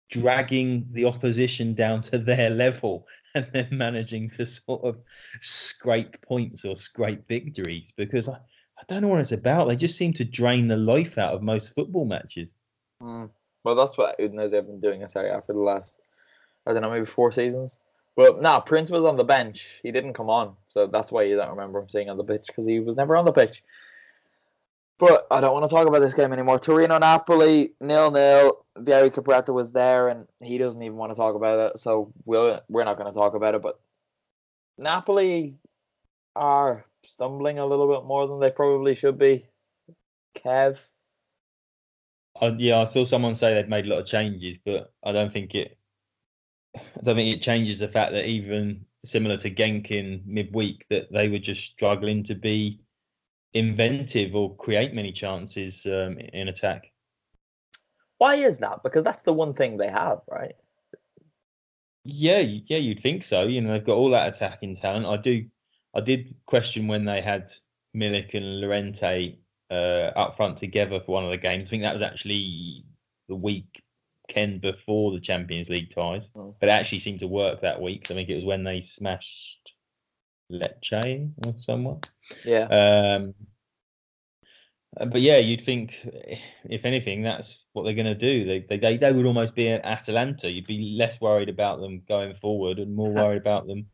dragging 0.09 0.86
the 0.92 1.04
opposition 1.04 1.74
down 1.74 2.00
to 2.00 2.18
their 2.18 2.50
level 2.50 3.07
and 3.34 3.46
then 3.52 3.68
managing 3.70 4.30
to 4.30 4.46
sort 4.46 4.84
of 4.84 4.98
scrape 5.40 6.20
points 6.22 6.64
or 6.64 6.76
scrape 6.76 7.26
victories 7.28 7.92
because 7.96 8.28
I, 8.28 8.34
I 8.34 8.82
don't 8.88 9.02
know 9.02 9.09
what 9.09 9.20
it's 9.20 9.32
about. 9.32 9.68
They 9.68 9.76
just 9.76 9.96
seem 9.96 10.12
to 10.14 10.24
drain 10.24 10.68
the 10.68 10.76
life 10.76 11.18
out 11.18 11.34
of 11.34 11.42
most 11.42 11.74
football 11.74 12.04
matches. 12.04 12.54
Mm. 13.02 13.30
Well, 13.64 13.74
that's 13.74 13.98
what 13.98 14.18
Udinese 14.18 14.52
have 14.54 14.66
been 14.66 14.80
doing 14.80 15.02
in 15.02 15.09
Serie 15.09 15.30
A 15.30 15.42
for 15.42 15.52
the 15.52 15.59
last, 15.59 15.96
I 16.66 16.72
don't 16.72 16.82
know, 16.82 16.90
maybe 16.90 17.04
four 17.04 17.32
seasons. 17.32 17.80
Well, 18.16 18.40
no, 18.40 18.61
Prince 18.61 18.90
was 18.90 19.04
on 19.04 19.16
the 19.16 19.24
bench. 19.24 19.80
He 19.82 19.90
didn't 19.90 20.14
come 20.14 20.30
on. 20.30 20.54
So 20.68 20.86
that's 20.86 21.12
why 21.12 21.24
you 21.24 21.36
don't 21.36 21.50
remember 21.50 21.80
him 21.80 21.88
seeing 21.88 22.09
on 22.09 22.16
the 22.16 22.24
pitch 22.24 22.46
because 22.46 22.66
he 22.66 22.80
was 22.80 22.96
never 22.96 23.16
on 23.16 23.24
the 23.24 23.32
pitch. 23.32 23.62
But 24.99 25.26
I 25.30 25.40
don't 25.40 25.53
want 25.53 25.68
to 25.68 25.74
talk 25.74 25.86
about 25.86 26.01
this 26.01 26.14
game 26.14 26.32
anymore. 26.32 26.59
Torino 26.59 26.99
Napoli 26.99 27.74
nil 27.80 28.11
nil. 28.11 28.64
Vieri 28.78 29.11
Capretta 29.11 29.53
was 29.53 29.72
there, 29.72 30.09
and 30.09 30.26
he 30.40 30.59
doesn't 30.59 30.82
even 30.82 30.97
want 30.97 31.12
to 31.12 31.16
talk 31.16 31.34
about 31.34 31.59
it. 31.59 31.78
So 31.78 32.12
we'll 32.24 32.61
we're 32.68 32.84
not 32.84 32.97
going 32.97 33.12
to 33.12 33.18
talk 33.18 33.34
about 33.34 33.55
it. 33.55 33.62
But 33.62 33.78
Napoli 34.78 35.57
are 36.34 36.84
stumbling 37.05 37.59
a 37.59 37.66
little 37.66 37.92
bit 37.94 38.07
more 38.07 38.26
than 38.26 38.40
they 38.40 38.51
probably 38.51 38.94
should 38.94 39.18
be. 39.18 39.47
Kev. 40.36 40.80
Uh, 42.40 42.53
yeah, 42.59 42.80
I 42.80 42.84
saw 42.84 43.05
someone 43.05 43.34
say 43.34 43.55
they've 43.55 43.68
made 43.68 43.86
a 43.86 43.88
lot 43.88 44.01
of 44.01 44.07
changes, 44.07 44.59
but 44.64 44.92
I 45.03 45.12
don't 45.12 45.32
think 45.32 45.55
it. 45.55 45.78
I 46.76 46.80
don't 47.03 47.16
think 47.16 47.34
it 47.34 47.42
changes 47.42 47.78
the 47.78 47.88
fact 47.88 48.12
that 48.12 48.26
even 48.26 48.84
similar 49.05 49.36
to 49.38 49.51
Genk 49.51 49.90
in 49.90 50.22
midweek, 50.26 50.84
that 50.90 51.11
they 51.11 51.28
were 51.28 51.38
just 51.38 51.64
struggling 51.64 52.22
to 52.24 52.34
be 52.34 52.80
inventive 53.57 54.34
or 54.34 54.54
create 54.57 54.94
many 54.94 55.12
chances 55.12 55.86
um, 55.86 56.18
in 56.18 56.48
attack. 56.48 56.92
Why 58.18 58.36
is 58.36 58.59
that? 58.59 58.82
Because 58.82 59.04
that's 59.04 59.22
the 59.22 59.32
one 59.32 59.54
thing 59.54 59.76
they 59.76 59.88
have, 59.88 60.20
right? 60.30 60.54
Yeah, 62.04 62.38
yeah, 62.38 62.78
you'd 62.78 63.02
think 63.02 63.24
so. 63.24 63.46
You 63.46 63.61
know, 63.61 63.72
they've 63.72 63.84
got 63.84 63.96
all 63.96 64.11
that 64.11 64.34
attacking 64.34 64.76
talent. 64.76 65.07
I 65.07 65.16
do, 65.16 65.44
I 65.94 66.00
did 66.00 66.34
question 66.46 66.86
when 66.86 67.04
they 67.04 67.20
had 67.20 67.52
Milik 67.96 68.34
and 68.34 68.61
Llorente 68.61 69.38
uh, 69.70 70.12
up 70.16 70.36
front 70.36 70.57
together 70.57 71.00
for 71.00 71.12
one 71.12 71.24
of 71.24 71.30
the 71.30 71.36
games. 71.36 71.68
I 71.68 71.70
think 71.70 71.82
that 71.82 71.92
was 71.92 72.02
actually 72.02 72.84
the 73.28 73.34
week 73.34 73.82
weekend 74.28 74.61
before 74.61 75.12
the 75.12 75.20
Champions 75.20 75.68
League 75.68 75.90
ties, 75.90 76.28
oh. 76.36 76.54
but 76.61 76.68
it 76.68 76.72
actually 76.72 76.98
seemed 76.98 77.20
to 77.20 77.26
work 77.26 77.61
that 77.61 77.80
week. 77.80 78.11
I 78.11 78.14
think 78.14 78.28
it 78.28 78.36
was 78.36 78.44
when 78.44 78.64
they 78.64 78.80
smashed 78.80 79.65
Lecce 80.51 81.30
or 81.44 81.55
someone. 81.59 82.01
Yeah. 82.44 82.64
Um, 82.64 83.34
but 84.99 85.20
yeah, 85.20 85.36
you'd 85.36 85.64
think, 85.64 85.94
if 86.64 86.84
anything, 86.84 87.22
that's 87.22 87.59
what 87.72 87.82
they're 87.82 87.94
going 87.94 88.07
to 88.07 88.14
do. 88.14 88.44
They, 88.44 88.76
they 88.76 88.97
they 88.97 89.12
would 89.12 89.26
almost 89.26 89.55
be 89.55 89.68
an 89.68 89.82
Atalanta. 89.84 90.51
You'd 90.51 90.66
be 90.66 90.97
less 90.97 91.20
worried 91.20 91.51
about 91.51 91.80
them 91.80 92.03
going 92.09 92.34
forward 92.34 92.78
and 92.78 92.97
more 92.97 93.11
worried 93.12 93.40
about 93.40 93.66
them 93.66 93.86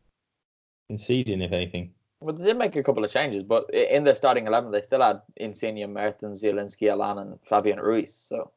conceding, 0.88 1.40
if 1.42 1.52
anything. 1.52 1.92
Well, 2.20 2.36
they 2.36 2.44
did 2.44 2.56
make 2.56 2.76
a 2.76 2.84
couple 2.84 3.04
of 3.04 3.10
changes, 3.10 3.42
but 3.42 3.68
in 3.74 4.04
their 4.04 4.14
starting 4.14 4.46
eleven, 4.46 4.70
they 4.70 4.82
still 4.82 5.02
had 5.02 5.22
Insigne, 5.36 5.92
Mertens, 5.92 6.40
Zielinski, 6.40 6.88
Alan, 6.88 7.18
and 7.18 7.38
Fabian 7.42 7.80
Ruiz. 7.80 8.14
So 8.14 8.52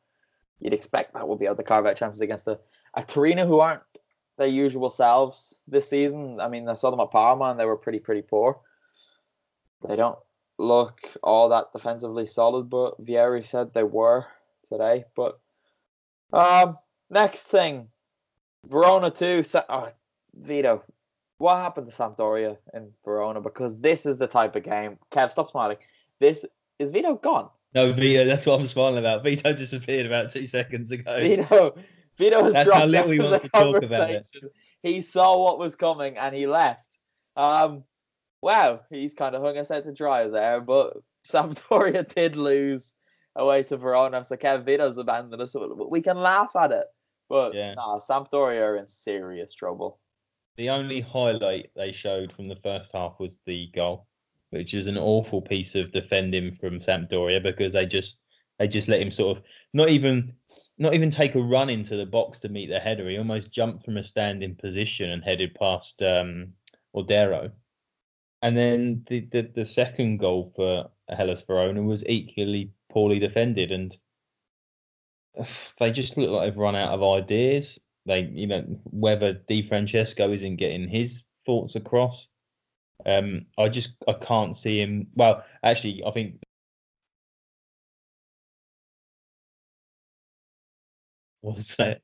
you'd 0.59 0.73
expect 0.73 1.15
that 1.15 1.27
would 1.27 1.39
be 1.39 1.45
able 1.45 1.55
to 1.55 1.63
carve 1.63 1.87
out 1.87 1.97
chances 1.97 2.21
against 2.21 2.47
a, 2.47 2.59
a 2.93 3.03
Torino 3.03 3.47
who 3.47 3.59
aren't 3.59 3.81
their 4.37 4.47
usual 4.47 4.89
selves 4.89 5.55
this 5.67 5.89
season. 5.89 6.39
I 6.39 6.47
mean, 6.47 6.67
I 6.67 6.75
saw 6.75 6.91
them 6.91 6.99
at 6.99 7.11
Parma 7.11 7.45
and 7.45 7.59
they 7.59 7.65
were 7.65 7.77
pretty, 7.77 7.99
pretty 7.99 8.21
poor. 8.21 8.59
They 9.87 9.95
don't 9.95 10.19
look 10.57 11.01
all 11.21 11.49
that 11.49 11.73
defensively 11.73 12.27
solid, 12.27 12.69
but 12.69 13.03
Vieri 13.03 13.45
said 13.45 13.73
they 13.73 13.83
were 13.83 14.25
today. 14.69 15.05
But 15.15 15.39
um, 16.33 16.77
next 17.09 17.43
thing, 17.43 17.87
Verona 18.67 19.11
two. 19.11 19.43
Oh, 19.69 19.89
Vito, 20.33 20.83
what 21.37 21.57
happened 21.57 21.87
to 21.87 21.93
Sampdoria 21.93 22.57
in 22.73 22.91
Verona? 23.03 23.41
Because 23.41 23.79
this 23.79 24.05
is 24.05 24.17
the 24.17 24.27
type 24.27 24.55
of 24.55 24.63
game. 24.63 24.97
Kev, 25.11 25.31
stop 25.31 25.51
smiling. 25.51 25.77
This 26.19 26.45
is 26.79 26.91
Vito 26.91 27.15
gone. 27.15 27.49
No, 27.73 27.93
Vito. 27.93 28.25
That's 28.25 28.45
what 28.45 28.59
I'm 28.59 28.65
smiling 28.65 28.97
about. 28.97 29.23
Vito 29.23 29.53
disappeared 29.53 30.05
about 30.05 30.31
two 30.31 30.45
seconds 30.45 30.91
ago. 30.91 31.19
Vito, 31.19 31.75
Vito 32.17 32.43
was 32.43 32.53
That's 32.53 32.71
how 32.71 32.85
little 32.85 33.11
he 33.11 33.19
wants 33.19 33.43
to 33.43 33.49
talk 33.49 33.83
about 33.83 34.09
it. 34.09 34.27
He 34.81 35.01
saw 35.01 35.43
what 35.43 35.59
was 35.59 35.75
coming 35.75 36.17
and 36.17 36.35
he 36.35 36.47
left. 36.47 36.97
Um, 37.35 37.83
wow, 38.41 38.81
he's 38.89 39.13
kind 39.13 39.35
of 39.35 39.41
hung 39.41 39.57
us 39.57 39.71
out 39.71 39.83
to 39.83 39.93
dry 39.93 40.27
there. 40.27 40.61
But 40.61 40.97
Sampdoria 41.25 42.07
did 42.15 42.37
lose 42.37 42.93
away 43.35 43.63
to 43.63 43.77
Verona, 43.77 44.23
so 44.23 44.37
Kevin 44.37 44.65
Vito's 44.65 44.97
abandoned 44.97 45.41
us. 45.41 45.55
We 45.89 46.01
can 46.01 46.17
laugh 46.17 46.55
at 46.55 46.71
it, 46.71 46.85
but 47.27 47.53
yeah. 47.53 47.73
nah, 47.73 47.99
Sampdoria 47.99 48.61
are 48.61 48.77
in 48.77 48.87
serious 48.87 49.53
trouble. 49.53 49.99
The 50.57 50.69
only 50.69 51.01
highlight 51.01 51.71
they 51.75 51.91
showed 51.91 52.31
from 52.31 52.47
the 52.47 52.55
first 52.55 52.93
half 52.93 53.19
was 53.19 53.39
the 53.45 53.69
goal, 53.75 54.07
which 54.51 54.73
is 54.73 54.87
an 54.87 54.97
awful 54.97 55.41
piece 55.41 55.75
of 55.75 55.91
defending 55.91 56.53
from 56.53 56.79
Sampdoria 56.79 57.43
because 57.43 57.73
they 57.73 57.85
just 57.85 58.19
they 58.59 58.67
just 58.67 58.87
let 58.87 59.01
him 59.01 59.11
sort 59.11 59.37
of 59.37 59.43
not 59.73 59.89
even 59.89 60.33
not 60.77 60.93
even 60.93 61.11
take 61.11 61.35
a 61.35 61.41
run 61.41 61.69
into 61.69 61.97
the 61.97 62.05
box 62.05 62.39
to 62.39 62.49
meet 62.49 62.69
the 62.69 62.79
header. 62.79 63.09
He 63.09 63.17
almost 63.17 63.51
jumped 63.51 63.83
from 63.83 63.97
a 63.97 64.03
standing 64.03 64.55
position 64.55 65.09
and 65.09 65.23
headed 65.23 65.55
past 65.55 66.01
um, 66.01 66.53
Audero. 66.95 67.51
And 68.41 68.55
then 68.55 69.03
the, 69.07 69.21
the, 69.31 69.49
the 69.55 69.65
second 69.65 70.17
goal 70.17 70.53
for 70.55 70.89
Hellas 71.09 71.43
Verona 71.43 71.81
was 71.81 72.05
equally 72.05 72.71
poorly 72.89 73.19
defended, 73.19 73.71
and 73.71 73.95
they 75.79 75.91
just 75.91 76.17
look 76.17 76.29
like 76.29 76.49
they've 76.49 76.57
run 76.57 76.75
out 76.75 76.93
of 76.93 77.03
ideas. 77.03 77.79
they, 78.05 78.21
you 78.21 78.47
know, 78.47 78.63
whether 78.83 79.33
Di 79.33 79.67
Francesco 79.67 80.31
isn't 80.31 80.57
getting 80.57 80.87
his 80.87 81.23
thoughts 81.45 81.75
across. 81.75 82.29
Um, 83.05 83.45
I 83.57 83.67
just 83.69 83.95
I 84.07 84.13
can't 84.13 84.55
see 84.55 84.79
him. 84.79 85.07
Well, 85.15 85.43
actually, 85.63 86.03
I 86.05 86.11
think 86.11 86.39
was 91.45 91.75
that? 91.79 92.01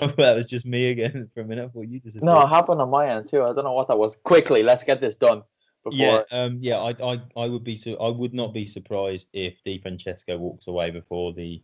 that 0.00 0.36
was 0.36 0.46
just 0.46 0.64
me 0.64 0.90
again 0.90 1.28
for 1.34 1.40
a 1.40 1.44
minute. 1.44 1.70
I 1.76 1.80
you 1.82 2.00
disappeared. 2.00 2.24
No, 2.24 2.40
it 2.40 2.48
happened 2.48 2.80
on 2.80 2.90
my 2.90 3.08
end 3.08 3.28
too. 3.28 3.42
I 3.42 3.52
don't 3.52 3.64
know 3.64 3.72
what 3.72 3.88
that 3.88 3.98
was. 3.98 4.16
Quickly, 4.16 4.62
let's 4.62 4.84
get 4.84 5.00
this 5.00 5.16
done. 5.16 5.42
Before... 5.84 5.98
Yeah, 5.98 6.22
um, 6.30 6.58
yeah. 6.60 6.78
I, 6.78 6.90
I, 7.02 7.20
I 7.36 7.46
would 7.48 7.64
be. 7.64 7.76
Su- 7.76 7.98
I 7.98 8.08
would 8.08 8.32
not 8.32 8.54
be 8.54 8.66
surprised 8.66 9.28
if 9.32 9.54
Di 9.64 9.78
Francesco 9.78 10.38
walks 10.38 10.68
away 10.68 10.90
before 10.90 11.32
the 11.32 11.62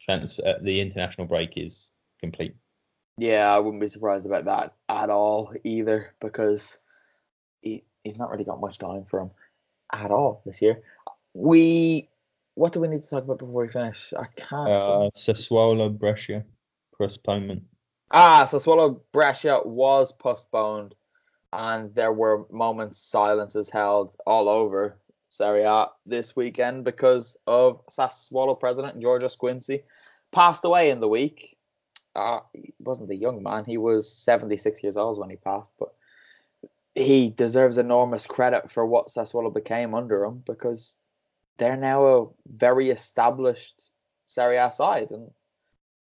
trans 0.00 0.38
uh, 0.40 0.58
the 0.62 0.80
international 0.80 1.26
break 1.26 1.56
is 1.56 1.90
complete. 2.20 2.54
Yeah, 3.16 3.54
I 3.54 3.58
wouldn't 3.58 3.80
be 3.80 3.88
surprised 3.88 4.26
about 4.26 4.44
that 4.44 4.74
at 4.88 5.10
all 5.10 5.52
either 5.64 6.14
because 6.20 6.78
he 7.60 7.84
he's 8.04 8.18
not 8.18 8.30
really 8.30 8.44
got 8.44 8.60
much 8.60 8.78
time 8.78 9.04
for 9.04 9.20
him 9.20 9.30
at 9.92 10.10
all 10.10 10.42
this 10.44 10.62
year. 10.62 10.82
We 11.34 12.09
what 12.60 12.74
do 12.74 12.80
we 12.80 12.88
need 12.88 13.02
to 13.02 13.08
talk 13.08 13.24
about 13.24 13.38
before 13.38 13.62
we 13.62 13.68
finish? 13.68 14.12
I 14.12 14.26
can't. 14.36 14.68
Uh, 14.68 15.08
Sassuolo 15.16 15.88
Brescia 15.98 16.44
postponement. 16.94 17.62
Ah, 18.10 18.44
Sassuolo 18.46 19.00
Brescia 19.12 19.60
was 19.64 20.12
postponed, 20.12 20.94
and 21.54 21.94
there 21.94 22.12
were 22.12 22.44
moments 22.50 22.98
silences 22.98 23.70
held 23.70 24.14
all 24.26 24.46
over 24.50 24.98
Serie 25.30 25.62
A 25.62 25.86
this 26.04 26.36
weekend 26.36 26.84
because 26.84 27.34
of 27.46 27.80
Sassuolo 27.86 28.60
president 28.60 29.00
Giorgio 29.00 29.28
Squinzi 29.28 29.82
passed 30.30 30.62
away 30.62 30.90
in 30.90 31.00
the 31.00 31.08
week. 31.08 31.56
Uh, 32.14 32.40
he 32.52 32.74
wasn't 32.78 33.10
a 33.10 33.16
young 33.16 33.42
man; 33.42 33.64
he 33.64 33.78
was 33.78 34.12
seventy 34.12 34.58
six 34.58 34.82
years 34.82 34.98
old 34.98 35.18
when 35.18 35.30
he 35.30 35.36
passed, 35.36 35.72
but 35.78 35.94
he 36.94 37.30
deserves 37.30 37.78
enormous 37.78 38.26
credit 38.26 38.70
for 38.70 38.84
what 38.84 39.08
Sassuolo 39.08 39.50
became 39.50 39.94
under 39.94 40.24
him 40.24 40.42
because 40.44 40.98
they're 41.58 41.76
now 41.76 42.04
a 42.04 42.26
very 42.46 42.90
established 42.90 43.90
Serie 44.26 44.56
A 44.58 44.70
side, 44.70 45.10
and 45.10 45.30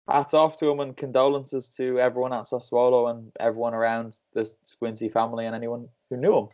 hats 0.08 0.34
off 0.34 0.58
to 0.58 0.70
him 0.70 0.80
and 0.80 0.96
condolences 0.96 1.70
to 1.70 2.00
everyone 2.00 2.34
at 2.34 2.44
Sassuolo 2.44 3.10
and 3.10 3.32
everyone 3.40 3.74
around 3.74 4.20
the 4.34 4.50
Squinzi 4.66 5.12
family 5.12 5.46
and 5.46 5.56
anyone 5.56 5.88
who 6.10 6.18
knew 6.18 6.38
him. 6.38 6.48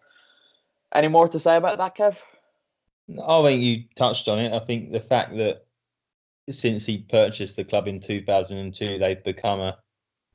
Any 0.94 1.08
more 1.08 1.28
to 1.28 1.40
say 1.40 1.56
about 1.56 1.78
that, 1.78 1.96
Kev? 1.96 2.20
I 3.28 3.44
think 3.44 3.62
you 3.62 3.84
touched 3.96 4.28
on 4.28 4.40
it. 4.40 4.54
I 4.54 4.60
think 4.60 4.92
the 4.92 5.00
fact 5.00 5.36
that 5.38 5.66
since 6.50 6.86
he 6.86 7.00
purchased 7.10 7.56
the 7.56 7.64
club 7.64 7.88
in 7.88 8.00
2002, 8.00 8.98
they've 8.98 9.24
become 9.24 9.60
a, 9.60 9.78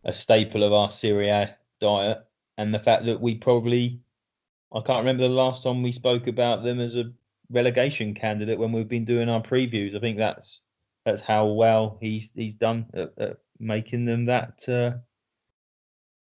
a 0.04 0.12
staple 0.12 0.62
of 0.62 0.72
our 0.72 0.90
Serie 0.90 1.28
A 1.28 1.56
diet. 1.80 2.24
And 2.56 2.72
the 2.72 2.78
fact 2.78 3.04
that 3.06 3.20
we 3.20 3.36
probably, 3.36 4.00
I 4.72 4.80
can't 4.80 5.00
remember 5.00 5.24
the 5.24 5.34
last 5.34 5.62
time 5.62 5.82
we 5.82 5.92
spoke 5.92 6.26
about 6.26 6.62
them 6.62 6.80
as 6.80 6.96
a 6.96 7.12
relegation 7.50 8.14
candidate 8.14 8.58
when 8.58 8.72
we've 8.72 8.88
been 8.88 9.04
doing 9.04 9.28
our 9.28 9.42
previews. 9.42 9.96
I 9.96 10.00
think 10.00 10.18
that's 10.18 10.62
that's 11.04 11.20
how 11.20 11.46
well 11.46 11.98
he's 12.00 12.30
he's 12.34 12.54
done 12.54 12.86
at, 12.94 13.12
at 13.18 13.36
making 13.58 14.04
them 14.04 14.26
that 14.26 14.68
uh, 14.68 14.98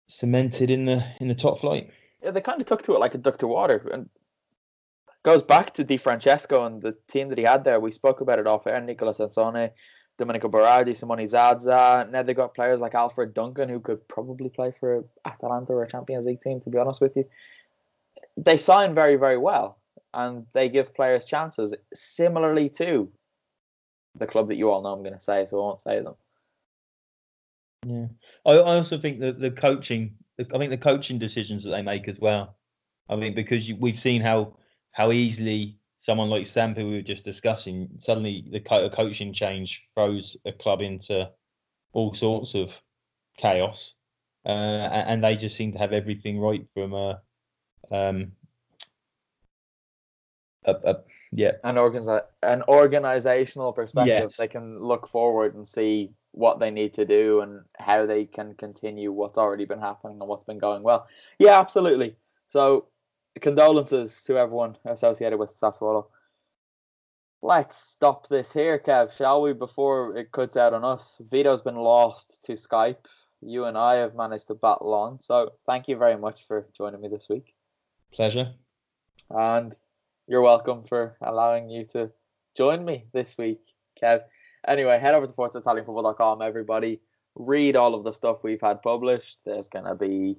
cemented 0.08 0.72
in 0.72 0.86
the 0.86 1.06
in 1.20 1.28
the 1.28 1.36
top 1.36 1.60
flight. 1.60 1.92
Yeah, 2.24 2.32
they 2.32 2.42
kind 2.42 2.62
of 2.62 2.68
took 2.68 2.84
to 2.84 2.96
it 2.96 3.00
like 3.00 3.16
a 3.16 3.20
duck 3.20 3.38
to 3.40 3.48
water, 3.48 3.88
and 3.92 4.10
goes 5.24 5.44
back 5.44 5.74
to 5.76 5.84
Di 5.84 5.98
Francesco 5.98 6.66
and 6.66 6.82
the 6.82 6.96
team 7.08 7.30
that 7.30 7.38
he 7.38 7.44
had 7.44 7.64
there. 7.64 7.80
We 7.80 7.92
spoke 7.92 8.22
about 8.22 8.40
it 8.40 8.48
off 8.48 8.68
air. 8.68 8.82
Nicola 8.82 9.14
Sansone, 9.14 9.70
Domenico 10.18 10.50
Berardi, 10.50 10.96
Simone 10.96 11.28
Zaza. 11.28 12.08
Now 12.10 12.24
they 12.24 12.34
got 12.34 12.56
players 12.56 12.82
like 12.82 12.96
Alfred 12.96 13.34
Duncan 13.34 13.70
who 13.70 13.80
could 13.80 14.08
probably 14.08 14.50
play 14.50 14.72
for 14.72 15.06
Atalanta 15.26 15.74
or 15.74 15.84
a 15.84 15.90
Champions 15.90 16.26
League 16.26 16.42
team. 16.42 16.60
To 16.62 16.70
be 16.70 16.80
honest 16.80 17.02
with 17.02 17.16
you, 17.16 17.26
they 18.38 18.58
sign 18.58 18.96
very 18.96 19.16
very 19.16 19.38
well 19.38 19.81
and 20.14 20.46
they 20.54 20.70
give 20.70 20.94
players 20.94 21.26
chances. 21.26 21.74
Similarly 21.94 22.70
to 22.70 23.12
the 24.16 24.28
club 24.28 24.48
that 24.50 24.56
you 24.56 24.70
all 24.70 24.82
know, 24.82 24.94
I'm 24.94 25.04
going 25.04 25.14
to 25.14 25.20
say, 25.20 25.46
so 25.46 25.58
I 25.58 25.62
won't 25.62 25.82
say 25.82 26.02
them. 26.02 26.16
Yeah, 27.86 28.08
I, 28.46 28.58
also 28.58 29.00
think 29.00 29.20
that 29.22 29.40
the 29.40 29.52
coaching, 29.52 30.16
I 30.40 30.58
think 30.58 30.70
the 30.70 30.78
coaching 30.78 31.18
decisions 31.18 31.64
that 31.64 31.72
they 31.72 31.82
make 31.82 32.08
as 32.08 32.20
well. 32.20 32.58
I 33.10 33.16
mean, 33.16 33.34
because 33.34 33.68
you, 33.68 33.76
we've 33.76 34.00
seen 34.00 34.22
how 34.22 34.56
how 34.92 35.12
easily 35.12 35.78
someone 36.00 36.30
like 36.30 36.46
Samp, 36.46 36.78
who 36.78 36.88
we 36.88 36.94
were 36.96 37.02
just 37.02 37.26
discussing, 37.26 37.90
suddenly 37.98 38.46
the 38.52 38.60
co- 38.60 38.90
coaching 38.90 39.34
change 39.34 39.84
throws 39.96 40.38
a 40.46 40.52
club 40.52 40.82
into 40.82 41.30
all 41.94 42.14
sorts 42.14 42.54
of 42.54 42.80
chaos, 43.38 43.94
uh, 44.46 44.50
and 44.50 45.24
they 45.24 45.36
just 45.36 45.56
seem 45.56 45.72
to 45.72 45.80
have 45.80 45.94
everything 45.94 46.40
right 46.40 46.66
from 46.74 46.94
a, 46.94 47.22
um, 47.92 48.32
a, 50.66 50.74
a 50.84 50.96
yeah, 51.32 51.52
an 51.64 51.76
organi- 51.76 52.26
an 52.44 52.64
organizational 52.68 53.72
perspective. 53.72 54.30
Yes. 54.30 54.38
They 54.38 54.48
can 54.48 54.80
look 54.80 55.08
forward 55.08 55.56
and 55.56 55.68
see 55.68 56.12
what 56.32 56.60
they 56.60 56.72
need 56.72 56.94
to 56.96 57.06
do 57.06 57.42
and 57.42 57.62
how 57.78 58.06
they 58.06 58.26
can 58.26 58.54
continue 58.56 59.12
what's 59.12 59.38
already 59.38 59.66
been 59.66 59.80
happening 59.80 60.18
and 60.20 60.30
what's 60.30 60.46
been 60.46 60.60
going 60.60 60.84
well. 60.84 61.08
Yeah, 61.40 61.60
absolutely. 61.60 62.16
So 62.48 62.88
condolences 63.40 64.24
to 64.26 64.38
everyone 64.38 64.78
associated 64.86 65.38
with 65.38 65.58
Sassuolo. 65.58 66.08
Let's 67.42 67.76
stop 67.76 68.28
this 68.28 68.54
here, 68.54 68.78
Kev, 68.78 69.12
shall 69.12 69.42
we? 69.42 69.54
Before 69.54 70.16
it 70.16 70.32
cuts 70.32 70.58
out 70.58 70.74
on 70.74 70.86
us. 70.86 71.20
Vito's 71.32 71.62
been 71.62 71.76
lost 71.76 72.44
to 72.46 72.54
Skype. 72.54 73.06
You 73.42 73.66
and 73.66 73.78
I 73.78 73.96
have 73.96 74.16
managed 74.16 74.48
to 74.48 74.54
battle 74.54 74.94
on. 74.94 75.20
So 75.22 75.54
thank 75.66 75.88
you 75.88 75.96
very 75.96 76.18
much 76.18 76.46
for 76.48 76.68
joining 76.78 77.02
me 77.02 77.08
this 77.08 77.28
week. 77.30 77.56
Pleasure. 78.14 78.54
And 79.32 79.76
you're 80.32 80.42
welcome 80.42 80.82
for 80.82 81.18
allowing 81.22 81.70
you 81.70 81.84
to 81.84 82.10
join 82.56 82.86
me 82.86 83.06
this 83.12 83.38
week, 83.38 83.60
Kev. 84.02 84.22
Anyway, 84.66 84.98
head 84.98 85.14
over 85.14 85.28
to 85.28 85.34
ForzaItalianFootball.com, 85.34 86.42
everybody. 86.42 87.02
Read 87.36 87.76
all 87.76 87.94
of 87.94 88.06
the 88.06 88.14
stuff 88.14 88.38
we've 88.42 88.62
had 88.62 88.82
published. 88.82 89.40
There's 89.46 89.68
going 89.68 89.84
to 89.84 89.94
be 89.96 90.38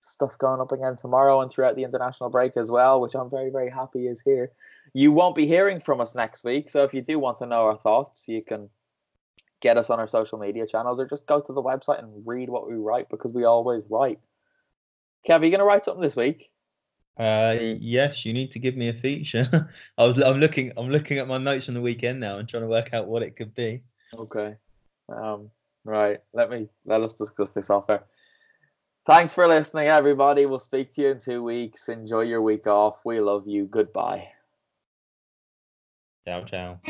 stuff 0.00 0.36
going 0.38 0.60
up 0.60 0.72
again 0.72 0.96
tomorrow 0.96 1.42
and 1.42 1.50
throughout 1.50 1.76
the 1.76 1.84
international 1.84 2.28
break 2.28 2.56
as 2.56 2.72
well, 2.72 3.00
which 3.00 3.14
I'm 3.14 3.30
very, 3.30 3.50
very 3.50 3.70
happy 3.70 4.08
is 4.08 4.20
here. 4.20 4.50
You 4.94 5.12
won't 5.12 5.36
be 5.36 5.46
hearing 5.46 5.78
from 5.78 6.00
us 6.00 6.16
next 6.16 6.42
week, 6.42 6.68
so 6.68 6.82
if 6.82 6.92
you 6.92 7.00
do 7.00 7.20
want 7.20 7.38
to 7.38 7.46
know 7.46 7.66
our 7.66 7.76
thoughts, 7.76 8.24
you 8.26 8.42
can 8.42 8.68
get 9.60 9.76
us 9.76 9.90
on 9.90 10.00
our 10.00 10.08
social 10.08 10.40
media 10.40 10.66
channels 10.66 10.98
or 10.98 11.06
just 11.06 11.28
go 11.28 11.40
to 11.40 11.52
the 11.52 11.62
website 11.62 12.00
and 12.00 12.26
read 12.26 12.50
what 12.50 12.68
we 12.68 12.74
write 12.74 13.08
because 13.10 13.32
we 13.32 13.44
always 13.44 13.84
write. 13.88 14.18
Kev, 15.24 15.40
are 15.40 15.44
you 15.44 15.50
going 15.50 15.60
to 15.60 15.64
write 15.64 15.84
something 15.84 16.02
this 16.02 16.16
week? 16.16 16.50
Uh, 17.16 17.56
yes, 17.78 18.24
you 18.24 18.32
need 18.32 18.50
to 18.52 18.58
give 18.58 18.76
me 18.76 18.88
a 18.88 18.94
feature. 18.94 19.70
I 19.98 20.06
was, 20.06 20.20
I'm 20.20 20.40
looking, 20.40 20.72
I'm 20.76 20.90
looking 20.90 21.18
at 21.18 21.28
my 21.28 21.38
notes 21.38 21.68
on 21.68 21.74
the 21.74 21.80
weekend 21.80 22.20
now 22.20 22.38
and 22.38 22.48
trying 22.48 22.64
to 22.64 22.68
work 22.68 22.92
out 22.92 23.06
what 23.06 23.22
it 23.22 23.36
could 23.36 23.54
be. 23.54 23.82
Okay. 24.12 24.56
Um, 25.08 25.50
right. 25.84 26.20
Let 26.32 26.50
me 26.50 26.68
let 26.84 27.02
us 27.02 27.14
discuss 27.14 27.50
this 27.50 27.70
off 27.70 27.88
air. 27.90 28.04
Thanks 29.06 29.34
for 29.34 29.46
listening, 29.46 29.88
everybody. 29.88 30.46
We'll 30.46 30.58
speak 30.58 30.92
to 30.94 31.02
you 31.02 31.10
in 31.10 31.18
two 31.18 31.42
weeks. 31.42 31.88
Enjoy 31.88 32.22
your 32.22 32.40
week 32.40 32.66
off. 32.66 33.04
We 33.04 33.20
love 33.20 33.46
you. 33.46 33.66
Goodbye. 33.66 34.28
Ciao, 36.26 36.44
ciao. 36.44 36.80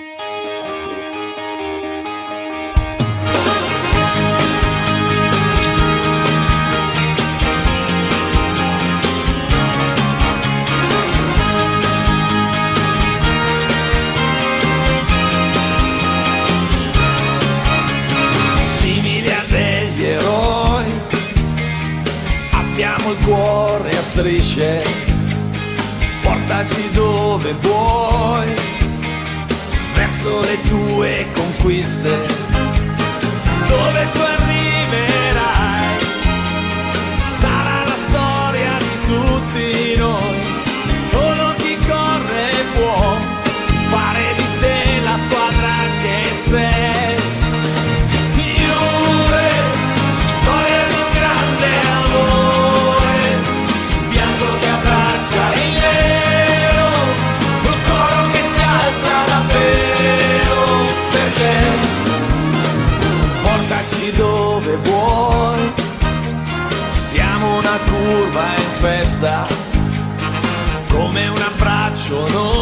Abbiamo 23.04 23.20
il 23.20 23.26
cuore 23.26 23.98
a 23.98 24.02
strisce, 24.02 24.82
portaci 26.22 26.90
dove 26.92 27.52
vuoi, 27.60 28.54
verso 29.94 30.40
le 30.40 30.58
tue 30.62 31.26
conquiste, 31.34 32.26
dove 33.68 34.06
tu 34.10 34.18
arriverai. 34.20 34.43
yo 72.14 72.28
no 72.28 72.53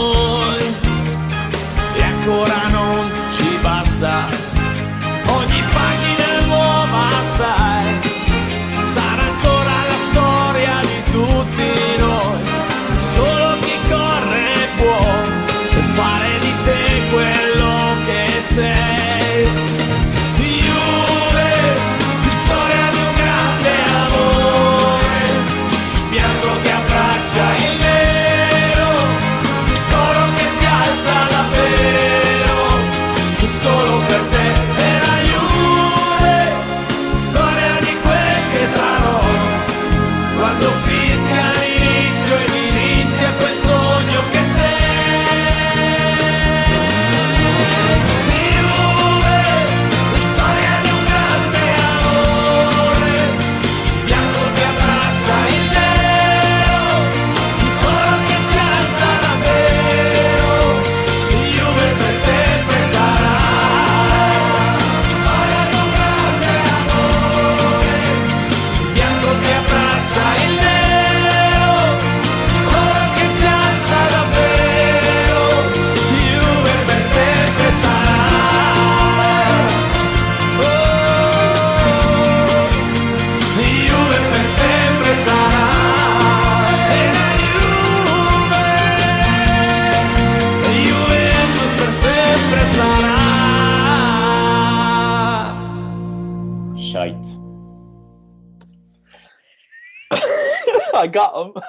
got 101.12 101.46
him. 101.46 101.62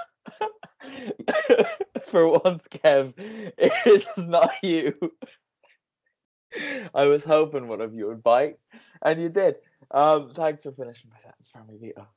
For 2.08 2.28
once, 2.28 2.68
Kev, 2.68 3.14
it's 3.18 4.18
not 4.18 4.52
you. 4.62 4.94
I 6.94 7.06
was 7.06 7.24
hoping 7.24 7.68
one 7.68 7.82
of 7.82 7.94
you 7.94 8.08
would 8.08 8.24
bite, 8.24 8.58
and 9.02 9.22
you 9.22 9.30
did. 9.30 9.56
Um, 9.92 10.32
thanks 10.34 10.64
for 10.64 10.72
finishing 10.72 11.10
my 11.12 11.18
sentence 11.18 11.50
for 11.50 11.64
me, 11.64 11.78
Vito. 11.80 12.08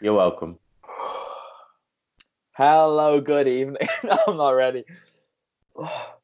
You're 0.00 0.14
welcome. 0.14 0.58
Hello, 2.52 3.20
good 3.20 3.48
evening. 3.48 3.88
I'm 4.26 4.36
not 4.36 4.50
ready. 4.50 4.84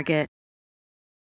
Target. 0.01 0.40